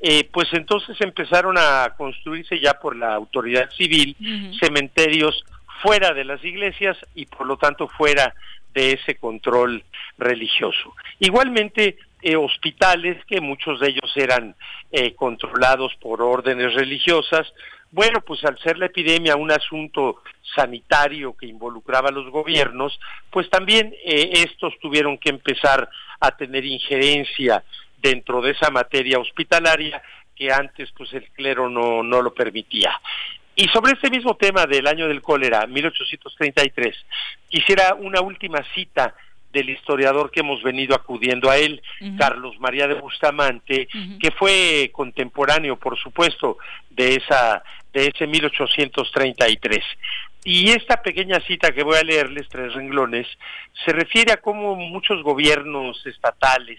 [0.00, 4.16] eh, pues entonces empezaron a construirse ya por la autoridad civil
[4.60, 5.44] cementerios
[5.82, 8.34] fuera de las iglesias y por lo tanto fuera
[8.74, 9.82] de ese control
[10.18, 10.94] religioso.
[11.18, 14.54] Igualmente, eh, hospitales, que muchos de ellos eran
[14.92, 17.46] eh, controlados por órdenes religiosas,
[17.90, 20.22] bueno, pues al ser la epidemia un asunto
[20.54, 22.98] sanitario que involucraba a los gobiernos,
[23.30, 25.88] pues también eh, estos tuvieron que empezar
[26.20, 27.64] a tener injerencia
[28.06, 30.00] dentro de esa materia hospitalaria
[30.36, 32.92] que antes pues el clero no, no lo permitía.
[33.56, 36.94] Y sobre este mismo tema del año del cólera, 1833,
[37.48, 39.14] quisiera una última cita
[39.52, 41.82] del historiador que hemos venido acudiendo a él,
[42.18, 43.88] Carlos María de Bustamante,
[44.20, 46.58] que fue contemporáneo, por supuesto,
[46.90, 47.62] de esa
[47.94, 49.82] de ese 1833.
[50.44, 53.26] Y esta pequeña cita que voy a leerles, tres renglones,
[53.84, 56.78] se refiere a cómo muchos gobiernos estatales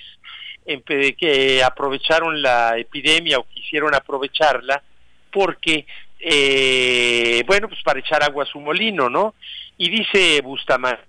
[1.18, 4.84] que aprovecharon la epidemia o quisieron aprovecharla
[5.32, 5.86] porque
[6.20, 9.36] eh, bueno, pues para echar agua a su molino, ¿no?
[9.78, 11.04] Y dice Bustamante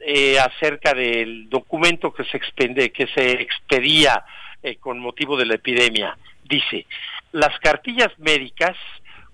[0.00, 4.24] eh, acerca del documento que se expende, que se expedía
[4.62, 6.86] eh, con motivo de la epidemia, dice,
[7.32, 8.76] las cartillas médicas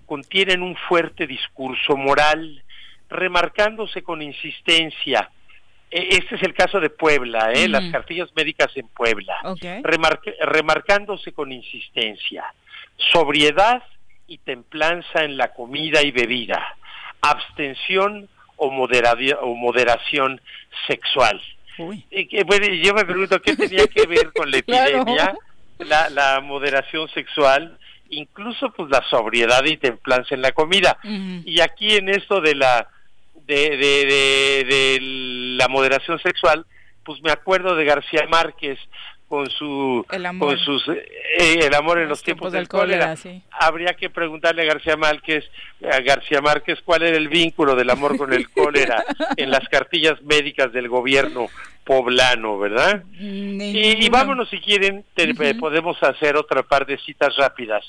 [0.05, 2.63] contienen un fuerte discurso moral,
[3.09, 5.29] remarcándose con insistencia
[5.91, 7.67] este es el caso de Puebla, ¿eh?
[7.67, 9.35] las cartillas médicas en Puebla,
[10.39, 12.45] remarcándose con insistencia,
[13.11, 13.83] sobriedad
[14.25, 16.77] y templanza en la comida y bebida,
[17.21, 20.39] abstención o, o moderación
[20.87, 21.41] sexual.
[22.09, 25.35] Y bueno, yo me pregunto qué tenía que ver con la epidemia,
[25.79, 27.77] la, la, moderación sexual,
[28.09, 30.97] incluso pues la sobriedad y templanza en la comida.
[31.03, 32.87] Y aquí en esto de la
[33.55, 34.97] de, de, de, de
[35.57, 36.65] la moderación sexual,
[37.03, 38.79] pues me acuerdo de García Márquez
[39.31, 40.49] con su el amor.
[40.49, 41.05] con sus eh,
[41.39, 43.15] el amor en los, tiempos, del cólera,
[43.49, 45.49] habría que preguntarle a García Márquez
[45.89, 49.05] a García Márquez cuál era el vínculo del amor con el cólera
[49.37, 51.47] en las cartillas médicas del gobierno
[51.85, 53.05] poblano, ¿verdad?
[53.17, 55.05] Y, y, vámonos si quieren,
[55.59, 57.85] podemos hacer otra par de citas rápidas.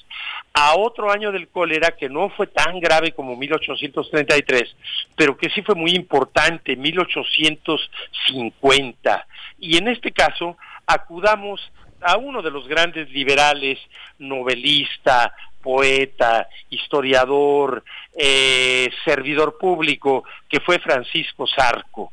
[0.55, 4.77] A otro año del cólera que no fue tan grave como 1833,
[5.17, 9.27] pero que sí fue muy importante, 1850.
[9.59, 10.57] Y en este caso
[10.93, 11.61] acudamos
[12.01, 13.79] a uno de los grandes liberales,
[14.19, 17.85] novelista, poeta, historiador,
[18.17, 22.13] eh, servidor público, que fue Francisco Sarco.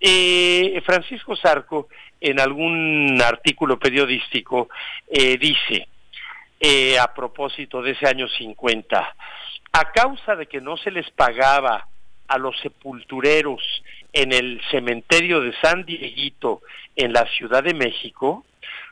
[0.00, 1.88] Eh, Francisco Sarco,
[2.20, 4.68] en algún artículo periodístico,
[5.08, 5.88] eh, dice,
[7.00, 9.14] a propósito de ese año 50,
[9.72, 11.86] a causa de que no se les pagaba
[12.26, 13.62] a los sepultureros
[14.12, 16.62] en el cementerio de San Dieguito
[16.96, 18.44] en la Ciudad de México,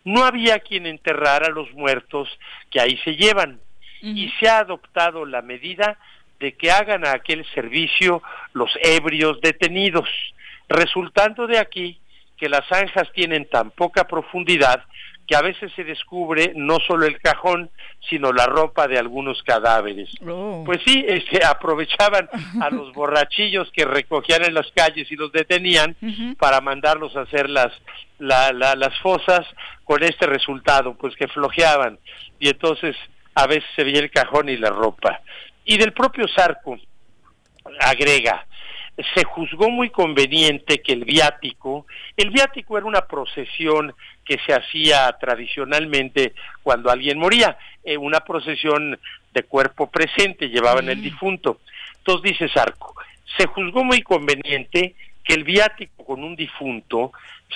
[0.05, 2.28] no había quien enterrara a los muertos
[2.70, 3.60] que ahí se llevan.
[4.02, 5.98] Y se ha adoptado la medida
[6.38, 8.22] de que hagan a aquel servicio
[8.52, 10.09] los ebrios detenidos,
[10.68, 11.98] resultando de aquí
[12.36, 14.84] que las zanjas tienen tan poca profundidad
[15.27, 17.70] que a veces se descubre no solo el cajón,
[18.09, 20.09] sino la ropa de algunos cadáveres.
[20.27, 20.62] Oh.
[20.65, 22.28] Pues sí, este, aprovechaban
[22.61, 25.97] a los borrachillos que recogían en las calles y los detenían
[26.39, 27.73] para mandarlos a hacer las,
[28.19, 29.47] las fosas
[29.85, 31.98] con este resultado, pues que flojeaban
[32.39, 32.97] y entonces
[33.35, 35.20] a veces se veía el cajón y la ropa.
[35.65, 36.78] Y del propio Sarco
[37.81, 38.47] agrega,
[39.14, 41.86] se juzgó muy conveniente que el viático,
[42.16, 43.94] el viático era una procesión
[44.24, 48.98] que se hacía tradicionalmente cuando alguien moría, eh, una procesión
[49.32, 51.60] de cuerpo presente, llevaban el difunto.
[51.98, 52.94] Entonces dice Sarco,
[53.36, 57.12] se juzgó muy conveniente que el viático con un difunto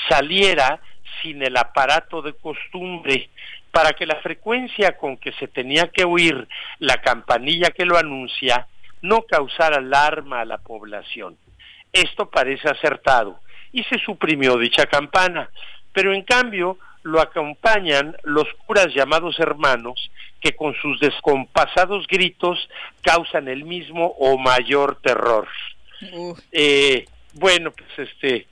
[0.08, 0.80] saliera
[1.22, 3.30] sin el aparato de costumbre,
[3.70, 6.48] para que la frecuencia con que se tenía que oír
[6.80, 8.66] la campanilla que lo anuncia
[9.02, 11.36] no causara alarma a la población.
[11.92, 13.40] Esto parece acertado
[13.72, 15.50] y se suprimió dicha campana,
[15.92, 20.10] pero en cambio lo acompañan los curas llamados hermanos
[20.40, 22.68] que con sus descompasados gritos
[23.02, 25.48] causan el mismo o mayor terror.
[26.52, 28.46] Eh, bueno, pues este,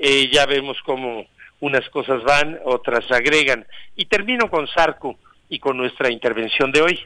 [0.00, 1.26] eh, ya vemos cómo
[1.60, 3.66] unas cosas van, otras agregan.
[3.94, 5.16] Y termino con Sarco
[5.48, 7.00] y con nuestra intervención de hoy.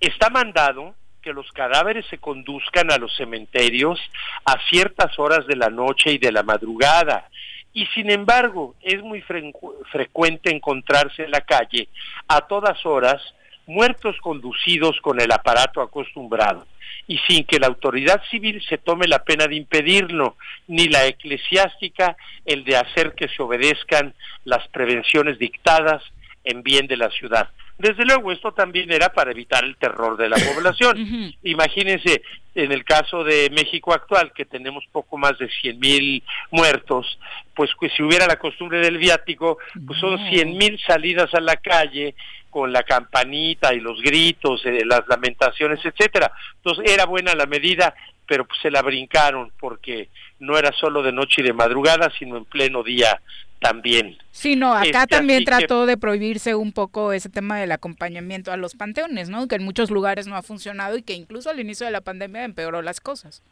[0.00, 0.94] Está mandado
[1.24, 3.98] que los cadáveres se conduzcan a los cementerios
[4.44, 7.30] a ciertas horas de la noche y de la madrugada.
[7.72, 11.88] Y sin embargo, es muy frecu- frecuente encontrarse en la calle
[12.28, 13.22] a todas horas
[13.66, 16.66] muertos conducidos con el aparato acostumbrado
[17.06, 20.36] y sin que la autoridad civil se tome la pena de impedirlo,
[20.68, 24.12] ni la eclesiástica el de hacer que se obedezcan
[24.44, 26.02] las prevenciones dictadas
[26.44, 27.48] en bien de la ciudad.
[27.78, 31.34] Desde luego, esto también era para evitar el terror de la población.
[31.42, 32.22] Imagínense,
[32.54, 37.18] en el caso de México actual, que tenemos poco más de 100 mil muertos,
[37.54, 42.14] pues si hubiera la costumbre del viático, pues son 100 mil salidas a la calle
[42.54, 46.30] con la campanita y los gritos, eh, las lamentaciones, etcétera.
[46.56, 47.92] Entonces era buena la medida,
[48.26, 52.36] pero pues se la brincaron porque no era solo de noche y de madrugada, sino
[52.36, 53.20] en pleno día
[53.64, 54.18] también.
[54.30, 58.52] Sí, no, acá Este, también que- trató de prohibirse un poco ese tema del acompañamiento
[58.52, 59.48] a los panteones, ¿no?
[59.48, 62.44] Que en muchos lugares no ha funcionado y que incluso al inicio de la pandemia
[62.44, 63.42] empeoró las cosas.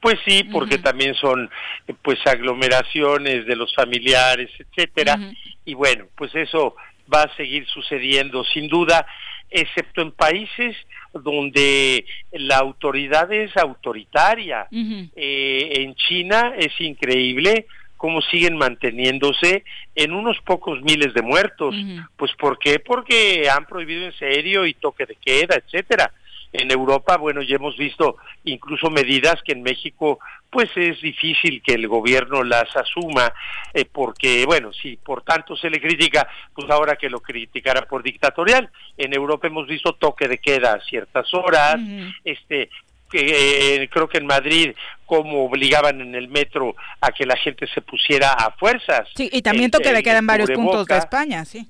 [0.00, 1.48] Pues sí, porque también son
[2.02, 5.18] pues aglomeraciones de los familiares, etcétera.
[5.64, 6.74] Y bueno, pues eso
[7.12, 9.06] va a seguir sucediendo sin duda,
[9.48, 10.76] excepto en países
[11.14, 14.66] donde la autoridad es autoritaria.
[14.72, 17.66] Eh, en China es increíble
[18.06, 19.64] cómo siguen manteniéndose
[19.96, 21.74] en unos pocos miles de muertos.
[22.16, 22.78] Pues ¿por qué?
[22.78, 26.12] Porque han prohibido en serio y toque de queda, etcétera.
[26.52, 31.74] En Europa, bueno, ya hemos visto incluso medidas que en México pues es difícil que
[31.74, 33.32] el gobierno las asuma
[33.74, 38.04] eh, porque bueno, si por tanto se le critica, pues ahora que lo criticara por
[38.04, 38.70] dictatorial.
[38.96, 41.80] En Europa hemos visto toque de queda a ciertas horas,
[42.24, 42.70] este
[43.12, 44.74] eh, creo que en Madrid
[45.06, 49.08] como obligaban en el metro a que la gente se pusiera a fuerzas.
[49.14, 50.98] Sí, y también toque de queda en varios puntos de.
[50.98, 51.68] España, sí.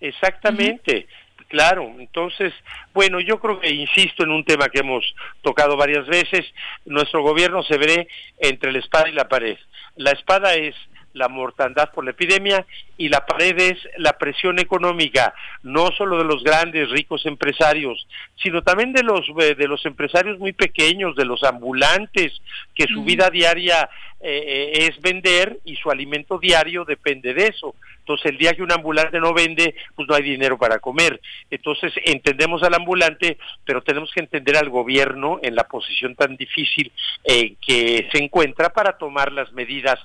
[0.00, 1.06] Exactamente,
[1.48, 1.92] claro.
[1.98, 2.52] Entonces,
[2.94, 5.04] bueno, yo creo que insisto en un tema que hemos
[5.42, 6.46] tocado varias veces,
[6.84, 8.08] nuestro gobierno se ve
[8.38, 9.58] entre la espada y la pared.
[9.96, 10.74] La espada es
[11.16, 12.66] la mortandad por la epidemia
[12.98, 18.06] y la pared es la presión económica, no solo de los grandes ricos empresarios,
[18.36, 22.32] sino también de los eh, de los empresarios muy pequeños, de los ambulantes,
[22.74, 23.88] que su vida diaria
[24.18, 27.74] eh, eh, es vender y su alimento diario depende de eso.
[27.98, 31.20] Entonces, el día que un ambulante no vende, pues no hay dinero para comer.
[31.50, 36.92] Entonces, entendemos al ambulante, pero tenemos que entender al gobierno en la posición tan difícil
[37.24, 39.98] eh, que se encuentra para tomar las medidas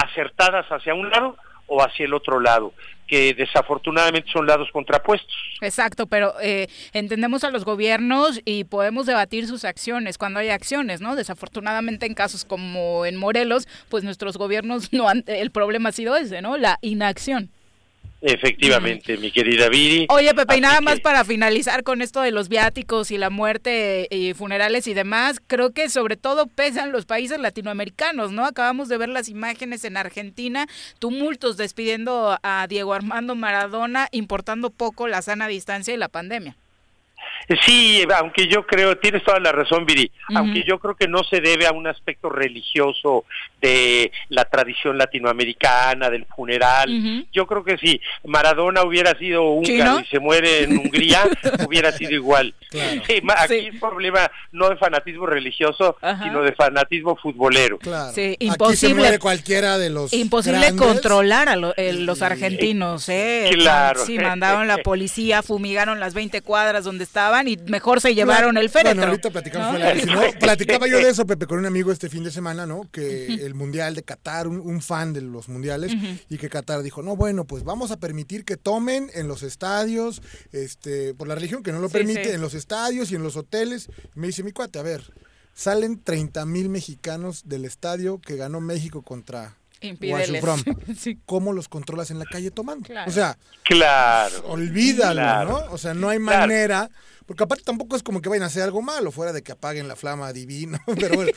[0.00, 1.36] acertadas hacia un lado
[1.66, 2.72] o hacia el otro lado,
[3.06, 5.34] que desafortunadamente son lados contrapuestos.
[5.60, 11.00] Exacto, pero eh, entendemos a los gobiernos y podemos debatir sus acciones cuando hay acciones,
[11.00, 11.16] ¿no?
[11.16, 16.16] Desafortunadamente en casos como en Morelos, pues nuestros gobiernos no han, el problema ha sido
[16.16, 16.56] ese, ¿no?
[16.56, 17.50] La inacción.
[18.20, 20.06] Efectivamente, mi querida Viri.
[20.08, 23.30] Oye, Pepe, y nada que- más para finalizar con esto de los viáticos y la
[23.30, 28.44] muerte y funerales y demás, creo que sobre todo pesan los países latinoamericanos, ¿no?
[28.46, 30.66] Acabamos de ver las imágenes en Argentina,
[30.98, 36.56] tumultos despidiendo a Diego Armando Maradona, importando poco la sana distancia y la pandemia.
[37.64, 41.40] Sí, aunque yo creo, tienes toda la razón, Viri, aunque yo creo que no se
[41.40, 43.24] debe a un aspecto religioso
[43.60, 47.26] de la tradición latinoamericana, del funeral.
[47.32, 49.64] Yo creo que si Maradona hubiera sido húngaro
[49.96, 50.00] ¿Chino?
[50.00, 51.24] y se muere en Hungría,
[51.66, 52.54] hubiera sido igual.
[52.70, 57.78] Sí, aquí el problema no de fanatismo religioso, sino de fanatismo futbolero.
[57.78, 58.12] Claro.
[58.12, 58.94] Sí, Aquí se imposible.
[58.96, 60.86] muere cualquiera de los Imposible grandes.
[60.86, 63.50] controlar a lo- eh, los argentinos, ¿eh?
[63.52, 64.04] Claro.
[64.04, 67.04] Sí, mandaron la policía, fumigaron las 20 cuadras donde
[67.40, 68.60] estaban y mejor se llevaron Claro.
[68.64, 68.94] el féretro.
[68.96, 69.78] Bueno, ahorita platicamos ¿no?
[69.78, 72.66] fuera si no, platicaba yo de eso, Pepe, con un amigo este fin de semana,
[72.66, 72.88] ¿no?
[72.90, 75.92] Que el Mundial de Qatar, un, un fan de los mundiales,
[76.28, 80.22] y que Qatar dijo, no, bueno, pues vamos a permitir que tomen en los estadios,
[80.52, 82.30] este, por la religión que no lo Sí, permite, sí.
[82.30, 83.88] en los estadios y en los hoteles.
[84.14, 85.02] Y me dice, mi cuate, a ver,
[85.54, 90.42] salen 30 mil mexicanos del estadio que ganó México contra Infieles.
[90.42, 91.20] Washington.
[91.26, 92.86] ¿Cómo los controlas en la calle tomando?
[92.86, 93.10] Claro.
[93.10, 94.44] O sea, Claro.
[94.46, 95.48] olvídalo, Claro.
[95.66, 95.72] ¿no?
[95.72, 96.40] O sea, no hay Claro.
[96.40, 96.90] manera,
[97.26, 99.88] porque aparte tampoco es como que vayan a hacer algo malo, fuera de que apaguen
[99.88, 101.32] la flama divina, pero bueno.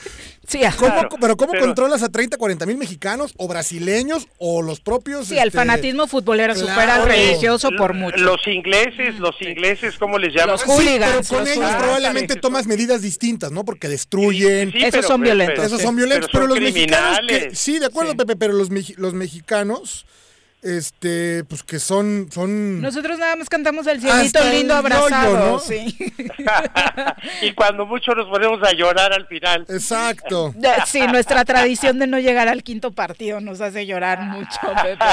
[0.48, 4.62] Sí, ¿Cómo, Claro, pero ¿cómo pero- controlas a 30, 40 mil mexicanos o brasileños o
[4.62, 5.28] los propios?
[5.28, 6.70] Sí, el este, fanatismo futbolero claro.
[6.70, 8.18] supera al religioso por mucho.
[8.18, 10.52] Los ingleses, los ingleses, ¿cómo les llaman?
[10.52, 11.84] Los Sí, pero hooligans, con los ellos hooligans.
[11.84, 13.66] probablemente tomas medidas distintas, ¿no?
[13.66, 14.72] Porque destruyen.
[14.72, 17.20] Sí, Esos pero- son violentos, Esos son violentos, Pero los mexicanos.
[17.28, 20.06] que- sí, de acuerdo, Pepe, pero los, los mexicanos
[20.62, 25.52] este, pues que son, son Nosotros nada más cantamos el cielito Hasta lindo abrazado.
[25.52, 25.60] ¿no?
[25.60, 25.96] sí.
[27.42, 29.66] y cuando mucho nos ponemos a llorar al final.
[29.70, 30.54] Exacto.
[30.86, 35.06] Sí, nuestra tradición de no llegar al quinto partido nos hace llorar mucho, Pepe.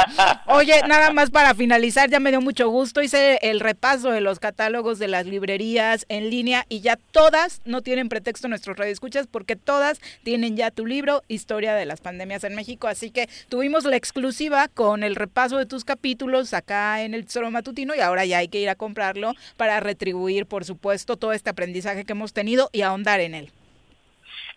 [0.46, 3.00] Oye, nada más para finalizar, ya me dio mucho gusto.
[3.00, 7.82] Hice el repaso de los catálogos de las librerías en línea y ya todas no
[7.82, 12.54] tienen pretexto nuestros radioescuchas porque todas tienen ya tu libro Historia de las pandemias en
[12.54, 12.88] México.
[12.88, 17.50] Así que tuvimos la exclusiva con el repaso de tus capítulos acá en el Tesoro
[17.50, 21.50] Matutino y ahora ya hay que ir a comprarlo para retribuir, por supuesto, todo este
[21.50, 23.50] aprendizaje que hemos tenido y ahondar en él.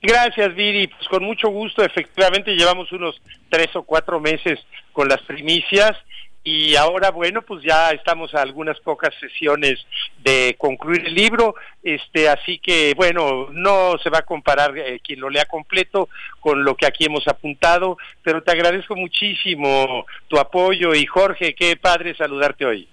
[0.01, 0.87] Gracias, Viri.
[0.87, 1.83] Pues con mucho gusto.
[1.83, 4.57] Efectivamente, llevamos unos tres o cuatro meses
[4.93, 5.97] con las primicias
[6.43, 9.79] y ahora, bueno, pues ya estamos a algunas pocas sesiones
[10.23, 11.55] de concluir el libro.
[11.83, 16.07] Este, así que, bueno, no se va a comparar eh, quien lo lea completo
[16.39, 21.75] con lo que aquí hemos apuntado, pero te agradezco muchísimo tu apoyo y Jorge, qué
[21.75, 22.87] padre saludarte hoy.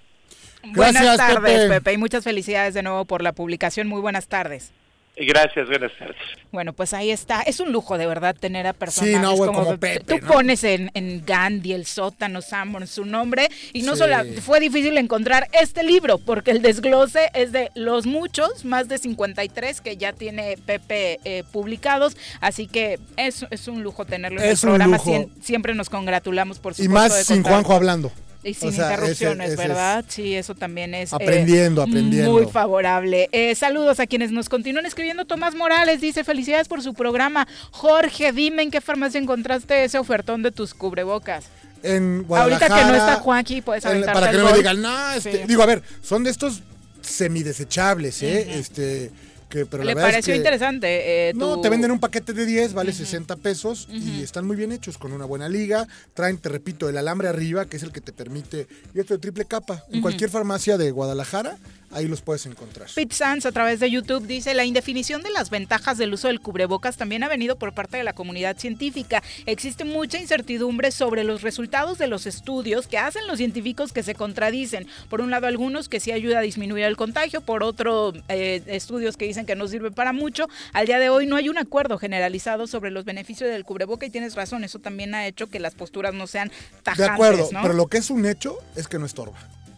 [0.63, 1.73] Buenas Gracias, tardes, Pepe.
[1.75, 1.93] Pepe.
[1.93, 3.87] y muchas felicidades de nuevo por la publicación.
[3.87, 4.73] Muy buenas tardes.
[5.19, 6.15] Gracias, buenas tardes.
[6.51, 7.41] Bueno, pues ahí está.
[7.41, 10.31] Es un lujo de verdad tener a personajes no, güey, como, como Pepe, tú ¿no?
[10.31, 13.99] pones en, en Gandhi, el sótano, Samon, su nombre y no Sí.
[13.99, 18.99] solo fue difícil encontrar este libro porque el desglose es de los muchos, más de
[18.99, 24.49] 53 que ya tiene Pepe eh, publicados, así que es, es un lujo tenerlo en
[24.49, 24.99] Es el un programa.
[25.41, 28.11] siempre nos congratulamos por y supuesto más de sin contar- Juanjo hablando.
[28.43, 30.05] Y sin O sea, interrupciones, ese- ese es- ¿verdad?
[30.07, 32.31] Sí, eso también es eh, Aprendiendo, aprendiendo.
[32.31, 33.29] Muy favorable.
[33.31, 35.25] Eh, saludos a quienes nos continúan escribiendo.
[35.25, 37.47] Tomás Morales dice, felicidades por su programa.
[37.71, 41.45] Jorge, dime en qué farmacia encontraste ese ofertón de tus cubrebocas.
[41.83, 45.11] En Ahorita que no Guadalajara, está Juanqui, puedes en- Para que no me digan, no,
[45.13, 45.37] este, Sí.
[45.47, 46.61] digo, a ver, son de estos
[47.01, 48.47] semidesechables, ¿eh?
[48.59, 49.11] Este,
[49.49, 51.29] que, pero la Le es pareció que- interesante.
[51.29, 54.55] eh, No, tu- te venden un paquete de 10, vale 60 pesos y están muy
[54.55, 55.87] bien hechos, con una buena liga.
[56.13, 59.21] Traen, te repito, el alambre arriba, que es el que te permite, y otro de
[59.21, 59.83] triple capa.
[59.91, 61.57] En cualquier farmacia de Guadalajara,
[61.91, 62.89] ahí los puedes encontrar.
[62.93, 66.41] Pete Sanz a través de YouTube dice la indefinición de las ventajas del uso del
[66.41, 69.23] cubrebocas también ha venido por parte de la comunidad científica.
[69.45, 74.15] Existe mucha incertidumbre sobre los resultados de los estudios que hacen los científicos que se
[74.15, 74.87] contradicen.
[75.09, 79.17] Por un lado algunos que sí ayuda a disminuir el contagio, por otro eh, estudios
[79.17, 80.47] que dicen que no sirve para mucho.
[80.73, 84.09] Al día de hoy no hay un acuerdo generalizado sobre los beneficios del cubreboca y
[84.09, 86.51] tienes razón, eso también ha hecho que las posturas no sean
[86.83, 87.07] tajantes.
[87.07, 87.61] De acuerdo, ¿no?
[87.61, 89.37] pero lo que es un hecho es que no estorba.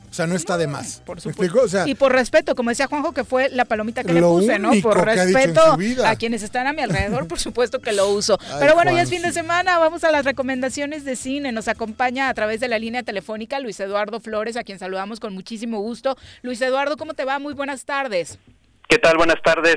[0.10, 1.02] O sea, no está de más.
[1.06, 1.44] Por ¿Me supuesto.
[1.44, 1.66] explico?
[1.66, 4.58] O sea, y por respeto, como decía Juanjo, que fue la palomita que le puse,
[4.58, 4.72] ¿no?
[4.82, 8.38] Por respeto a quienes están a mi alrededor, por supuesto que lo uso.
[8.50, 11.52] Ay, Pero bueno, ya es fin de semana, vamos a las recomendaciones de cine.
[11.52, 15.34] Nos acompaña a través de la línea telefónica Luis Eduardo Flores, a quien saludamos con
[15.34, 16.18] muchísimo gusto.
[16.42, 17.40] Luis Eduardo, ¿cómo te va?
[17.40, 18.40] Muy buenas tardes.
[18.88, 19.18] ¿Qué tal?
[19.18, 19.76] Buenas tardes.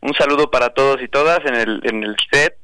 [0.00, 2.56] Un saludo para todos y todas en el, en el set.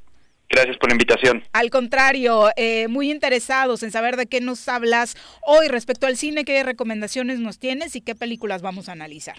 [0.51, 1.45] Gracias por la invitación.
[1.53, 6.45] Al contrario, eh, muy interesados en saber de qué nos hablas hoy respecto al cine,
[6.45, 9.37] qué recomendaciones nos tienes y qué películas vamos a analizar.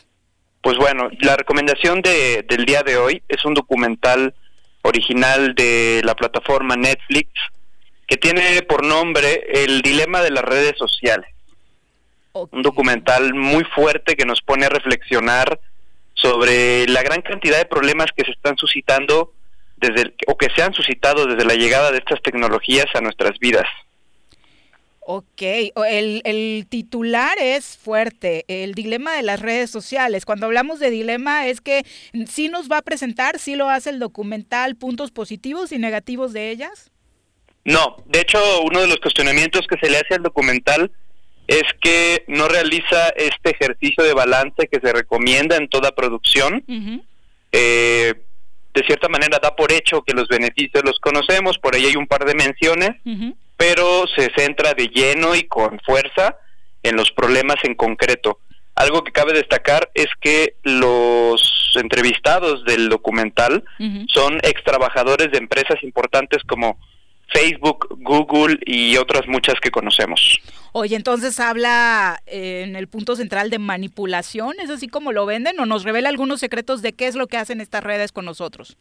[0.62, 4.36] Pues bueno, la recomendación de, del día de hoy es un documental
[4.84, 7.30] original de la plataforma Netflix
[8.06, 11.30] que tiene por nombre El dilema de las redes sociales.
[12.34, 15.60] Un documental muy fuerte que nos pone a reflexionar
[16.14, 19.34] sobre la gran cantidad de problemas que se están suscitando
[19.80, 23.38] desde el- o que se han suscitado desde la llegada de estas tecnologías a nuestras
[23.40, 23.66] vidas.
[25.12, 30.24] Ok, el, el titular es fuerte, el dilema de las redes sociales.
[30.24, 31.84] Cuando hablamos de dilema es que
[32.28, 36.52] sí nos va a presentar, sí lo hace el documental, puntos positivos y negativos de
[36.52, 36.92] ellas.
[37.66, 40.92] No, de hecho, uno de los cuestionamientos que se le hace al documental
[41.48, 46.64] es que no realiza este ejercicio de balance que se recomienda en toda producción.
[47.52, 48.14] Eh,
[48.74, 52.08] de cierta manera da por hecho que los beneficios los conocemos, por ahí hay un
[52.08, 52.92] par de menciones,
[53.58, 56.38] pero se centra de lleno y con fuerza
[56.84, 58.40] en los problemas en concreto.
[58.76, 63.66] Algo que cabe destacar es que los entrevistados del documental
[64.08, 66.80] son ex trabajadores de empresas importantes como
[67.28, 70.40] Facebook, Google y otras muchas que conocemos.
[70.72, 75.60] Oye, entonces habla eh, en el punto central de manipulación, ¿es así como lo venden
[75.60, 78.78] o nos revela algunos secretos de qué es lo que hacen estas redes con nosotros?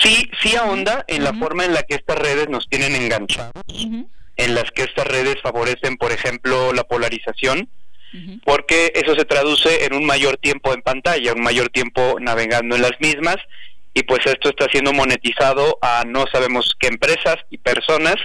[0.00, 4.54] Sí, sí ahonda en la forma en la que estas redes nos tienen enganchados, en
[4.54, 7.68] las que estas redes favorecen, por ejemplo, la polarización,
[8.44, 12.82] porque eso se traduce en un mayor tiempo en pantalla, un mayor tiempo navegando en
[12.82, 13.36] las mismas,
[13.94, 18.16] y pues esto está siendo monetizado a no sabemos qué empresas y personas,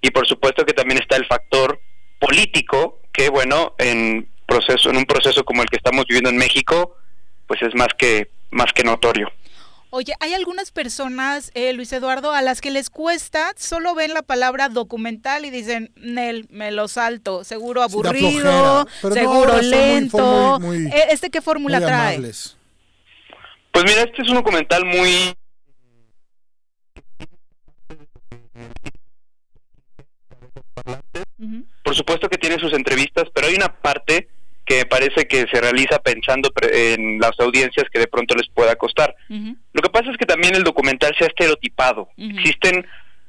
[0.00, 1.80] y por supuesto que también está el factor
[2.24, 6.96] político, que bueno, en proceso, en un proceso como el que estamos viviendo en México,
[7.46, 9.30] pues es más que más que notorio.
[9.90, 14.22] Oye, hay algunas personas, eh, Luis Eduardo, a las que les cuesta, solo ven la
[14.22, 18.86] palabra documental y dicen, Nel, me lo salto, seguro aburrido, flojera.
[19.02, 20.18] Pero no, seguro muy- lento.
[20.18, 22.14] son muy- muy- Eh, ¿Este qué fórmula trae?
[22.16, 22.56] amables.
[23.70, 25.34] Pues mira, este es un documental muy...
[31.82, 34.28] Por supuesto que tiene sus entrevistas, pero hay una parte
[34.64, 38.76] que me parece que se realiza pensando en las audiencias que de pronto les pueda
[38.76, 39.14] costar.
[39.28, 42.08] Lo que pasa es que también el documental se ha estereotipado.
[42.16, 42.86] Existen,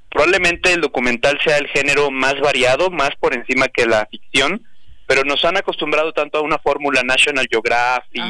[0.09, 4.65] probablemente el documental sea el género más variado, más por encima que la ficción,
[5.07, 8.23] pero nos han acostumbrado tanto a una fórmula National Geographic.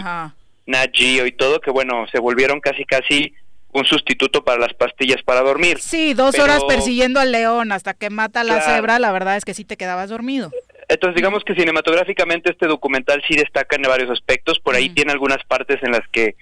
[0.68, 3.36] Nat Geo y todo, que bueno, se volvieron casi casi
[3.80, 5.80] un sustituto para las pastillas para dormir.
[5.80, 8.76] Sí, dos Pero- horas persiguiendo al león hasta que mata a la Claro.
[8.76, 10.52] cebra, la verdad es que sí te quedabas dormido.
[10.88, 14.60] Entonces, digamos que cinematográficamente este documental sí destaca en varios aspectos.
[14.60, 16.36] Por ahí tiene algunas partes en las que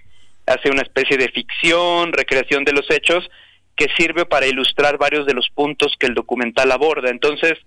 [0.45, 3.29] hace una especie de ficción, recreación de los hechos,
[3.75, 7.09] que sirve para ilustrar varios de los puntos que el documental aborda.
[7.09, 7.57] Entonces,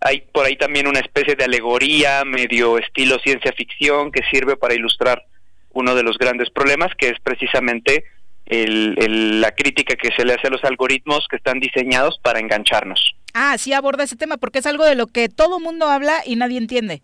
[0.00, 4.74] hay por ahí también una especie de alegoría, medio estilo ciencia ficción, que sirve para
[4.74, 5.24] ilustrar
[5.70, 8.04] uno de los grandes problemas, que es precisamente
[8.48, 12.40] el- el- la crítica que se le hace a los algoritmos que están diseñados para
[12.40, 13.14] engancharnos.
[13.34, 16.36] Ah, sí aborda ese tema porque es algo de lo que todo mundo habla y
[16.36, 17.02] nadie entiende.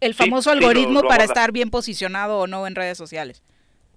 [0.00, 3.42] El famoso sí, algoritmo lo para estar bien posicionado o no en redes sociales.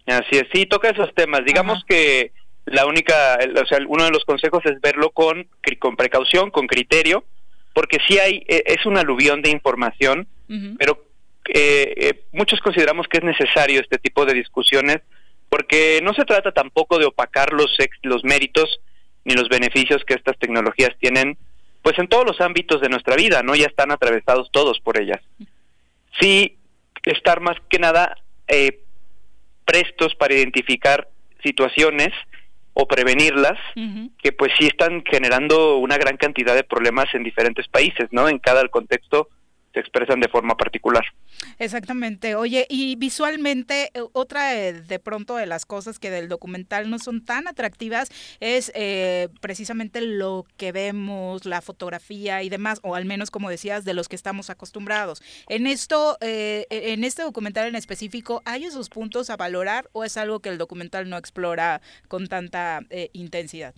[0.06, 1.44] Así es, sí, toca esos temas.
[1.46, 2.32] Digamos que
[2.66, 5.48] la única, el- o sea, uno de los consejos es verlo con,
[5.80, 7.26] con precaución, con criterio,
[7.74, 10.28] porque sí hay, eh, es un aluvión de información,
[10.78, 11.04] pero
[11.48, 15.00] eh, eh, muchos consideramos que es necesario este tipo de discusiones,
[15.50, 18.80] porque no se trata tampoco de opacar los, ex- los méritos
[19.24, 21.38] ni los beneficios que estas tecnologías tienen,
[21.82, 23.56] pues en todos los ámbitos de nuestra vida, ¿no?
[23.56, 25.22] Ya están atravesados todos por ellas.
[26.20, 26.58] Sí,
[27.04, 28.16] estar más que nada
[28.48, 28.82] eh,
[29.66, 31.08] prestos para identificar
[31.44, 32.10] situaciones
[32.74, 33.58] o prevenirlas
[34.22, 38.28] que pues sí están generando una gran cantidad de problemas en diferentes países, ¿no?
[38.30, 39.30] En cada contexto
[39.76, 41.04] se expresan de forma particular.
[41.60, 42.36] Exactamente.
[42.36, 47.24] Oye, y visualmente, eh, otra de pronto de las cosas que del documental no son
[47.24, 53.32] tan atractivas es eh, precisamente lo que vemos, la fotografía y demás, o al menos,
[53.32, 55.22] como decías, de los que estamos acostumbrados.
[55.50, 60.16] En esto, eh, en este documental en específico, ¿hay esos puntos a valorar o es
[60.16, 63.76] algo que el documental no explora con tanta eh, intensidad?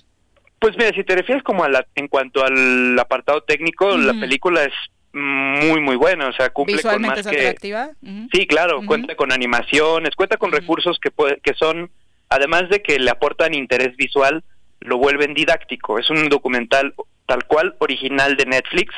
[0.60, 4.64] Pues mira, si te refieres como a la, en cuanto al apartado técnico, la película
[4.64, 4.74] es
[5.14, 7.90] muy muy buena, o sea, cumple con ¿Visualmente más es que atractiva?
[8.02, 8.28] Ujú.
[8.32, 11.90] Sí, claro, cuenta con animaciones, cuenta con recursos que, puede- que son,
[12.30, 14.44] además de que le aportan interés visual,
[14.82, 15.98] lo vuelven didáctico.
[15.98, 16.94] Es un documental
[17.26, 18.94] tal cual original de Netflix.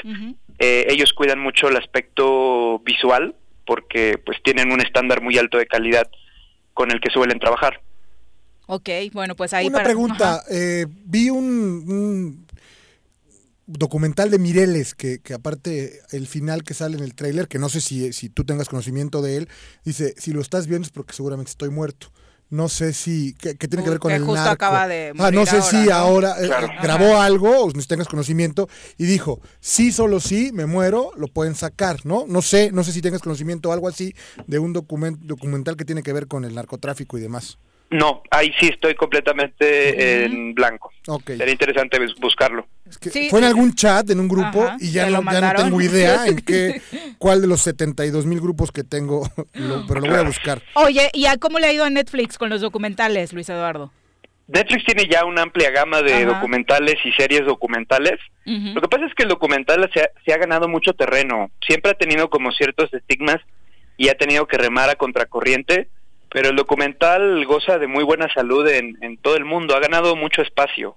[0.59, 3.33] Eh, ellos cuidan mucho el aspecto visual
[3.65, 6.09] porque pues tienen un estándar muy alto de calidad
[6.73, 7.81] con el que suelen trabajar.
[8.67, 11.45] Ok, bueno, pues ahí Una para- pregunta, eh, vi un,
[11.87, 12.45] un
[13.77, 17.69] documental de Mireles, que, que aparte el final que sale en el tráiler, que no
[17.69, 19.49] sé si, si tú tengas conocimiento de él,
[19.85, 22.11] dice, si lo estás viendo es porque seguramente estoy muerto.
[22.51, 24.53] No sé si, ¿qué, qué tiene que ver con Que el justo narco?
[24.53, 25.93] acaba de ah, no sé ahora, si ¿no?
[25.93, 26.67] ahora eh, Claro.
[26.67, 28.67] eh, grabó algo, o si tengas conocimiento,
[28.97, 32.25] y dijo, sí, solo sí, me muero, lo pueden sacar, ¿no?
[32.27, 34.15] No sé, no sé si tengas conocimiento o algo así
[34.47, 37.59] de un document, documental que tiene que ver con el narcotráfico y demás.
[37.91, 40.91] No, ahí sí estoy completamente en blanco.
[41.25, 42.67] Sería interesante bus- buscarlo.
[43.01, 45.25] Que Fue en algún chat, en un grupo, Ajá, y ya ¿te no, lo ya
[45.25, 45.63] no mandaron?
[45.65, 46.81] tengo idea en qué,
[47.17, 50.61] cuál de los 72 mil grupos que tengo, lo- pero lo voy a buscar.
[50.75, 53.91] Oye, ¿y a cómo le ha ido a Netflix con los documentales, Luis Eduardo?
[54.47, 56.25] Netflix tiene ya una amplia gama de Ajá.
[56.25, 58.19] documentales y series documentales.
[58.45, 61.51] Lo que pasa es que el documental se ha, se ha ganado mucho terreno.
[61.67, 63.37] Siempre ha tenido como ciertos estigmas
[63.95, 65.89] y ha tenido que remar a contracorriente,
[66.31, 69.75] pero el documental goza de muy buena salud en, en todo el mundo.
[69.75, 70.95] Ha ganado mucho espacio.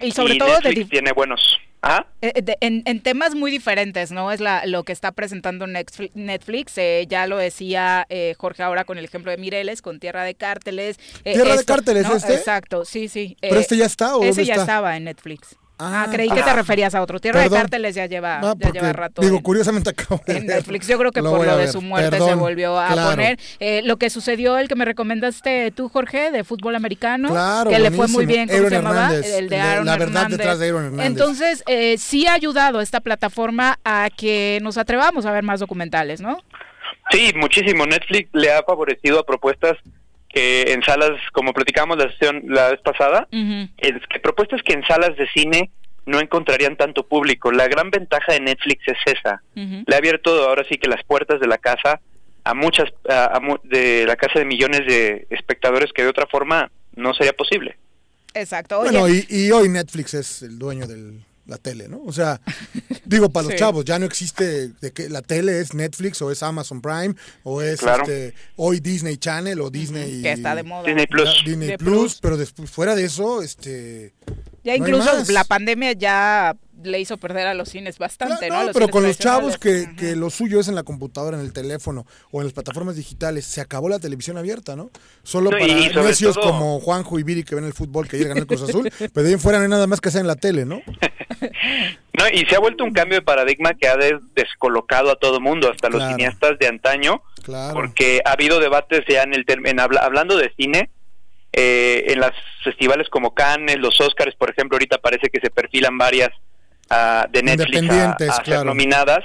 [0.00, 1.58] Y sobre y todo de Netflix dif- tiene buenos.
[1.84, 2.06] ¿Ah?
[2.20, 4.30] eh, de- en, en temas muy diferentes, ¿no?
[4.30, 6.78] Es la, lo que está presentando Netfli- Netflix.
[6.78, 10.34] eh, ya lo decía eh, Jorge ahora con el ejemplo de Mireles, con Tierra de
[10.36, 10.98] Cárteles.
[11.24, 12.14] eh, ¿Tierra de Cárteles ¿no?
[12.14, 12.34] este?
[12.34, 13.36] Exacto, sí, sí.
[13.40, 14.62] ¿Pero este ya está o Ese ya está?
[14.62, 15.56] estaba en Netflix.
[15.82, 17.18] Ah, Ah, creí que te referías a otro.
[17.20, 17.56] Tierra Perdón.
[17.58, 19.22] de Cárteles ya lleva, Ah, ya lleva rato.
[19.22, 20.46] Digo, en- curiosamente acabo de en.
[20.46, 20.86] Netflix.
[20.86, 23.10] Yo creo que Lo por lo de su muerte se volvió a claro.
[23.10, 23.38] poner.
[23.60, 27.78] Eh, lo que sucedió, el que me recomendaste tú, Jorge, de fútbol americano, Claro, que
[27.78, 28.96] le fue muy bien, ¿cómo Aaron se llamaba?
[29.06, 30.38] Hernández, El de el de Aaron La verdad Hernández.
[30.38, 31.06] detrás de Aaron Hernández.
[31.06, 36.20] Entonces, eh, sí ha ayudado esta plataforma a que nos atrevamos a ver más documentales,
[36.20, 36.38] ¿no?
[37.10, 37.84] Sí, muchísimo.
[37.86, 39.76] Netflix le ha favorecido a propuestas
[40.32, 43.28] que en salas, como platicamos la sesión la vez pasada,
[43.78, 45.70] es que propuestas que en salas de cine
[46.06, 47.52] no encontrarían tanto público.
[47.52, 49.42] La gran ventaja de Netflix es esa.
[49.54, 52.00] Le ha abierto ahora sí que las puertas de la casa
[52.44, 56.26] a muchas, a- a mu- de la casa de millones de espectadores que de otra
[56.26, 57.76] forma no sería posible.
[58.34, 58.80] Exacto.
[58.80, 61.12] Oye, Bueno, y, y hoy Netflix es el dueño de
[61.46, 62.02] la tele, ¿no?
[62.04, 62.40] O sea,
[63.04, 63.58] digo, para los Sí.
[63.58, 67.62] chavos, ya no existe de que la tele es Netflix o es Amazon Prime o
[67.62, 68.02] es Claro.
[68.04, 70.22] este, hoy Disney Channel o Disney...
[70.22, 70.84] que está de moda.
[70.86, 71.42] Disney Plus.
[71.44, 72.18] Disney De Plus, Plus.
[72.20, 74.14] pero después, fuera de eso, este...
[74.64, 75.28] ya no hay incluso más.
[75.30, 78.56] la pandemia ya le hizo perder a los cines bastante, ¿no?
[78.56, 81.44] No, Los pero con los chavos que, que lo suyo es en la computadora, en
[81.44, 84.90] el teléfono o en las plataformas digitales, se acabó la televisión abierta, ¿no?
[85.22, 88.38] Solo No, para necios todo- como Juanjo y Viri que ven el fútbol, que llegan
[88.38, 90.26] al Cruz Azul, pero de ahí en fuera no hay nada más que hacer en
[90.26, 90.80] la tele, ¿no?
[92.18, 95.40] No, y se ha vuelto un cambio de paradigma que ha des- descolocado a todo
[95.40, 96.14] mundo, hasta los Claro.
[96.16, 97.74] cineastas de antaño, Claro.
[97.74, 100.90] porque ha habido debates ya en el en habla- hablando de cine,
[101.52, 102.30] eh, en los
[102.64, 106.30] festivales como Cannes, los Oscars, por ejemplo, ahorita parece que se perfilan varias
[106.92, 109.24] ah, de Netflix a, ser nominadas.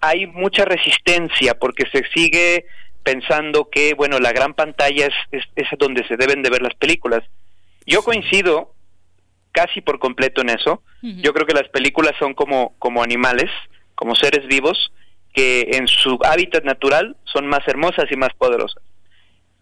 [0.00, 2.66] Hay mucha resistencia porque se sigue
[3.02, 6.74] pensando que, bueno, la gran pantalla es, es, es donde se deben de ver las
[6.74, 7.22] películas.
[7.86, 8.74] Yo coincido
[9.52, 10.82] casi por completo en eso.
[11.02, 13.50] Yo creo que las películas son como, como animales,
[13.94, 14.92] como seres vivos,
[15.32, 18.82] que en su hábitat natural son más hermosas y más poderosas.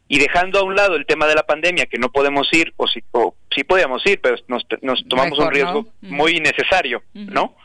[0.08, 2.86] Y dejando a un lado el tema de la pandemia, que no podemos ir, o
[2.86, 6.16] sí, o sí podíamos ir, pero nos, nos tomamos Mejor, un riesgo ¿no?
[6.16, 7.02] muy innecesario.
[7.12, 7.56] ¿no?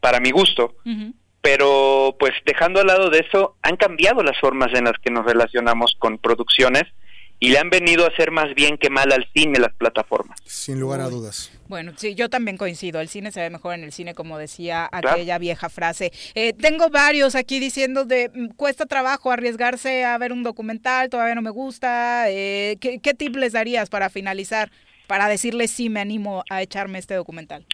[0.00, 0.74] Para mi gusto.
[1.40, 5.24] Pero pues dejando al lado de eso, han cambiado las formas en las que nos
[5.24, 6.84] relacionamos con producciones
[7.38, 10.38] y le han venido a hacer más bien que mal al cine las plataformas.
[10.44, 11.50] Sin lugar a dudas.
[11.68, 13.00] Bueno, sí, yo también coincido.
[13.00, 15.10] El cine se ve mejor en el cine, como decía Claro.
[15.10, 16.12] aquella vieja frase.
[16.34, 21.34] Eh, tengo varios aquí diciendo de mm, cuesta trabajo arriesgarse a ver un documental, todavía
[21.34, 22.30] no me gusta.
[22.30, 24.70] Eh, ¿qué, ¿Qué tip les darías para finalizar?
[25.06, 27.66] Para decirles sí me animo a echarme este documental.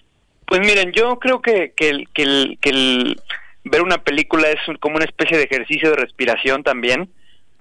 [0.46, 3.20] Pues miren, yo creo que, que, el, que, el, que el
[3.64, 7.08] ver una película es como una especie de ejercicio de respiración también,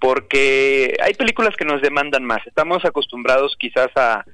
[0.02, 2.44] porque hay películas que nos demandan más.
[2.44, 4.24] Estamos acostumbrados quizás a,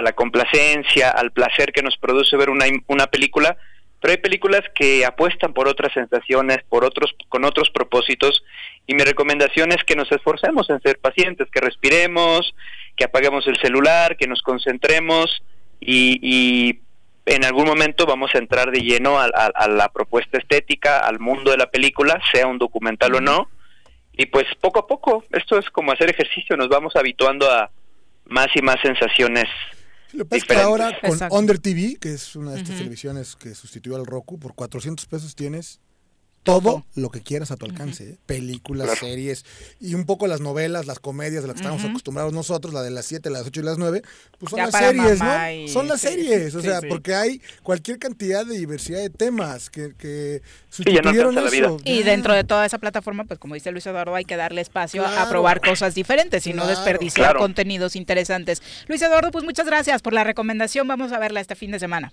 [0.00, 3.58] la complacencia, al placer que nos produce ver una, una película,
[4.00, 8.42] pero hay películas que apuestan por otras sensaciones, por otros, con otros propósitos,
[8.86, 12.54] y mi recomendación es que nos esforcemos en ser pacientes, que respiremos,
[12.96, 15.42] que apaguemos el celular, que nos concentremos
[15.78, 16.80] y, y
[17.26, 21.58] en algún momento vamos a entrar de lleno a la propuesta estética, al mundo de
[21.58, 23.50] la película, sea un documental o no.
[24.12, 27.70] Y pues poco a poco, esto es como hacer ejercicio, nos vamos habituando a
[28.26, 29.46] más y más sensaciones.
[30.12, 30.64] Lo que pasa es que diferentes.
[30.64, 31.36] ahora con Exacto.
[31.36, 35.34] Under TV, que es una de estas televisiones que sustituyó al Roku, por 400 pesos
[35.34, 35.80] tienes
[36.42, 38.10] todo lo que quieras a tu alcance.
[38.10, 38.16] ¿eh?
[38.26, 39.00] Películas, Claro.
[39.00, 39.44] series
[39.80, 42.90] y un poco las novelas, las comedias de las que estamos acostumbrados nosotros, la de
[42.90, 44.02] las 7, las 8 y las 9,
[44.38, 45.50] pues son Ya las series, ¿no?
[45.52, 46.86] y- Son las sí, series, o sí, sea, sí.
[46.88, 51.76] porque hay cualquier cantidad de diversidad de temas que, que no sustituyeron alcanza la eso.
[51.84, 52.06] Y Ya.
[52.06, 55.28] dentro de toda esa plataforma, pues como dice Luis Eduardo, hay que darle espacio a
[55.28, 57.38] probar cosas diferentes y no desperdiciar Claro.
[57.40, 58.62] contenidos interesantes.
[58.88, 60.88] Luis Eduardo, pues muchas gracias por la recomendación.
[60.88, 62.12] Vamos a verla este fin de semana.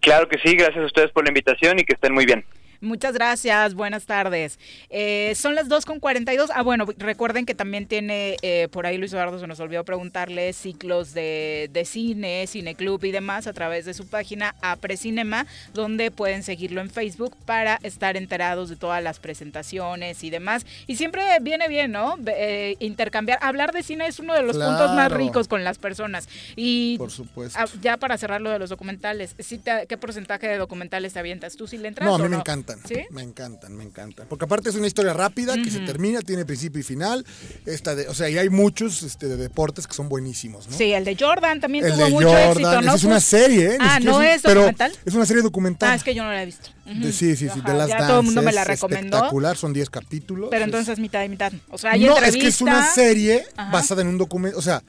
[0.00, 2.44] Claro que sí, gracias a ustedes por la invitación y que estén muy bien.
[2.84, 4.58] Muchas gracias, buenas tardes.
[4.90, 6.50] Eh, son las 2.42.
[6.54, 10.52] Ah, bueno, recuerden que también tiene, eh, por ahí Luis Eduardo se nos olvidó preguntarle,
[10.52, 16.42] ciclos de, de cine, cineclub y demás a través de su página Aprecinema, donde pueden
[16.42, 20.66] seguirlo en Facebook para estar enterados de todas las presentaciones y demás.
[20.86, 22.16] Y siempre viene bien, ¿no?
[22.26, 26.28] Eh, intercambiar, hablar de cine es uno de los puntos más ricos con las personas.
[26.56, 27.58] Y Por supuesto.
[27.60, 31.18] ah, ya para cerrar lo de los documentales, ¿sí te- ¿qué porcentaje de documentales te
[31.18, 31.56] avientas?
[31.56, 32.36] ¿Tú sí le entras No, a o mí me
[32.74, 32.96] encantan.
[32.96, 33.04] ¿Sí?
[33.10, 34.26] Me encantan, me encantan.
[34.28, 37.24] Porque aparte es una historia rápida que se termina, tiene principio y final.
[37.66, 40.76] Esta de, o sea, y hay muchos este, de deportes que son buenísimos, ¿no?
[40.76, 42.94] Sí, el de Jordan también El tuvo de mucho Jordan, éxito, ¿no?
[42.94, 43.78] es una Pues- serie, ¿eh?
[43.80, 44.92] Ah, ¿no es documental?
[45.04, 45.90] Es una serie documental.
[45.90, 46.70] Ah, es que yo no la he visto.
[46.84, 49.16] De- sí, sí, sí, Ajá, de las ya todo el mundo me la es recomendó.
[49.16, 50.48] Espectacular, son 10 capítulos.
[50.50, 51.52] Pero es- entonces mitad y mitad.
[51.70, 52.36] O sea, hay no, entrevista.
[52.38, 53.70] es que es una serie Ajá.
[53.72, 54.82] basada en un documento, o sea,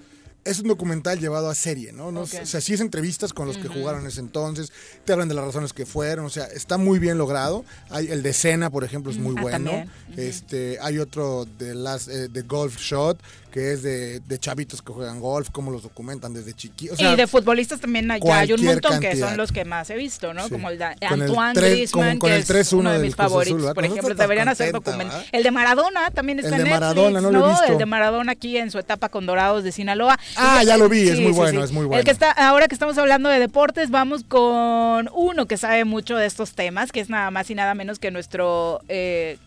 [0.46, 2.12] es un documental llevado a serie, ¿no?
[2.12, 2.30] no Ok.
[2.44, 4.72] O sea, sí es entrevistas con los que jugaron en ese entonces,
[5.04, 7.66] te hablan de las razones que fueron, o sea, está muy bien logrado.
[7.90, 9.86] Hay el de Cena, por ejemplo, es muy Ah, bueno.
[10.16, 13.20] Este, hay otro de las eh, de Golf Shot,
[13.56, 17.00] que es de, de chavitos que juegan golf, cómo los documentan desde chiquitos.
[17.00, 19.96] y de futbolistas también hay, ya hay un montón que son los que más he
[19.96, 20.44] visto, ¿no?
[20.44, 20.50] Sí.
[20.52, 22.92] Como el de Con el Antoine tres- Griezmann, como con que el es 3-1 uno
[22.92, 24.14] de mis Azul, favoritos, por Con ejemplo.
[24.14, 25.18] Deberían hacer contenta, documental.
[25.22, 25.30] ¿verdad?
[25.38, 27.66] El de Maradona también está El en de Netflix, Maradona, no lo he visto.
[27.72, 30.20] El de Maradona aquí en su etapa con Dorados de Sinaloa.
[30.36, 32.04] Ah, ya lo vi, es muy sí, bueno, es muy El bueno.
[32.04, 36.26] que está, ahora que estamos hablando de deportes, vamos con uno que sabe mucho de
[36.26, 39.38] estos temas, que es nada más y nada menos que nuestro, eh,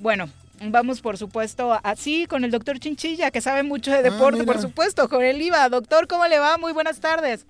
[0.00, 0.28] bueno,
[0.70, 5.08] vamos por supuesto así con el doctor Chinchilla, que sabe mucho de deporte, por supuesto,
[5.08, 5.68] Jorge Liva.
[5.68, 6.58] Doctor, ¿cómo le va?
[6.58, 7.46] Muy buenas tardes.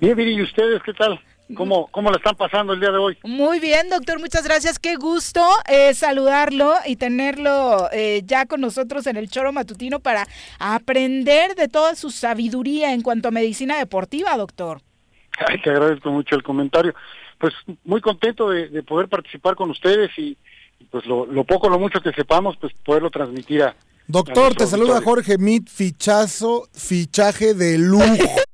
[0.00, 1.20] Bien, bien, ¿y ustedes qué tal?
[1.54, 3.18] ¿Cómo, ¿Cómo la están pasando el día de hoy?
[3.22, 4.78] Muy bien, doctor, muchas gracias.
[4.78, 10.26] Qué gusto eh, saludarlo y tenerlo eh, ya con nosotros en el Choro Matutino para
[10.58, 14.80] aprender de toda su sabiduría en cuanto a medicina deportiva, doctor.
[15.46, 16.94] Ay, te agradezco mucho el comentario.
[17.38, 17.52] Pues
[17.84, 20.38] muy contento de, de poder participar con ustedes y,
[20.94, 23.74] pues lo, lo poco, lo mucho que sepamos, pues poderlo transmitir a...
[24.06, 25.04] Doctor, te saluda auditorio.
[25.24, 28.04] Jorge Mit, fichazo, fichaje de lujo.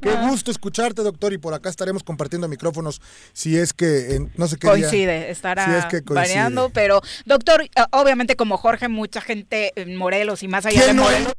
[0.00, 3.02] Qué gusto escucharte, doctor, y por acá estaremos compartiendo micrófonos
[3.34, 6.14] si es que en- no sé qué día- Coincide, estará si es que coincide.
[6.14, 10.96] variando, pero doctor, obviamente como Jorge, mucha gente en Morelos y más allá de ¿Quién
[10.96, 11.34] no Morelos.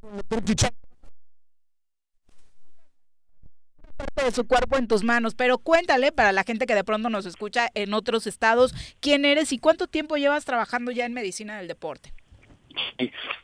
[4.02, 7.10] Parte de su cuerpo en tus manos, pero cuéntale para la gente que de pronto
[7.10, 11.58] nos escucha en otros estados, quién eres y cuánto tiempo llevas trabajando ya en medicina
[11.58, 12.14] del deporte.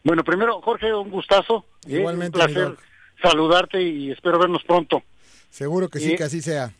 [0.04, 1.66] Bueno, primero, Jorge, un gustazo.
[1.88, 2.76] eh, Igualmente, Un placer
[3.22, 5.04] saludarte y espero vernos pronto.
[5.50, 6.72] Seguro que sí, Eh, que así sea.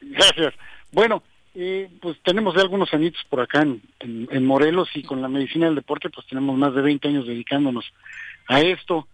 [0.00, 0.54] Gracias.
[0.92, 1.22] Bueno,
[1.54, 5.28] eh, pues tenemos ya algunos añitos por acá en, en- en Morelos y con la
[5.28, 7.84] medicina del deporte pues tenemos más de 20 años dedicándonos
[8.48, 9.06] a esto.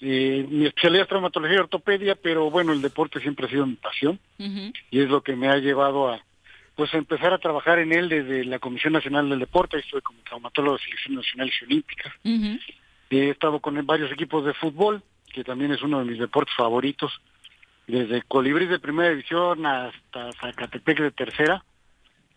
[0.00, 3.76] Eh, mi especialidad es traumatología y ortopedia, pero bueno, el deporte siempre ha sido mi
[3.76, 6.20] pasión y es lo que me ha llevado a
[6.74, 10.18] pues a empezar a trabajar en él desde la Comisión Nacional del Deporte, estuve como
[10.24, 12.12] traumatólogo de selecciones nacionales y olímpicas.
[13.10, 15.02] He estado con varios equipos de fútbol,
[15.32, 17.12] que también es uno de mis deportes favoritos,
[17.86, 21.64] desde Colibrí de primera división hasta Zacatepec de tercera,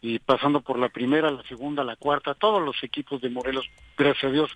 [0.02, 3.66] y pasando por la primera, la segunda, la cuarta, todos los equipos de Morelos,
[3.98, 4.52] gracias a Dios,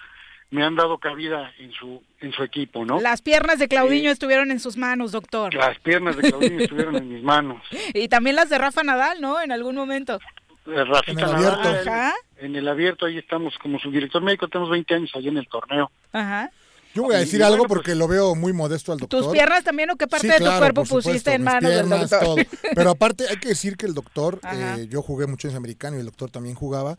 [0.52, 2.99] me han dado cabida en su en su equipo, ¿no?
[3.02, 5.53] Las piernas de Claudiño estuvieron en sus manos, doctor.
[5.56, 7.64] Las piernas de Claudinho estuvieron en mis manos.
[7.94, 9.41] Y también las de Rafa Nadal, ¿no?
[9.41, 10.19] En algún momento.
[10.68, 11.90] Eh, Rafita En el Nadal, abierto.
[11.90, 12.14] Ajá.
[12.38, 15.48] En el abierto, ahí estamos como su director médico, tenemos 20 años allí en el
[15.48, 15.90] torneo.
[16.11, 16.52] Ajá.
[16.93, 19.23] Yo voy a decir y algo bueno, pues porque lo veo muy modesto al doctor.
[19.23, 21.85] ¿Tus piernas también o qué parte Sí, de tu cuerpo supuesto, pusiste en manos del
[21.88, 22.19] piernas, doctor?
[22.35, 22.35] todo.
[22.76, 25.99] Pero aparte hay que decir que el doctor, eh, yo jugué mucho en americano y
[26.01, 26.97] el doctor también jugaba.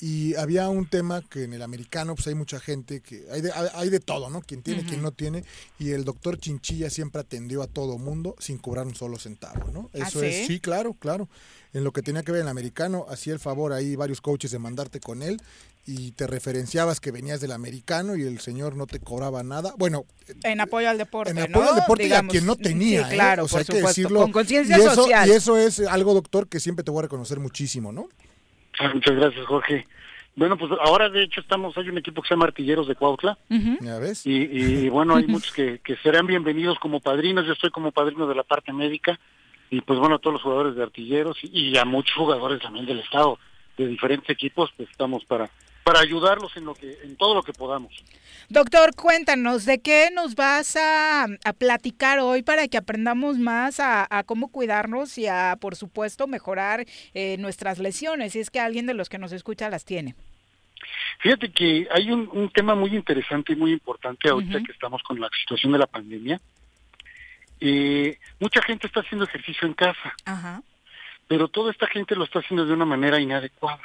[0.00, 3.50] Y había un tema que en el americano pues hay mucha gente que hay de,
[3.74, 4.40] hay de todo, ¿no?
[4.42, 4.88] Quien tiene, Ujú.
[4.90, 5.44] quien no tiene.
[5.78, 9.90] Y el doctor Chinchilla siempre atendió a todo mundo sin cobrar un solo centavo, ¿no?
[9.94, 10.26] ¿Ah, Eso sí?
[10.26, 11.28] es, sí, claro, claro.
[11.72, 14.50] En lo que tenía que ver en el americano, hacía el favor ahí varios coaches
[14.52, 15.40] de mandarte con él
[15.90, 19.72] y te referenciabas que venías del americano y el señor no te cobraba nada.
[19.78, 20.04] Bueno,
[20.44, 21.42] En apoyo al deporte, en ¿no?
[21.44, 23.16] apoyo al deporte y a quien no tenía, sí, ¿eh?
[23.16, 24.20] claro, o sea, por hay que decirlo.
[24.20, 25.26] Con conciencia y eso, social.
[25.26, 28.10] Y eso es algo, doctor, que siempre te voy a reconocer muchísimo, ¿no?
[28.78, 29.86] Ah, Muchas gracias, Jorge.
[30.36, 33.38] Bueno, pues ahora de hecho estamos, hay un equipo que se llama Artilleros de Cuautla,
[33.48, 34.26] ¿Ya ves?
[34.26, 38.26] y, y, bueno, hay muchos que, que serán bienvenidos como padrinos, yo estoy como padrino
[38.28, 39.18] de la parte médica,
[39.70, 42.84] y pues bueno, a todos los jugadores de Artilleros y, y a muchos jugadores también
[42.84, 43.38] del Estado,
[43.78, 45.50] de diferentes equipos, pues estamos para
[45.88, 47.94] para ayudarlos en lo que en todo lo que podamos.
[48.50, 54.06] Doctor, cuéntanos, ¿de qué nos vas a, a platicar hoy para que aprendamos más a,
[54.10, 56.84] a cómo cuidarnos y a, por supuesto, mejorar
[57.14, 60.14] eh, nuestras lesiones, si es que alguien de los que nos escucha las tiene?
[61.20, 65.18] Fíjate que hay un, un tema muy interesante y muy importante ahorita que estamos con
[65.18, 66.38] la situación de la pandemia.
[67.60, 70.62] Eh, mucha gente está haciendo ejercicio en casa, Ajá.
[71.26, 73.80] pero toda esta gente lo está haciendo de una manera inadecuada.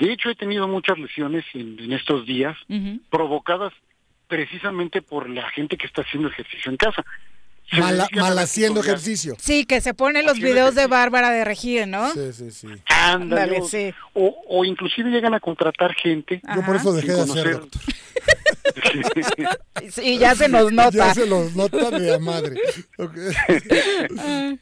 [0.00, 2.56] De hecho, he tenido muchas lesiones en, en estos días
[3.10, 3.72] provocadas
[4.26, 7.04] precisamente por la gente que está haciendo ejercicio en casa.
[7.72, 9.36] Mal, haciendo ejercicio.
[9.38, 12.10] Sí, que se ponen los Haciendo videos de Bárbara de Regil, ¿no?
[12.12, 12.66] Sí, sí, sí.
[12.86, 13.94] Ándale, sí.
[14.14, 16.40] o, o inclusive llegan a contratar gente.
[16.56, 17.80] Yo por eso dejé de hacer, doctor.
[19.90, 20.90] Sí, ya se nos nota.
[20.90, 22.56] Ya se los nota de la madre.
[22.98, 23.14] Ok.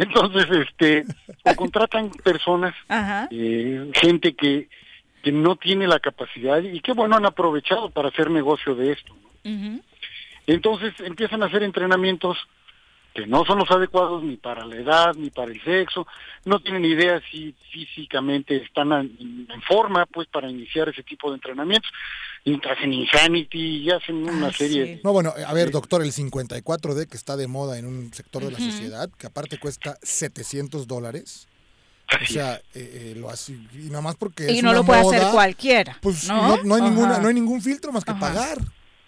[0.00, 1.04] Entonces, este,
[1.44, 3.28] o contratan personas, Ajá.
[3.30, 4.68] eh, gente que,
[5.22, 9.14] que no tiene la capacidad y que bueno han aprovechado para hacer negocio de esto.
[10.46, 12.38] Entonces empiezan a hacer entrenamientos
[13.14, 16.06] que no son los adecuados ni para la edad ni para el sexo,
[16.44, 21.90] no tienen idea si físicamente están en, forma pues para iniciar ese tipo de entrenamientos,
[22.44, 27.06] y hacen insanity y hacen Ah, una serie No, bueno, a ver, doctor, el 54D
[27.06, 31.46] que está de moda en un sector de la sociedad, que aparte cuesta 700 dólares.
[32.12, 34.84] O sea, eh, eh, lo hace, y nada más porque Y es no una lo
[34.84, 35.96] puede hacer cualquiera.
[36.00, 36.56] Pues ¿no?
[36.56, 38.58] no, no hay ninguna, no hay ningún filtro más que pagar.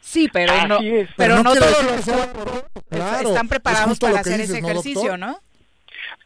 [0.04, 1.08] Sí, pero Así no, es.
[1.16, 5.00] pero, no, quiere todos los Claro, están es preparados para hacer dices, ese ¿no, ejercicio,
[5.00, 5.18] doctor?
[5.18, 5.38] ¿no?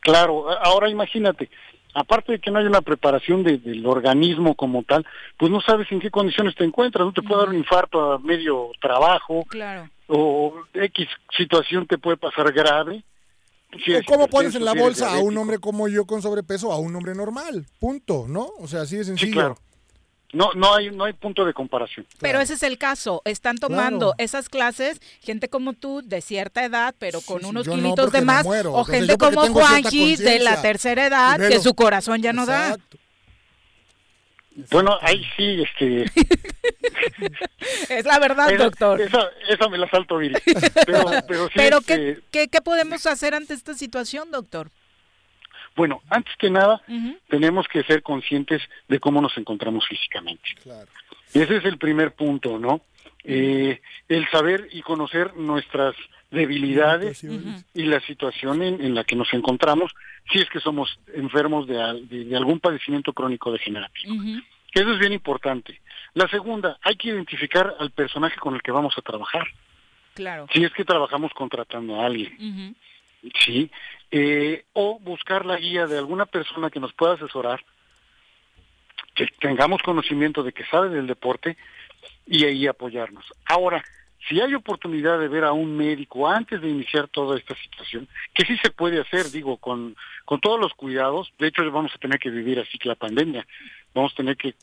[0.00, 1.50] Claro, ahora imagínate,
[1.94, 5.04] aparte de que no hay una preparación de- del organismo como tal,
[5.36, 8.18] pues no sabes en qué condiciones te encuentras, no te puede dar un infarto a
[8.18, 9.88] medio trabajo Claro.
[10.08, 13.04] o X situación te puede pasar grave.
[13.84, 16.96] Si ¿Cómo pones en la bolsa a un hombre como yo con sobrepeso a un
[16.96, 17.66] hombre normal?
[17.78, 18.48] Punto, ¿no?
[18.58, 19.32] O sea, así de sencillo.
[19.34, 19.58] claro.
[20.36, 22.06] No, no hay, no hay punto de comparación.
[22.20, 23.22] Pero ese es el caso.
[23.24, 24.14] Están tomando Claro.
[24.18, 28.44] esas clases gente como tú de cierta edad, pero con unos no, kilitos de más,
[28.44, 28.72] muero.
[28.72, 32.76] o Entonces, gente como Juanji de la tercera edad, que su corazón ya no da.
[34.70, 36.04] Bueno, ahí sí, este...
[37.88, 39.00] Es la verdad, esa, doctor.
[39.00, 40.34] Esa, esa me la salto, Viri.
[40.86, 44.70] Pero, pero sí, Pero este, ¿qué, qué, qué podemos hacer ante esta situación, doctor?
[45.76, 46.80] Bueno, antes que nada,
[47.28, 50.42] tenemos que ser conscientes de cómo nos encontramos físicamente.
[51.34, 52.80] Ese es el primer punto, ¿no?
[53.24, 55.94] Eh, el saber y conocer nuestras
[56.30, 57.22] debilidades
[57.74, 59.92] y la situación en, en la que nos encontramos
[60.32, 64.14] si es que somos enfermos de, al- de- de algún padecimiento crónico degenerativo.
[64.72, 65.80] Eso es bien importante.
[66.14, 69.46] La segunda, hay que identificar al personaje con el que vamos a trabajar.
[70.14, 70.46] Claro.
[70.52, 72.74] Si es que trabajamos contratando a alguien.
[73.44, 73.70] Sí,
[74.10, 77.64] eh, o buscar la guía de alguna persona que nos pueda asesorar,
[79.14, 81.56] que tengamos conocimiento de que sabe del deporte
[82.26, 83.24] y ahí apoyarnos.
[83.46, 83.82] Ahora,
[84.28, 88.44] si hay oportunidad de ver a un médico antes de iniciar toda esta situación, que
[88.44, 92.18] sí se puede hacer, digo, con, con todos los cuidados, de hecho vamos a tener
[92.18, 93.46] que vivir así que la pandemia,
[93.94, 94.54] vamos a tener que,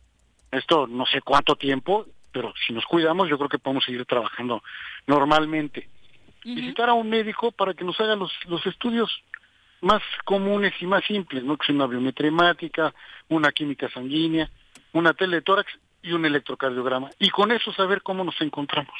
[0.52, 4.64] esto no sé cuánto tiempo, pero si nos cuidamos yo creo que podemos seguir trabajando
[5.08, 5.88] normalmente
[6.44, 9.10] visitar a un médico para que nos haga los, los estudios
[9.82, 11.58] más comunes y más simples, ¿no?
[11.58, 12.94] Que es una biometría hemática,
[13.30, 14.50] una química sanguínea,
[14.94, 15.72] una teletórax
[16.02, 17.10] y un electrocardiograma.
[17.20, 18.94] Y con eso saber cómo nos encontramos.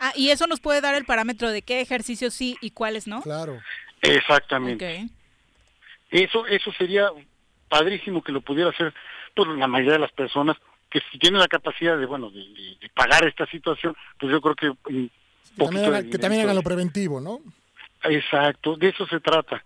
[0.00, 3.22] Ah, y eso nos puede dar el parámetro de qué ejercicios sí y cuáles no.
[3.22, 3.60] Claro.
[4.02, 5.08] Exactamente.
[6.10, 7.08] Eso, eso sería
[7.68, 8.92] padrísimo que lo pudiera hacer
[9.34, 10.56] pues, la mayoría de las personas
[10.90, 14.40] que si tienen la capacidad de, bueno, de, de- de pagar esta situación, pues yo
[14.40, 15.10] creo que un
[15.54, 17.40] Que poquito también, de hagan, que también dinerito hagan lo preventivo, ¿no?
[18.04, 19.64] Exacto, de eso se trata.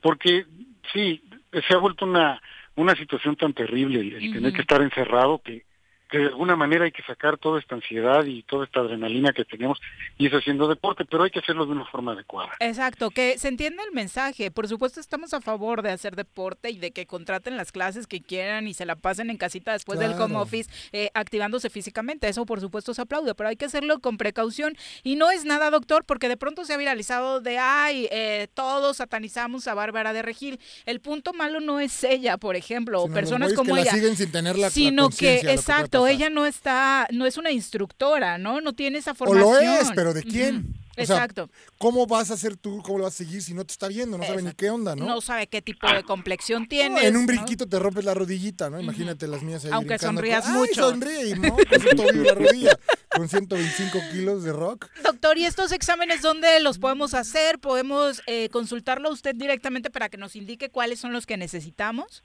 [0.00, 0.46] Porque
[0.92, 1.22] sí,
[1.66, 2.40] se ha vuelto una,
[2.76, 5.64] una situación tan terrible el, el tener que estar encerrado que,
[6.10, 9.44] que de alguna manera hay que sacar toda esta ansiedad y toda esta adrenalina que
[9.44, 9.80] tenemos
[10.18, 12.50] y es haciendo deporte, pero hay que hacerlo de una forma adecuada.
[12.60, 14.50] Exacto, que se entienda el mensaje.
[14.50, 18.20] Por supuesto, estamos a favor de hacer deporte y de que contraten las clases que
[18.20, 22.28] quieran y se la pasen en casita después del home office eh, activándose físicamente.
[22.28, 24.76] Eso, por supuesto, se aplaude, pero hay que hacerlo con precaución.
[25.02, 28.98] Y no es nada, doctor, porque de pronto se ha viralizado de, ay, eh, todos
[28.98, 30.60] satanizamos a Bárbara de Regil.
[30.86, 33.90] El punto malo no es ella, por ejemplo, o personas como que la ella.
[33.92, 35.52] siguen sin tener la- la sino que, puede
[36.00, 38.60] exacto, ella no está, no es una instructora, ¿no?
[38.60, 39.64] No tiene esa O formación.
[39.64, 40.74] lo es, pero ¿de quién?
[40.96, 41.50] O sea, Exacto.
[41.78, 44.16] ¿Cómo vas a hacer tú, cómo lo vas a seguir si no te está viendo?
[44.16, 45.04] No sabe ni qué onda, ¿no?
[45.06, 47.02] no sabe qué tipo de complexión No, tienes.
[47.02, 47.26] en un ¿no?
[47.26, 48.80] brinquito te rompes la rodillita, ¿no?
[48.80, 50.90] Imagínate las mías ahí Aunque sonrías con- ¡Ay, mucho!
[50.90, 51.30] sonríe!
[51.30, 51.56] Y no,
[51.96, 52.78] con la rodilla.
[53.08, 54.86] Con 125 kilos de rock.
[55.02, 57.58] Doctor, ¿y estos exámenes dónde los podemos hacer?
[57.58, 62.22] ¿Podemos eh, consultarlo a usted directamente para que nos indique cuáles son los que necesitamos?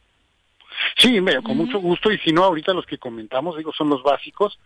[0.98, 4.04] Sí, mira, con mucho gusto, y si no, ahorita los que comentamos, digo, son los
[4.04, 4.60] básicos.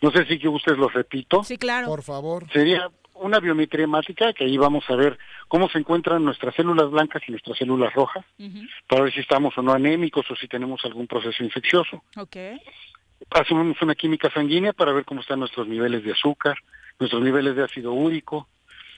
[0.00, 1.44] No sé si que ustedes los repito.
[1.44, 1.86] Sí, claro.
[1.86, 2.46] Por favor.
[2.52, 5.18] Sería una biometría hemática, que ahí vamos a ver
[5.48, 8.24] cómo se encuentran nuestras células blancas y nuestras células rojas,
[8.86, 12.02] para ver si estamos o no anémicos o si tenemos algún proceso infeccioso.
[12.16, 12.36] Ok.
[13.30, 16.58] Hacemos una química sanguínea para ver cómo están nuestros niveles de azúcar,
[16.98, 18.48] nuestros niveles de ácido úrico,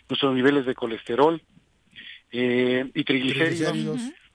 [0.09, 1.41] nuestros niveles de colesterol
[2.33, 3.73] eh, y triglicéridos.
[3.73, 4.28] Triglicéridos.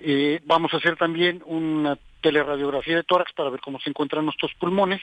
[0.00, 4.52] Eh, vamos a hacer también una teleradiografía de tórax para ver cómo se encuentran nuestros
[4.54, 5.00] pulmones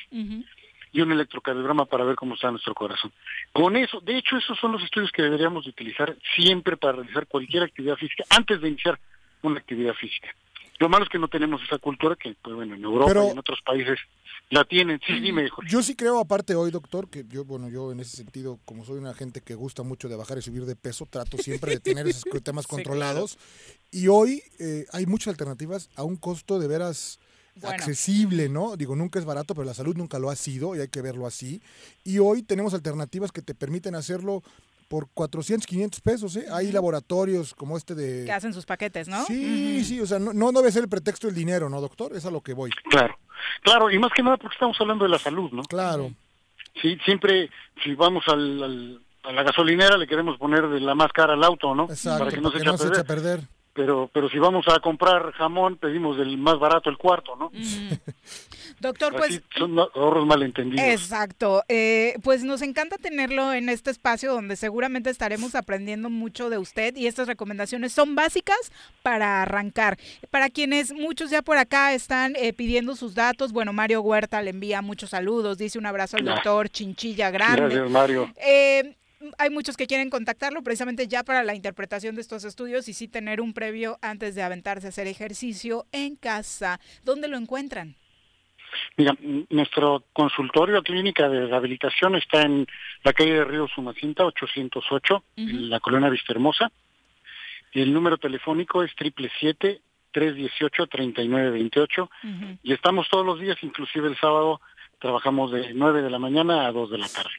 [0.91, 3.11] y un electrocardiograma para ver cómo está nuestro corazón.
[3.51, 7.27] Con eso, de hecho, esos son los estudios que deberíamos de utilizar siempre para realizar
[7.27, 8.99] cualquier actividad física antes de iniciar
[9.41, 10.29] una actividad física.
[10.79, 13.31] Lo malo es que no tenemos esa cultura que, pues bueno, en Europa Pero- y
[13.31, 13.97] en otros países
[14.49, 14.99] la tienen.
[15.05, 15.69] Sí, dime, Jorge.
[15.71, 18.97] Yo sí creo, aparte hoy, doctor, que yo, bueno, yo en ese sentido, como soy
[18.97, 22.07] una gente que gusta mucho de bajar y subir de peso, trato siempre de tener
[22.07, 23.37] esos temas Sí, controlados.
[23.91, 27.19] Y hoy eh, hay muchas alternativas a un costo de veras
[27.55, 27.69] Bueno.
[27.75, 28.77] accesible, ¿no?
[28.77, 31.25] Digo, nunca es barato, pero la salud nunca lo ha sido y hay que verlo
[31.25, 31.59] así.
[32.03, 34.43] Y hoy tenemos alternativas que te permiten hacerlo
[34.87, 36.45] por 400, 500 pesos, ¿eh?
[36.51, 38.25] Hay laboratorios como este de...
[38.25, 39.25] Que hacen sus paquetes, ¿no?
[39.25, 42.15] Sí, sí, o sea, no, no debe ser el pretexto el dinero, ¿no, doctor?
[42.15, 42.71] Es a lo que voy.
[42.89, 43.17] Claro,
[43.63, 45.63] claro, y más que nada porque estamos hablando de la salud, ¿no?
[45.63, 46.11] Claro.
[46.81, 47.49] Sí, siempre,
[47.83, 51.43] si vamos al, al- a la gasolinera, le queremos poner de la más cara al
[51.43, 51.85] auto, ¿no?
[51.89, 52.99] Exacto, para que no se eche que a no se perder.
[52.99, 53.41] eche a perder.
[53.73, 57.51] Pero, pero si vamos a comprar jamón, pedimos del más barato el cuarto, ¿no?
[58.79, 60.85] Doctor, Así pues son ahorros malentendidos.
[60.85, 61.63] Exacto.
[61.67, 66.95] Eh, pues nos encanta tenerlo en este espacio donde seguramente estaremos aprendiendo mucho de usted
[66.95, 68.71] y estas recomendaciones son básicas
[69.01, 69.97] para arrancar.
[70.29, 74.51] Para quienes muchos ya por acá están eh, pidiendo sus datos, bueno, Mario Huerta le
[74.51, 77.61] envía muchos saludos, dice un abrazo al doctor Chinchilla Grande.
[77.61, 78.31] Gracias, Mario.
[78.37, 78.95] Eh,
[79.37, 83.07] hay muchos que quieren contactarlo precisamente ya para la interpretación de estos estudios y sí
[83.07, 86.79] tener un previo antes de aventarse a hacer ejercicio en casa.
[87.03, 87.95] ¿Dónde lo encuentran?
[88.97, 89.15] Mira,
[89.49, 92.67] nuestro consultorio clínica de rehabilitación está en
[93.03, 96.11] la calle de Río Sumacinta, 808, en la colonia.
[97.73, 99.81] Y el número telefónico es triple siete
[100.13, 102.09] 318-3928
[102.63, 104.59] y estamos todos los días, inclusive el sábado,
[104.99, 107.29] trabajamos de 9 de la mañana a 2 de la tarde.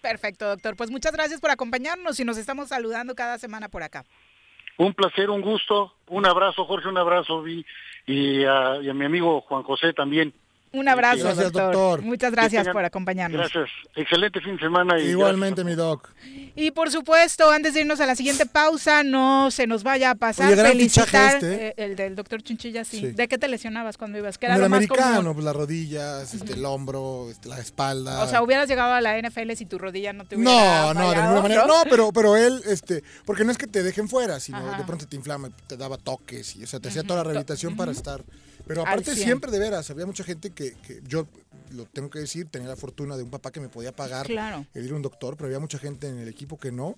[0.00, 0.76] Perfecto, doctor.
[0.76, 4.04] Pues muchas gracias por acompañarnos y nos estamos saludando cada semana por acá.
[4.78, 7.64] Un placer, un gusto, un abrazo Jorge, un abrazo Vi
[8.06, 10.34] y a, y a mi amigo Juan José también.
[10.78, 11.72] Un abrazo, Gracias, doctor.
[11.72, 12.02] doctor.
[12.02, 13.40] Muchas gracias tengan- por acompañarnos.
[13.52, 14.98] Gracias, excelente fin de semana.
[15.00, 16.10] Y Igualmente, mi doc.
[16.54, 20.14] Y por supuesto, antes de irnos a la siguiente pausa, no se nos vaya a
[20.14, 23.00] pasar Oye, gran felicitar este, eh, el del doctor Chinchilla, sí.
[23.00, 23.06] Sí.
[23.12, 24.38] ¿De qué te lesionabas cuando ibas?
[24.38, 25.34] Que era el lo más americano, común.
[25.34, 28.22] pues las rodillas, este, el hombro, este, la espalda.
[28.22, 31.00] O sea, hubieras llegado a la NFL si tu rodilla no te hubiera No, no,
[31.00, 31.66] de fallado, ninguna manera.
[31.66, 31.78] ¿no?
[31.84, 34.78] No, pero, pero él, este, porque no es que te dejen fuera, sino Ajá.
[34.78, 37.76] de pronto te inflama, te daba toques y, o sea, te hacía toda la rehabilitación
[37.76, 38.22] para estar.
[38.66, 39.24] Pero aparte, 100.
[39.24, 41.26] siempre de veras, había mucha gente que, que yo
[41.72, 44.66] lo tengo que decir, tenía la fortuna de un papá que me podía pagar Claro.
[44.74, 46.96] el ir a un doctor, pero había mucha gente en el equipo que no.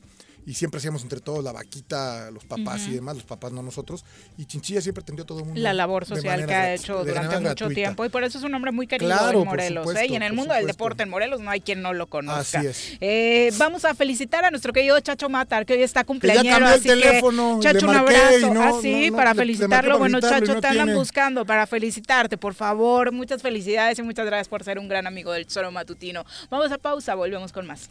[0.49, 4.03] Y siempre hacíamos entre todos la vaquita, los papás y demás, los papás no nosotros.
[4.39, 5.61] Y Chinchilla siempre atendió a todo el mundo.
[5.61, 7.75] La labor social que ha hecho durante mucho gratuita.
[7.75, 9.95] tiempo y por eso es un hombre muy querido Claro, en Morelos.
[9.95, 10.07] ¿eh?
[10.09, 12.61] Y en el mundo del deporte en Morelos no hay quien no lo conozca.
[12.61, 12.97] Así es.
[13.03, 16.03] Eh, vamos a felicitar a nuestro querido Chacho Matar, que hoy está
[16.51, 17.21] cambió el así que,
[17.61, 18.55] Chacho, le un abrazo.
[18.55, 18.71] no- Ah,
[19.11, 19.99] no, para le felicitarlo.
[19.99, 20.95] bueno, Chacho, te andan tiene.
[20.95, 23.13] buscando para felicitarte, por favor.
[23.13, 26.25] Muchas felicidades y muchas gracias por ser un gran amigo del Tesoro Matutino.
[26.49, 27.91] Vamos a pausa, volvemos con más.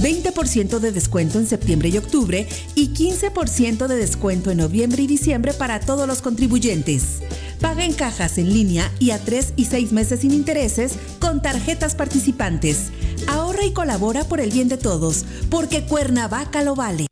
[0.00, 5.52] 20% de descuento en septiembre y octubre y 15% de descuento en noviembre y diciembre
[5.52, 7.20] para todos los contribuyentes.
[7.60, 11.94] Paga en cajas en línea y a 3 y 6 meses sin intereses con tarjetas
[11.94, 12.90] participantes.
[13.28, 17.06] Ahorra y colabora por el bien de todos, porque Cuernavaca lo vale.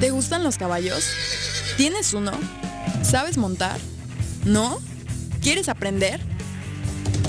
[0.00, 1.04] ¿Te gustan los caballos?
[1.76, 2.32] ¿Tienes uno?
[3.02, 3.78] ¿Sabes montar?
[4.44, 4.78] ¿No?
[5.42, 6.20] ¿Quieres aprender?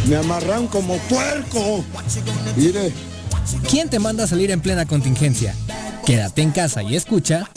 [0.07, 1.82] Me amarran como puerco.
[2.55, 2.93] Mire.
[3.69, 5.55] ¿Quién te manda a salir en plena contingencia?
[6.05, 7.48] Quédate en casa y escucha.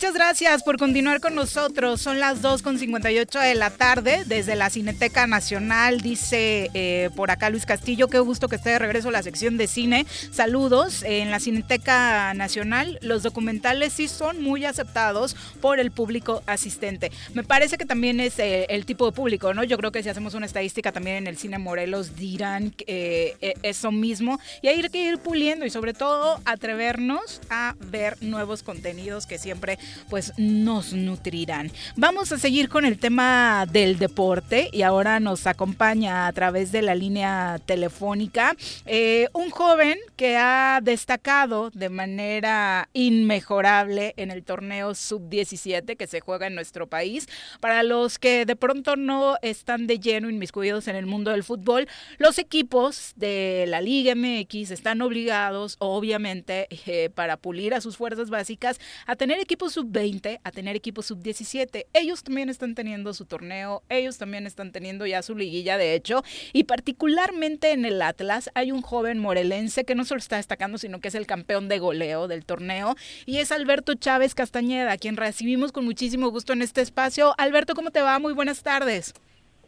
[0.00, 2.00] Muchas gracias por continuar con nosotros.
[2.00, 6.00] Son las 2.58 de la tarde desde la Cineteca Nacional.
[6.00, 9.58] Dice eh, por acá Luis Castillo, qué gusto que esté de regreso a la sección
[9.58, 10.06] de cine.
[10.32, 11.02] Saludos.
[11.02, 17.12] En la Cineteca Nacional los documentales sí son muy aceptados por el público asistente.
[17.34, 19.64] Me parece que también es eh, el tipo de público, ¿no?
[19.64, 23.52] Yo creo que si hacemos una estadística también en el cine Morelos dirán eh, eh,
[23.62, 24.40] eso mismo.
[24.62, 29.78] Y hay que ir puliendo y sobre todo atrevernos a ver nuevos contenidos que siempre
[30.08, 31.70] pues nos nutrirán.
[31.96, 36.82] Vamos a seguir con el tema del deporte y ahora nos acompaña a través de
[36.82, 38.56] la línea telefónica
[38.86, 46.20] eh, un joven que ha destacado de manera inmejorable en el torneo sub-17 que se
[46.20, 47.28] juega en nuestro país.
[47.60, 51.88] Para los que de pronto no están de lleno inmiscuidos en el mundo del fútbol,
[52.18, 58.30] los equipos de la Liga MX están obligados, obviamente, eh, para pulir a sus fuerzas
[58.30, 61.86] básicas, a tener equipos sub-20, a tener equipos sub-17.
[61.94, 66.22] Ellos también están teniendo su torneo, ellos también están teniendo ya su liguilla, de hecho,
[66.52, 71.00] y particularmente en el Atlas hay un joven morelense que no solo está destacando, sino
[71.00, 72.94] que es el campeón de goleo del torneo,
[73.24, 77.34] y es Alberto Chávez Castañeda, quien recibimos con muchísimo gusto en este espacio.
[77.38, 78.18] Alberto, ¿cómo te va?
[78.18, 79.14] Muy buenas tardes.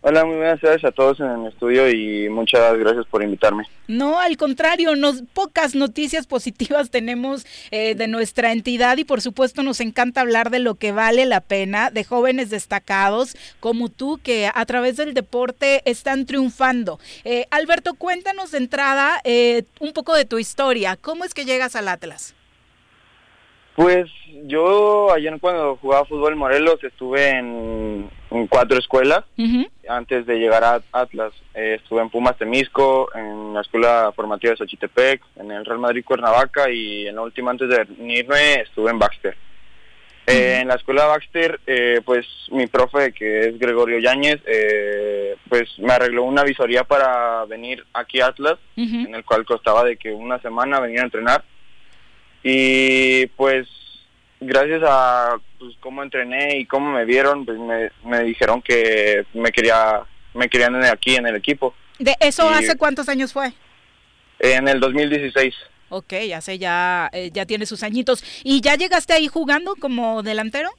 [0.04, 3.68] Hola, muy buenas tardes a todos en el estudio y muchas gracias por invitarme.
[3.86, 9.62] No, al contrario, nos, pocas noticias positivas tenemos eh, de nuestra entidad y por supuesto
[9.62, 14.50] nos encanta hablar de lo que vale la pena, de jóvenes destacados como tú que
[14.52, 16.98] a través del deporte están triunfando.
[17.22, 20.96] Eh, Alberto, cuéntanos de entrada eh, un poco de tu historia.
[21.00, 22.34] ¿Cómo es que llegas al Atlas?
[23.74, 24.10] Pues
[24.44, 29.24] yo ayer cuando jugaba fútbol en Morelos estuve en, en cuatro escuelas
[29.88, 31.32] antes de llegar a Atlas.
[31.54, 36.04] Eh, estuve en Pumas Temisco, en la Escuela Formativa de Xochitepec, en el Real Madrid
[36.04, 39.36] Cuernavaca y en la última antes de venirme estuve en Baxter.
[40.26, 45.68] Eh, en la escuela Baxter, eh, pues mi profe, que es Gregorio Yáñez, eh, pues
[45.78, 50.12] me arregló una visoría para venir aquí a Atlas, en el cual costaba de que
[50.12, 51.44] una semana venir a entrenar.
[52.42, 53.68] Y pues
[54.40, 59.50] gracias a pues, cómo entrené y cómo me vieron, pues me, me dijeron que me
[59.52, 60.02] quería
[60.34, 61.74] me querían aquí en el equipo.
[61.98, 63.52] ¿De eso Y- hace cuántos años fue?
[64.38, 65.54] En el 2016.
[65.90, 68.24] Ok, hace ya, eh, ya tiene sus añitos.
[68.42, 70.70] ¿Y ya llegaste ahí jugando como delantero?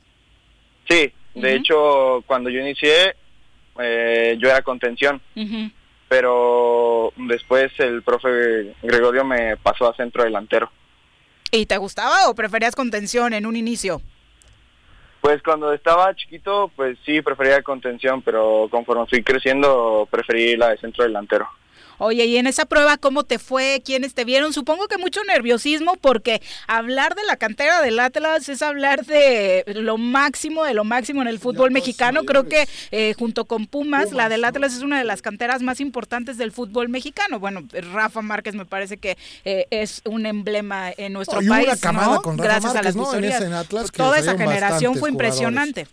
[0.89, 3.15] Sí, de hecho, cuando yo inicié,
[3.79, 5.69] eh, yo era contención, Ujú.
[6.09, 10.71] pero después el profe Gregorio me pasó a centro delantero.
[11.55, 14.01] ¿Y te gustaba o preferías contención en un inicio?
[15.21, 20.79] Pues cuando estaba chiquito, pues sí, prefería contención, pero conforme fui creciendo, preferí la de
[20.79, 21.47] centro delantero.
[22.03, 23.81] Oye, y en esa prueba, ¿cómo te fue?
[23.83, 24.51] ¿Quiénes te vieron?
[24.51, 29.97] Supongo que mucho nerviosismo porque hablar de la cantera del Atlas es hablar de lo
[29.97, 32.23] máximo, de lo máximo en el fútbol mexicano.
[32.25, 35.79] Creo que eh, junto con Pumas, la del Atlas es una de las canteras más
[35.79, 37.39] importantes del fútbol mexicano.
[37.39, 37.63] Bueno,
[37.93, 41.77] Rafa Márquez me parece que eh, es un emblema en nuestro Oh, y país, una
[41.77, 42.21] camada ¿no?
[42.21, 43.03] con Rafa Gracias a las ¿no?
[43.03, 43.35] En visorías.
[43.37, 45.87] ese en Atlas Toda esa generación fue impresionante.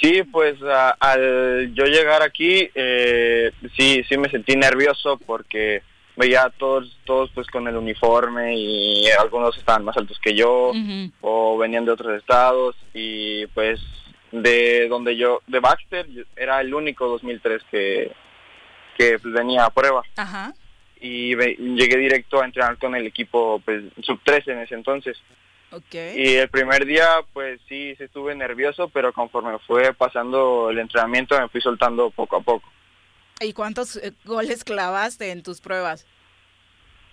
[0.00, 5.82] Sí, pues a- al yo llegar aquí, eh, sí, sí me sentí nervioso porque
[6.16, 10.72] veía a todos, todos pues con el uniforme y algunos estaban más altos que yo
[11.20, 13.80] o venían de otros estados y pues
[14.30, 16.06] de donde yo, de Baxter,
[16.36, 18.12] era el único 2003 que,
[18.98, 20.52] que pues, venía a prueba Ajá.
[21.00, 25.16] y ve- llegué directo a entrenar con el equipo pues sub 13 en ese entonces.
[25.92, 31.38] Y el primer día, pues sí, sí estuve nervioso, pero conforme fue pasando el entrenamiento
[31.38, 32.68] me fui soltando poco a poco.
[33.40, 36.06] ¿Y cuántos eh, goles clavaste en tus pruebas?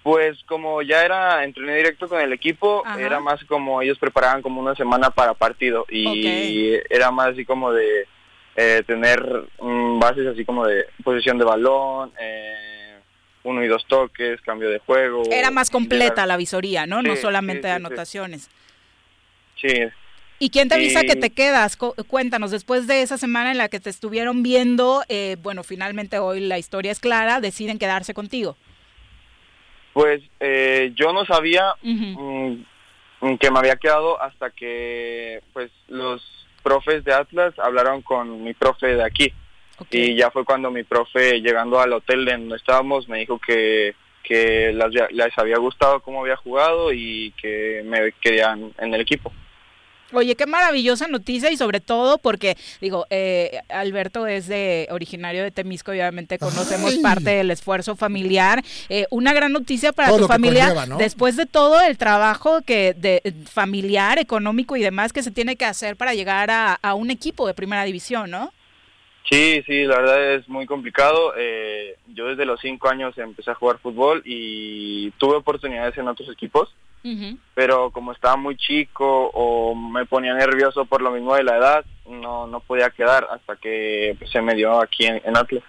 [0.04, 3.00] Pues como ya era, entrené directo con el equipo, Ajá.
[3.00, 7.72] era más como ellos preparaban como una semana para partido y era más así como
[7.72, 8.08] de
[8.56, 12.71] eh, tener mm, bases así como de posesión de balón, eh,
[13.44, 15.24] uno y dos toques, cambio de juego.
[15.32, 17.02] Era más completa llegar- la visoría, ¿no?
[17.02, 18.50] no solamente sí, de anotaciones.
[19.60, 19.74] Sí,
[20.40, 21.78] ¿Y quién te avisa que te quedas?
[21.78, 26.40] Cuéntanos, después de esa semana en la que te estuvieron viendo, eh, bueno, finalmente hoy
[26.40, 28.58] la historia es clara, deciden quedarse contigo.
[29.94, 32.66] Pues eh, yo no sabía Ujú.
[33.22, 36.24] mm, que me había quedado hasta que pues los
[36.64, 39.32] profes de Atlas hablaron con mi profe de aquí.
[39.90, 43.96] Y ya fue cuando mi profe, llegando al hotel en donde estábamos, me dijo que,
[44.24, 49.32] que las- les había gustado cómo había jugado y que me querían en el equipo.
[50.14, 55.52] Oye, qué maravillosa noticia y sobre todo porque, digo, eh, Alberto es de originario de
[55.52, 58.62] Temisco y obviamente conocemos parte del esfuerzo familiar.
[58.90, 60.66] Eh, una gran noticia para tu familia
[60.98, 65.64] después de todo el trabajo que de familiar, económico y demás que se tiene que
[65.64, 68.52] hacer para llegar a, a un equipo de primera división, ¿no?
[69.30, 71.34] Sí, sí, la verdad es muy complicado.
[71.38, 76.30] Eh, yo desde los cinco años empecé a jugar fútbol y tuve oportunidades en otros
[76.30, 76.74] equipos,
[77.56, 81.86] pero como estaba muy chico o me ponía nervioso por lo mismo de la edad,
[82.08, 85.64] no, no podía quedar hasta que pues, se me dio aquí en, Atlas.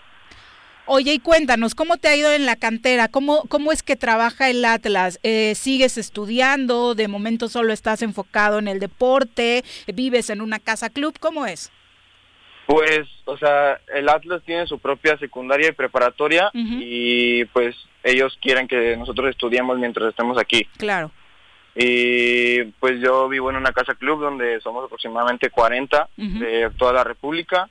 [0.84, 3.06] Oye, y cuéntanos, ¿cómo te ha ido en la cantera?
[3.06, 5.20] ¿Cómo, cómo es que trabaja el Atlas?
[5.22, 6.96] Eh, ¿Sigues estudiando?
[6.96, 9.62] ¿De momento solo estás enfocado en el deporte?
[9.86, 11.16] ¿Vives en una casa club?
[11.20, 11.70] ¿Cómo es?
[12.72, 18.66] Pues, o sea, el Atlas tiene su propia secundaria y preparatoria y pues ellos quieren
[18.66, 20.66] que nosotros estudiemos mientras estemos aquí.
[20.78, 21.10] Claro.
[21.74, 27.04] Y pues yo vivo en una casa club donde somos aproximadamente 40 de toda la
[27.04, 27.68] República.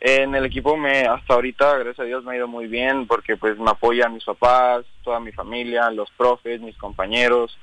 [0.00, 3.36] En el equipo me hasta ahorita, gracias a Dios, me ha ido muy bien porque
[3.36, 7.58] pues me apoyan mis papás, toda mi familia, los profes, mis compañeros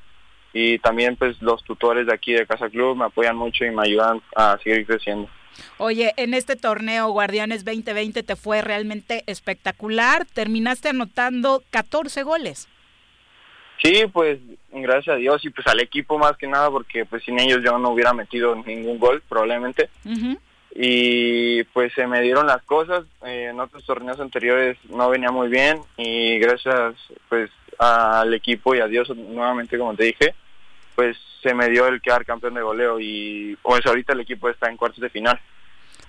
[0.53, 3.81] y también pues los tutores de aquí de Casa Club me apoyan mucho y me
[3.81, 5.27] ayudan a seguir creciendo.
[5.77, 10.25] Oye, en este torneo Guardianes 2020 te fue realmente espectacular.
[10.25, 12.67] Terminaste anotando 14 goles.
[13.81, 14.39] Sí, pues
[14.71, 17.77] gracias a Dios y pues al equipo más que nada porque pues sin ellos yo
[17.79, 19.89] no hubiera metido ningún gol probablemente.
[20.75, 23.05] Y pues se me dieron las cosas.
[23.25, 26.95] Eh, en otros torneos anteriores no venía muy bien y gracias
[27.29, 30.35] pues al equipo y a Dios nuevamente como te dije,
[30.99, 34.69] pues se me dio el quedar campeón de goleo y pues ahorita el equipo está
[34.69, 35.39] en cuartos de final.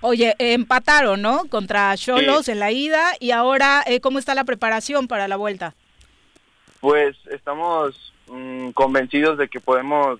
[0.01, 1.45] Oye, empataron, ¿no?
[1.45, 5.75] Contra Cholos en la ida y ahora, eh, ¿cómo está la preparación para la vuelta?
[6.81, 10.19] Pues estamos mm, convencidos de que podemos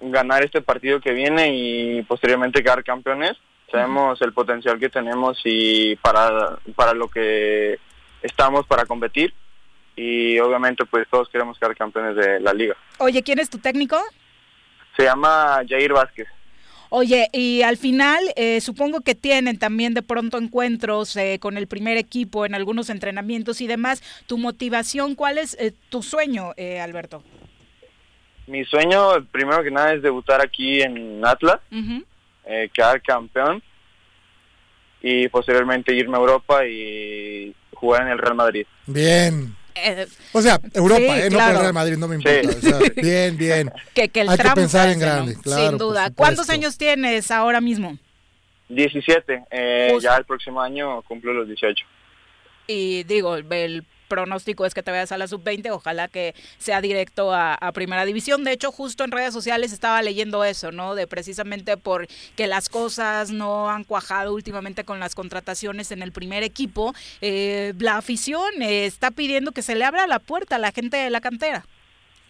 [0.00, 3.36] ganar este partido que viene y posteriormente quedar campeones.
[3.70, 7.78] Sabemos el potencial que tenemos y para, para lo que
[8.22, 9.32] estamos para competir
[9.98, 12.76] y obviamente pues todos queremos quedar campeones de la liga.
[12.98, 14.00] Oye, ¿quién es tu técnico?
[14.96, 16.28] Se llama Jair Vázquez.
[16.90, 21.66] Oye, y al final eh, supongo que tienen también de pronto encuentros eh, con el
[21.66, 24.02] primer equipo en algunos entrenamientos y demás.
[24.26, 27.24] ¿Tu motivación, cuál es eh, tu sueño, Alberto?
[28.46, 31.58] Mi sueño, primero que nada, es debutar aquí en Atlas,
[32.72, 33.62] quedar campeón
[35.02, 38.66] y posteriormente irme a Europa y jugar en el Real Madrid.
[38.86, 39.57] Bien.
[39.84, 41.30] Eh, o sea, Europa, ¿eh?
[41.30, 42.78] No por Real Madrid, no me importa.
[42.96, 43.72] bien, bien.
[43.94, 45.68] Que, el Hay que pensar en grande, claro.
[45.68, 46.10] Sin duda.
[46.10, 47.98] ¿Cuántos años tienes ahora mismo?
[48.68, 49.44] 17.
[49.50, 51.84] Eh, ya el próximo año cumplo los 18.
[52.66, 57.32] Y digo, el pronóstico es que te vayas a la sub-20, ojalá que sea directo
[57.32, 58.44] a, primera división.
[58.44, 60.94] De hecho, justo en redes sociales estaba leyendo eso, ¿no?
[60.94, 66.12] De precisamente por que las cosas no han cuajado últimamente con las contrataciones en el
[66.12, 70.58] primer equipo, eh, la afición eh, está pidiendo que se le abra la puerta a
[70.58, 71.64] la gente de la cantera.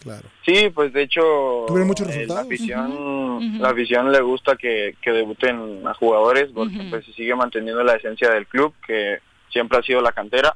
[0.03, 0.29] Claro.
[0.47, 1.23] Sí, pues de hecho
[1.67, 2.43] ¿Tuvieron muchos resultados?
[2.43, 7.35] la afición, la afición le gusta que, que debuten a jugadores porque pues se sigue
[7.35, 9.19] manteniendo la esencia del club que
[9.51, 10.55] siempre ha sido la cantera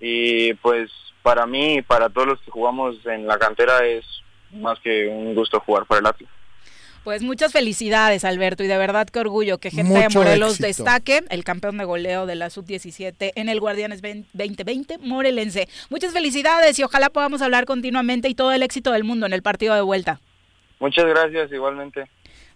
[0.00, 0.90] y pues
[1.22, 4.04] para mí y para todos los que jugamos en la cantera es
[4.50, 6.30] más que un gusto jugar por el Atlas.
[7.04, 11.44] Pues muchas felicidades, Alberto, y de verdad qué orgullo que gente de Morelos destaque, el
[11.44, 15.66] campeón de goleo de la Sub-17 en el Guardianes 2020, Morelense.
[15.88, 19.42] Muchas felicidades y ojalá podamos hablar continuamente y todo el éxito del mundo en el
[19.42, 20.20] partido de vuelta.
[20.78, 22.06] Muchas gracias, igualmente.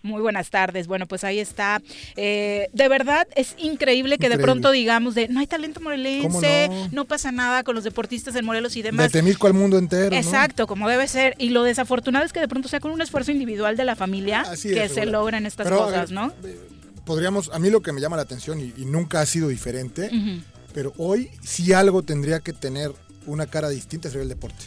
[0.04, 0.86] Muy buenas tardes.
[0.86, 1.80] Bueno, pues ahí está.
[2.14, 7.06] Eh, de verdad es increíble que de pronto digamos de no hay talento morelense, no?
[7.06, 9.10] pasa nada con los deportistas en Morelos y demás.
[9.10, 10.14] De Temisco al mundo entero.
[10.14, 11.34] Exacto, como debe ser.
[11.38, 14.44] Y lo desafortunado es que de pronto sea con un esfuerzo individual de la familia
[14.62, 16.34] que se logran estas cosas, ¿no?
[16.44, 16.60] Eh,
[17.06, 20.10] podríamos, a mí lo que me llama la atención y, nunca ha sido diferente,
[20.74, 22.92] pero hoy sí algo tendría que tener
[23.24, 24.66] una cara distinta sería el deporte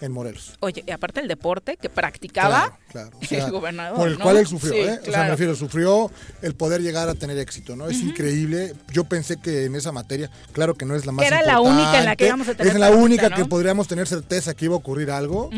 [0.00, 0.54] en Morelos.
[0.60, 2.78] Oye, y aparte el deporte que practicaba
[3.30, 3.96] el gobernador.
[3.96, 5.00] Por el cual él sufrió, ¿eh?
[5.06, 6.10] O sea, me refiero, sufrió
[6.42, 7.88] el poder llegar a tener éxito, ¿no?
[7.88, 8.74] Es increíble.
[8.92, 11.98] Yo pensé que en esa materia, claro que no es la más Era la única
[11.98, 12.72] en la que íbamos a tener.
[12.74, 15.50] Es la única que podríamos tener certeza que iba a ocurrir algo,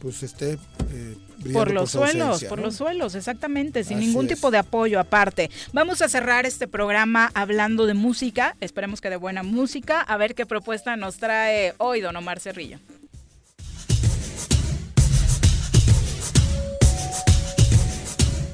[0.00, 0.58] pues este.
[0.92, 1.16] Eh,
[1.54, 5.50] por los suelos, por los suelos, exactamente, sin ningún tipo de apoyo aparte.
[5.72, 10.34] Vamos a cerrar este programa hablando de música, esperemos que de buena música, a ver
[10.34, 12.78] qué propuesta nos trae hoy don Omar Cerrillo.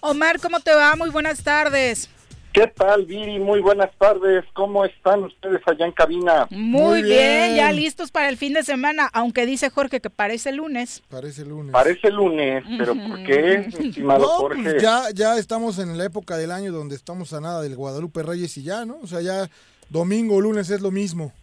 [0.00, 0.94] Omar, ¿cómo te va?
[0.96, 2.08] Muy buenas tardes.
[2.52, 3.38] ¿Qué tal, Viri?
[3.38, 4.42] Muy buenas tardes.
[4.54, 6.46] ¿Cómo están ustedes allá en cabina?
[6.50, 7.54] Muy, bien.
[7.54, 11.02] ya listos para el fin de semana, aunque dice Jorge que parece lunes.
[11.10, 11.72] Parece lunes.
[11.72, 14.62] Parece lunes, pero ¿por qué, estimado No, Jorge?
[14.62, 18.22] pues ya, ya estamos en la época del año donde estamos a nada del Guadalupe
[18.22, 19.00] Reyes y ya, ¿no?
[19.02, 19.50] O sea, ya
[19.90, 21.34] domingo o lunes es lo mismo.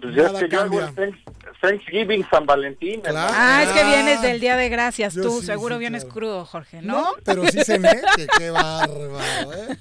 [0.00, 1.04] Pues ya Nada es que yo hago cambia.
[1.04, 3.00] el Thanks- Thanksgiving San Valentín.
[3.04, 3.28] hermano.
[3.32, 5.40] Ah, es que vienes del Día de Gracias, Yo tú.
[5.40, 6.14] sí, Seguro sí, vienes claro.
[6.14, 6.94] crudo, Jorge, ¿no?
[7.00, 9.76] No, pero sí cené, que qué bárbaro, ¿eh?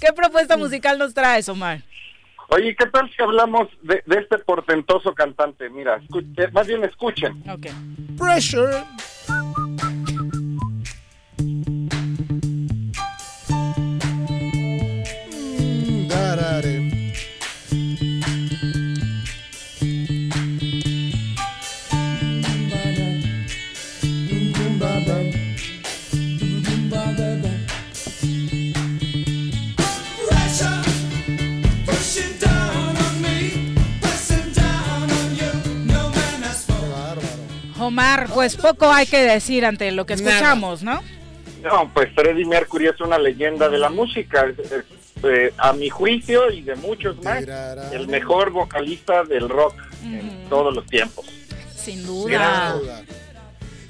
[0.00, 1.82] ¿Qué propuesta musical nos traes, Omar?
[2.48, 5.70] Oye, ¿qué tal si hablamos de, de este portentoso cantante?
[5.70, 7.42] Mira, escu- eh, más bien escuchen.
[7.48, 7.66] Ok.
[8.18, 8.84] Pressure.
[15.12, 17.01] Mm, darare.
[37.82, 41.02] Omar, pues poco hay que decir ante lo que escuchamos, ¿no?
[41.62, 44.46] No, pues Freddie Mercury es una leyenda de la música.
[44.46, 44.84] Es- es,
[45.24, 47.44] eh, a mi juicio y de muchos más,
[47.92, 51.26] el mejor vocalista del rock en todos los tiempos.
[51.76, 52.72] Sin Sin duda.
[52.74, 53.02] duda.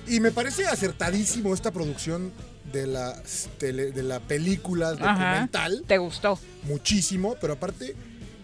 [0.07, 2.33] Y me parece acertadísimo esta producción
[2.73, 3.15] de la,
[3.59, 5.13] tele- de la película Ajá.
[5.13, 5.85] documental.
[5.87, 6.39] ¿Te gustó?
[6.65, 7.95] Muchísimo, pero aparte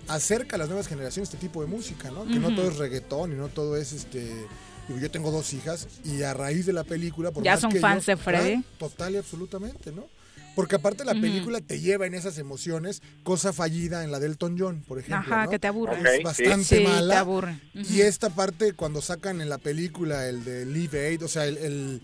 [0.07, 2.25] acerca a las nuevas generaciones este tipo de música, ¿no?
[2.27, 4.47] Que no todo es reggaetón y no todo es este...
[4.89, 7.31] digo, Yo tengo dos hijas y a raíz de la película...
[7.31, 8.65] Por Ya más son que fans yo- de Freddy.
[8.79, 10.07] Total y absolutamente, ¿no?
[10.55, 14.57] Porque aparte la película te lleva en esas emociones, cosa fallida en la del Elton
[14.59, 15.19] John, por ejemplo.
[15.33, 15.51] Ajá, ¿no?
[15.51, 16.17] que te aburre.
[16.17, 16.77] Es bastante sí.
[16.79, 17.15] Sí, mala.
[17.15, 17.61] te aburre.
[17.77, 17.93] Ujú.
[17.95, 21.59] Y esta parte, cuando sacan en la película el de Live Aid, o sea, el.
[21.59, 22.03] el,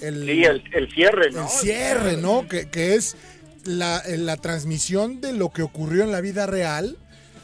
[0.00, 1.42] el- Sí, el, el cierre, ¿no?
[1.42, 2.46] el cierre, ¿no?
[2.46, 3.16] Que, que es
[3.64, 6.96] la, la transmisión de lo que ocurrió en la vida real.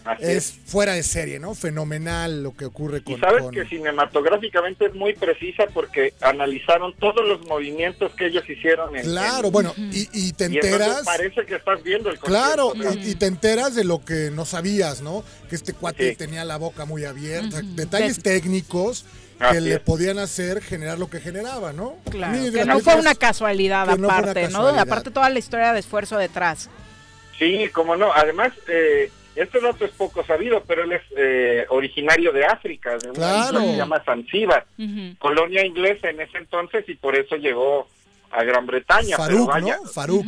[0.04, 1.54] Así Es fuera de serie, ¿no?
[1.54, 3.14] Fenomenal lo que ocurre con.
[3.14, 8.44] Y sabes con- que cinematográficamente es muy precisa porque analizaron todos los movimientos que ellos
[8.48, 8.94] hicieron.
[8.96, 11.02] En, Claro, en- bueno, y, y te y enteras.
[11.04, 15.00] parece que estás viendo el Claro, y, y te enteras de lo que no sabías,
[15.00, 15.24] ¿no?
[15.48, 16.16] Que este cuate Sí.
[16.16, 19.06] tenía la boca muy abierta, detalles técnicos
[19.38, 19.80] que Así le es.
[19.80, 21.96] podían hacer generar lo que generaba, ¿no?
[22.10, 24.48] Claro, A mí, que no fue una casualidad no una aparte, ¿no?
[24.58, 24.78] casualidad.
[24.82, 26.68] Aparte toda la historia de esfuerzo detrás.
[27.38, 28.12] Sí, como no.
[28.12, 33.08] Además, eh, este dato es poco sabido, pero él es eh, originario de África, de
[33.10, 33.44] una Claro.
[33.48, 34.66] isla que se llama Zanzíbar,
[35.18, 37.88] colonia inglesa en ese entonces y por eso llegó
[38.30, 39.16] a Gran Bretaña.
[39.16, 39.88] pero Faruk, vaya, ¿no?
[39.88, 40.26] Faruk.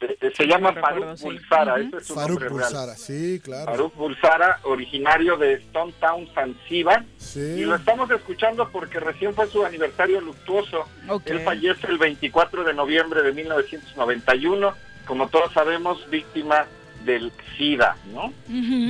[0.00, 1.24] eh, eh, se llama No Faruk recuerdo, sí.
[1.24, 1.82] Bulsara, Ujú.
[1.82, 2.58] ese es su Faruk nombre real.
[2.72, 3.66] Bulsara, sí, claro.
[3.70, 7.04] Faruk Bulsara, originario de Stone Town, Zanzíbar.
[7.18, 7.38] Sí.
[7.40, 10.88] Y lo estamos escuchando porque recién fue su aniversario luctuoso.
[11.08, 11.22] Ok.
[11.26, 14.74] Él fallece el 24 de noviembre de 1991,
[15.06, 16.66] como todos sabemos, víctima
[17.04, 18.32] del SIDA, ¿no?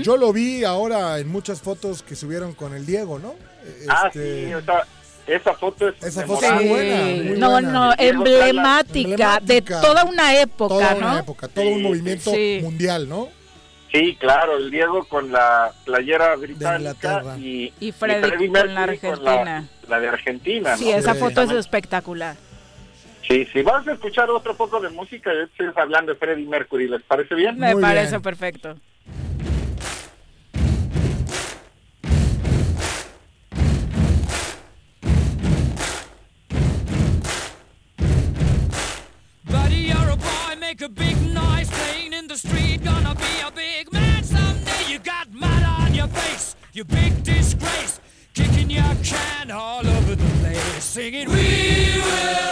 [0.02, 3.34] Yo lo vi ahora en muchas fotos que subieron con el Diego, ¿no?
[3.64, 4.86] Eh, Ah, este, sí, esa,
[5.26, 7.70] esa foto es Esa foto es muy buena, muy no, buena.
[7.72, 9.80] no, la- emblemática, de Emblemática.
[9.80, 10.98] toda una época, Toda ¿no?
[10.98, 12.58] una época, todo un Sí, movimiento sí.
[12.62, 13.28] mundial, ¿no?
[13.92, 17.36] Sí, claro, el Diego con la playera británica Inglaterra.
[17.38, 19.68] y, Y Freddy con la Mercury con Argentina.
[19.88, 20.96] la, de Argentina, Sí, ¿no?
[20.96, 21.20] esa Sí.
[21.20, 22.36] foto es espectacular.
[23.26, 26.88] Sí, sí, vamos a escuchar otro poco de música y después hablando de Freddie Mercury,
[26.88, 27.58] ¿les parece bien?
[27.58, 28.22] Me Muy parece bien.
[28.22, 28.74] perfecto.
[39.44, 42.82] Buddy, you're a boy, make a big noise playing in the street.
[42.84, 44.84] Gonna be a big man someday.
[44.88, 48.00] You got mud on your face, you big disgrace.
[48.34, 52.51] Kicking your can all over the place, singing, We will,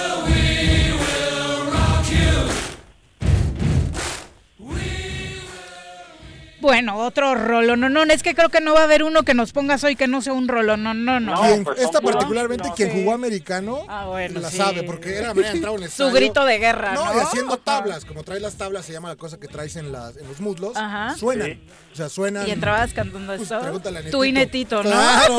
[6.61, 7.77] Bueno, otro rolo.
[7.77, 9.97] No, no, es que creo que no va a haber uno que nos pongas hoy
[9.97, 10.77] que no sea un rolo.
[10.77, 11.35] No, no, no.
[11.65, 12.99] Pues, esta particularmente no, quien sí.
[13.01, 14.57] jugó americano Ah, bueno, la sí.
[14.59, 17.15] sabe, porque era manera de entrar a un Su grito de guerra, ¿no?
[17.15, 20.16] y haciendo tablas, como traes las tablas, se llama la cosa que traes en, las,
[20.16, 21.15] en los muslos, Ajá.
[21.16, 21.49] suenan.
[21.49, 21.61] Sí.
[21.93, 22.47] O sea, suenan.
[22.47, 23.73] Y entrabas cantando Pues, a
[24.12, 24.83] Tú y Netito.
[24.83, 24.91] Netito, ¿no?
[24.91, 25.37] Claro,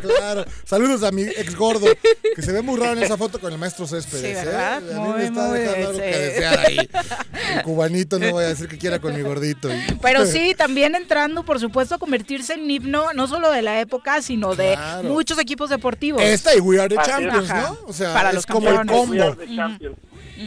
[0.00, 0.44] claro.
[0.64, 1.86] Saludos a mi ex gordo,
[2.34, 4.38] que se ve muy raro en esa foto con el maestro Céspedes.
[4.40, 4.82] Sí, ¿verdad?
[4.82, 4.94] ¿eh?
[4.94, 6.78] A mí Muy, me está muy, dejando algo que desear ahí.
[7.56, 9.72] El cubanito no voy a decir que quiera con mi gordito.
[9.72, 13.80] y- Pero sí, también entrando, por supuesto, a convertirse en himno, no solo de la
[13.80, 16.20] época, sino de muchos equipos deportivos.
[16.20, 17.00] Esta y We Are the.
[17.02, 17.62] Champions, Ajá.
[17.70, 17.78] ¿no?
[17.86, 19.08] O sea, Para es los como el campeones.
[19.10, 19.96] We are combo.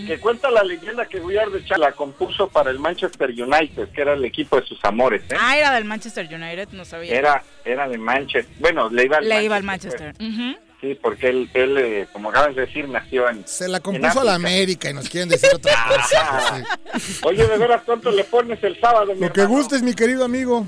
[0.07, 4.01] Que cuenta la leyenda que Guillermo de Chá la compuso para el Manchester United, que
[4.01, 5.23] era el equipo de sus amores.
[5.29, 5.35] ¿eh?
[5.39, 7.13] Ah, era del Manchester United, no sabía.
[7.13, 8.53] Era, era de Manchester.
[8.59, 10.55] Bueno, le iba al Le iba al Manchester, Manchester.
[10.57, 10.65] Pues.
[10.81, 13.47] Sí, porque él, él eh, como acabas de decir, nació en.
[13.47, 14.35] Se la compuso a la.
[14.35, 16.63] América y nos quieren decir otra cosa.
[16.99, 17.19] sí.
[17.23, 19.13] Oye, de veras, ¿cuánto le pones el sábado?
[19.15, 20.67] mi Lo que gustes, mi querido amigo.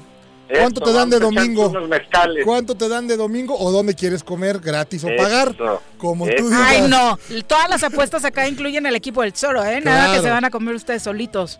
[0.50, 1.74] ¿Cuánto te dan de domingo?
[2.46, 5.56] ¿Cuánto te dan de domingo o dónde quieres comer gratis o Eso, pagar?
[5.98, 6.62] Como tú digas.
[6.64, 7.18] Ay, no.
[7.48, 9.82] Todas las apuestas acá incluyen el equipo del Zoro, ¿eh?
[9.82, 11.60] Nada que se van a comer ustedes solitos.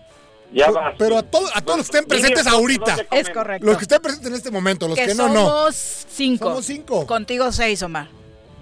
[0.54, 0.96] Ya vas.
[0.98, 2.96] Pero a, todos a todos los que estén presentes ahorita.
[3.12, 3.66] Es correcto.
[3.66, 5.72] Los que estén presentes en este momento, los que, que no, somos no.
[5.72, 6.46] cinco.
[6.46, 7.06] Somos cinco.
[7.06, 8.08] Contigo seis, Omar.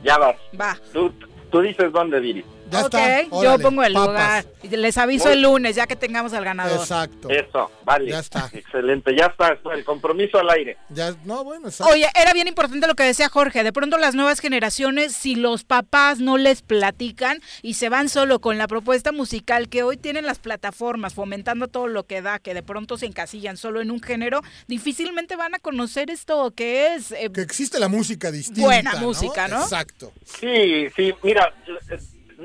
[0.03, 0.35] Ya vas.
[0.59, 0.79] Va.
[0.91, 1.13] Tú,
[1.51, 2.43] tú dices dónde, Viri.
[2.71, 3.21] Ya ok, está.
[3.23, 4.07] yo órale, pongo el papas.
[4.07, 4.45] lugar.
[4.63, 6.79] Y Les aviso Muy- el lunes, ya que tengamos al ganador.
[6.79, 7.29] Exacto.
[7.29, 8.09] Eso, vale.
[8.11, 8.49] Ya está.
[8.51, 9.57] Excelente, ya está.
[9.73, 10.77] El compromiso al aire.
[10.89, 11.93] Ya, no, bueno, exacto.
[11.93, 13.63] Oye, era bien importante lo que decía Jorge.
[13.63, 18.39] De pronto las nuevas generaciones, si los papás no les platican y se van solo
[18.39, 22.53] con la propuesta musical que hoy tienen las plataformas, fomentando todo lo que da, que
[22.55, 27.11] de pronto se encasillan solo en un género, difícilmente van a conocer esto que es
[27.11, 28.61] eh, Que existe la música distinta.
[28.61, 29.61] buena música, ¿no?
[29.61, 30.11] Exacto.
[30.25, 31.53] Sí, sí, mira,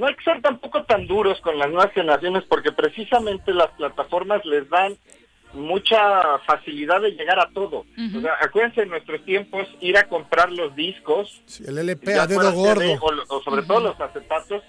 [0.01, 4.45] no hay que ser tampoco tan duros con las nuevas generaciones porque precisamente las plataformas
[4.47, 4.97] les dan
[5.53, 7.85] mucha facilidad de llegar a todo.
[8.17, 12.23] O sea, acuérdense en nuestros tiempos ir a comprar los discos, Sí, el LP ya
[12.23, 12.99] a dedo gordo.
[13.29, 14.63] O, sobre todo los acetatos,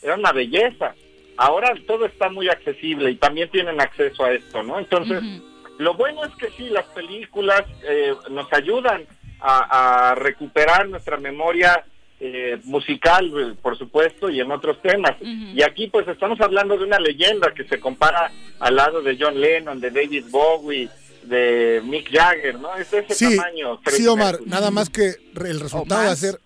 [0.00, 0.94] era una belleza.
[1.36, 4.78] Ahora todo está muy accesible y también tienen acceso a esto, ¿no?
[4.78, 5.22] Entonces,
[5.78, 9.06] lo bueno es que sí, las películas eh, nos ayudan
[9.40, 11.84] a, a recuperar nuestra memoria
[12.20, 15.14] eh, musical, eh, por supuesto, y en otros temas.
[15.20, 18.30] Y aquí pues estamos hablando de una leyenda que se compara
[18.60, 20.88] al lado de John Lennon, de David Bowie,
[21.22, 22.74] de Mick Jagger, ¿no?
[22.76, 23.80] Es ese Sí, tamaño.
[23.86, 26.40] sí, Omar, nada más que re- el resultado de hacer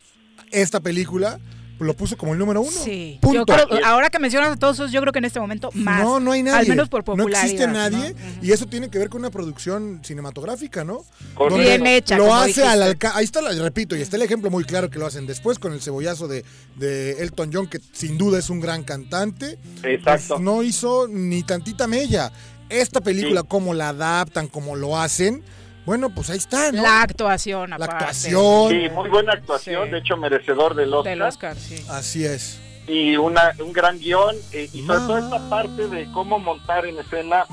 [0.51, 1.39] esta película
[1.83, 2.71] lo puso como el número uno.
[2.71, 3.19] Sí.
[3.21, 3.45] Punto.
[3.57, 6.03] Yo creo, ahora que mencionas a todos esos, yo creo que en este momento más.
[6.03, 6.61] No, no hay nadie.
[6.61, 7.43] Al menos por No popularidad.
[7.45, 8.15] existe nadie.
[8.15, 8.45] ¿no?
[8.47, 11.05] Y eso tiene que ver con una producción cinematográfica, ¿no?
[11.35, 11.59] Correcto.
[11.63, 12.69] Bien hecha, Lo como hace dijiste.
[12.69, 13.19] al alcance.
[13.19, 15.73] Ahí está, la, repito, y está el ejemplo muy claro que lo hacen después con
[15.73, 16.45] el cebollazo de,
[16.77, 19.59] de Elton John, que sin duda es un gran cantante.
[19.83, 20.35] Exacto.
[20.35, 22.33] Pues no hizo ni tantita mella.
[22.69, 25.43] Esta película, cómo la adaptan, cómo lo hacen,
[25.87, 26.83] bueno, pues ahí está, ¿no?
[26.83, 27.95] La actuación, La aparte.
[27.95, 28.71] actuación.
[28.71, 29.91] Sí, muy buena actuación, Sí.
[29.93, 31.11] de hecho merecedor del Oscar.
[31.11, 31.85] Del Oscar, sí.
[31.89, 32.61] Así es.
[32.89, 35.07] y una, un gran guion eh, y sobre Ah.
[35.07, 37.45] todo esta parte de cómo montar en escena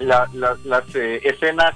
[0.00, 1.74] la- la- las eh, escenas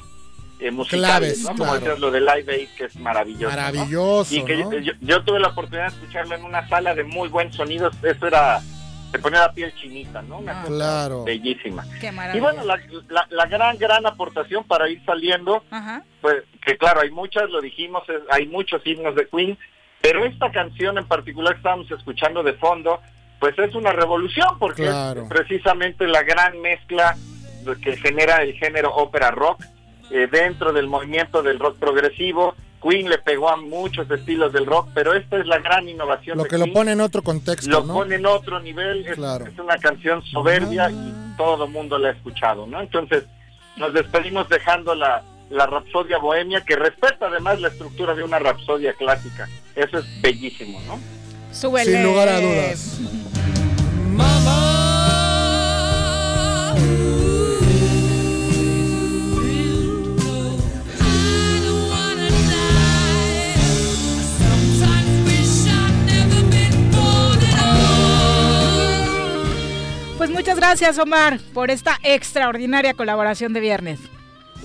[0.60, 1.48] eh, musicales, Claves, ¿no?
[1.50, 1.74] Como claro.
[1.80, 3.54] decías, lo de Live Aid, que es maravilloso.
[3.54, 3.62] ¿no?
[3.62, 4.72] Maravilloso, Y que ¿no?
[4.72, 7.90] yo, yo- yo tuve la oportunidad de escucharlo en una sala de muy buen sonido,
[8.02, 8.60] eso era,
[9.14, 10.38] se ponía la piel chinita, ¿no?
[10.38, 11.22] Una cosa Claro.
[11.22, 11.84] bellísima.
[12.00, 12.76] Qué Y bueno, la,
[13.08, 16.02] la- la gran, gran aportación para ir saliendo Ajá.
[16.20, 19.56] pues que claro, hay muchas, lo dijimos, es- hay muchos himnos de Queen,
[20.00, 22.98] pero esta canción en particular que estábamos escuchando de fondo,
[23.38, 25.22] pues es una revolución porque Claro.
[25.22, 27.14] es precisamente la gran mezcla
[27.64, 29.62] de- que genera el género ópera rock
[30.10, 32.56] eh, dentro del movimiento del rock progresivo.
[32.86, 36.36] Queen le pegó a muchos estilos del rock, pero esta es la gran innovación.
[36.36, 37.94] Lo de que lo pone en otro contexto, Lo ¿no?
[37.94, 39.46] pone en otro nivel, es, Claro.
[39.46, 42.80] es una canción soberbia y todo el mundo la ha escuchado, ¿no?
[42.80, 43.24] Entonces,
[43.76, 48.92] nos despedimos dejando la, la Rapsodia Bohemia, que respeta además la estructura de una Rapsodia
[48.92, 49.48] clásica.
[49.74, 50.98] Eso es bellísimo, ¿no?
[51.52, 51.90] Súbele.
[51.90, 53.00] Sin lugar a dudas.
[70.24, 74.00] Pues muchas gracias, Omar, por esta extraordinaria colaboración de viernes.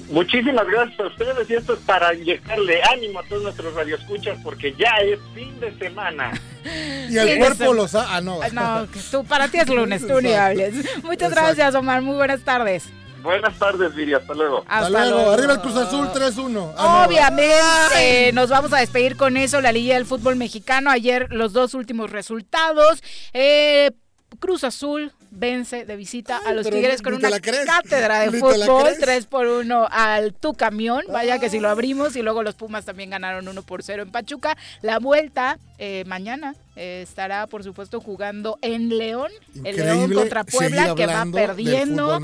[0.09, 4.73] Muchísimas gracias a ustedes y esto es para inyectarle ánimo a todos nuestros radioescuchas porque
[4.79, 6.31] ya es fin de semana.
[7.09, 8.07] Y el Sí, cuerpo eso- lo sabe.
[8.09, 8.39] Ah, no.
[8.53, 10.75] No, que tú, para ti es lunes, tú ni hables.
[11.03, 11.35] Muchas Exacto.
[11.35, 12.01] gracias, Omar.
[12.03, 12.85] Muy buenas tardes.
[13.21, 14.63] Buenas tardes, Viri, hasta luego.
[14.65, 15.31] Hasta, luego.
[15.31, 16.73] Arriba el Cruz Azul 3-1.
[16.77, 17.05] Ah, no.
[17.05, 20.89] Obviamente, nos vamos a despedir con eso, la Liga del Fútbol Mexicano.
[20.89, 23.03] Ayer los dos últimos resultados.
[23.33, 23.91] Eh,
[24.39, 28.99] Cruz Azul vence de visita a los Tigres con una cátedra de fútbol, crees.
[28.99, 31.03] 3 por 1 al Tu Camión.
[31.09, 34.11] Vaya que si lo abrimos y luego los Pumas también ganaron 1 por 0 en
[34.11, 34.57] Pachuca.
[34.81, 39.29] La vuelta eh, mañana eh, estará, por supuesto, jugando en León.
[39.65, 42.19] El León contra Puebla que va perdiendo.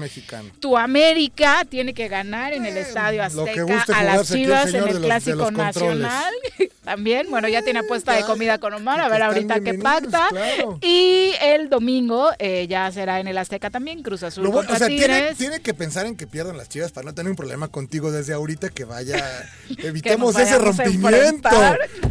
[0.62, 4.70] Tu América tiene que ganar en el Estadio lo que Azteca a las el Chivas
[4.70, 5.52] en el los- Clásico.
[5.52, 6.34] Nacional.
[6.86, 10.28] También, bueno, ya tiene apuesta de comida con Omar, a ver ahorita qué pacta.
[10.30, 10.78] claro.
[10.84, 14.86] Y el domingo eh, ya será en el Azteca también, Cruz Azul Lo bueno- contra
[14.86, 17.36] o sea, tiene, tiene que pensar en que pierdan las chivas para no tener un
[17.36, 19.50] problema contigo desde ahorita que vaya.
[19.80, 21.50] Evitemos ese rompimiento.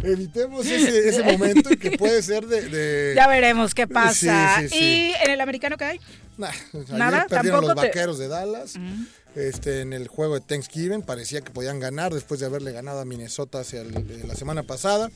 [0.03, 4.57] Evitemos ese, ese momento y que puede ser ser de, de- Ya veremos qué pasa.
[4.61, 4.83] Sí, sí, sí.
[4.83, 5.99] ¿Y en el americano qué hay?
[6.37, 6.49] Nah,
[6.89, 8.73] Nada, perdieron los tampoco te- vaqueros de Dallas.
[9.35, 13.05] Este, en el juego de Thanksgiving parecía que podían ganar después de haberle ganado a
[13.05, 15.09] Minnesota hacia el- eh, la semana pasada.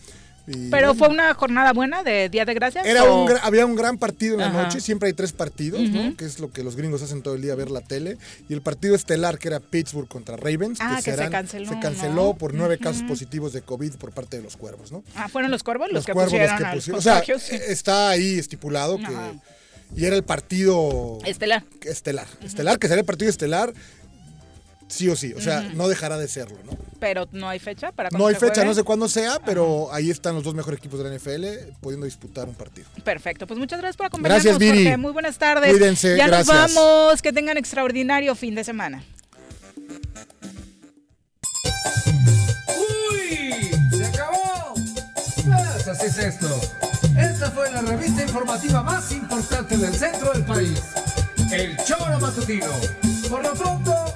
[0.51, 2.83] Y Pero bueno, fue una jornada buena de Día de Gracias.
[2.85, 4.63] era o- un gra- había un gran partido en la Ajá.
[4.63, 6.17] noche, siempre hay tres partidos, ¿no?
[6.17, 8.17] Que es lo que los gringos hacen todo el día, ver la tele.
[8.49, 11.79] Y el partido estelar, que era Pittsburgh contra Ravens, Ah, que se serán- canceló, se
[11.79, 12.33] canceló ¿no?
[12.33, 14.91] por nueve casos positivos de COVID por parte de los cuervos.
[14.91, 15.03] ¿no?
[15.15, 16.99] Ah, fueron los cuervos los, los que cuervos los pusieron que los pusieron.
[16.99, 19.05] O sea, está ahí estipulado que...
[19.95, 21.63] Y era el partido Estelar.
[21.81, 22.27] estelar.
[22.43, 23.73] Estelar, que será el partido estelar,
[24.90, 25.34] sí o sí.
[25.34, 26.77] O sea, no dejará de serlo, ¿no?
[27.00, 28.68] Pero no hay fecha para No hay se fecha, juegue?
[28.69, 32.06] no sé cuándo sea, pero ahí están los dos mejores equipos de la NFL pudiendo
[32.06, 32.88] disputar un partido.
[33.06, 34.84] Perfecto, pues muchas gracias por acompañarnos, Gracias, Viri.
[34.84, 34.98] Jorge.
[34.98, 35.72] Muy buenas tardes.
[35.72, 36.48] Cuídense, ya gracias.
[36.48, 39.01] nos vamos, que tengan extraordinario fin de semana.
[43.11, 43.72] ¡Uy!
[43.98, 44.74] ¡Se acabó!
[44.74, 46.59] Pues así es esto.
[47.18, 50.82] Esta fue la revista informativa más importante del centro del país.
[51.51, 52.68] El Choro Matutino.
[53.30, 54.08] Por lo pronto,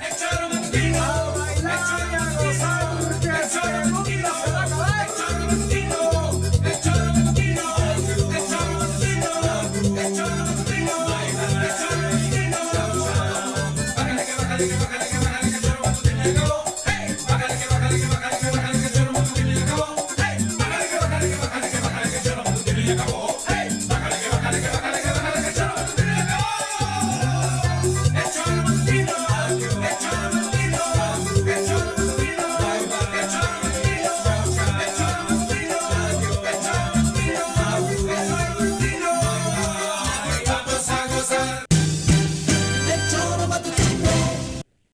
[22.93, 23.22] acabó.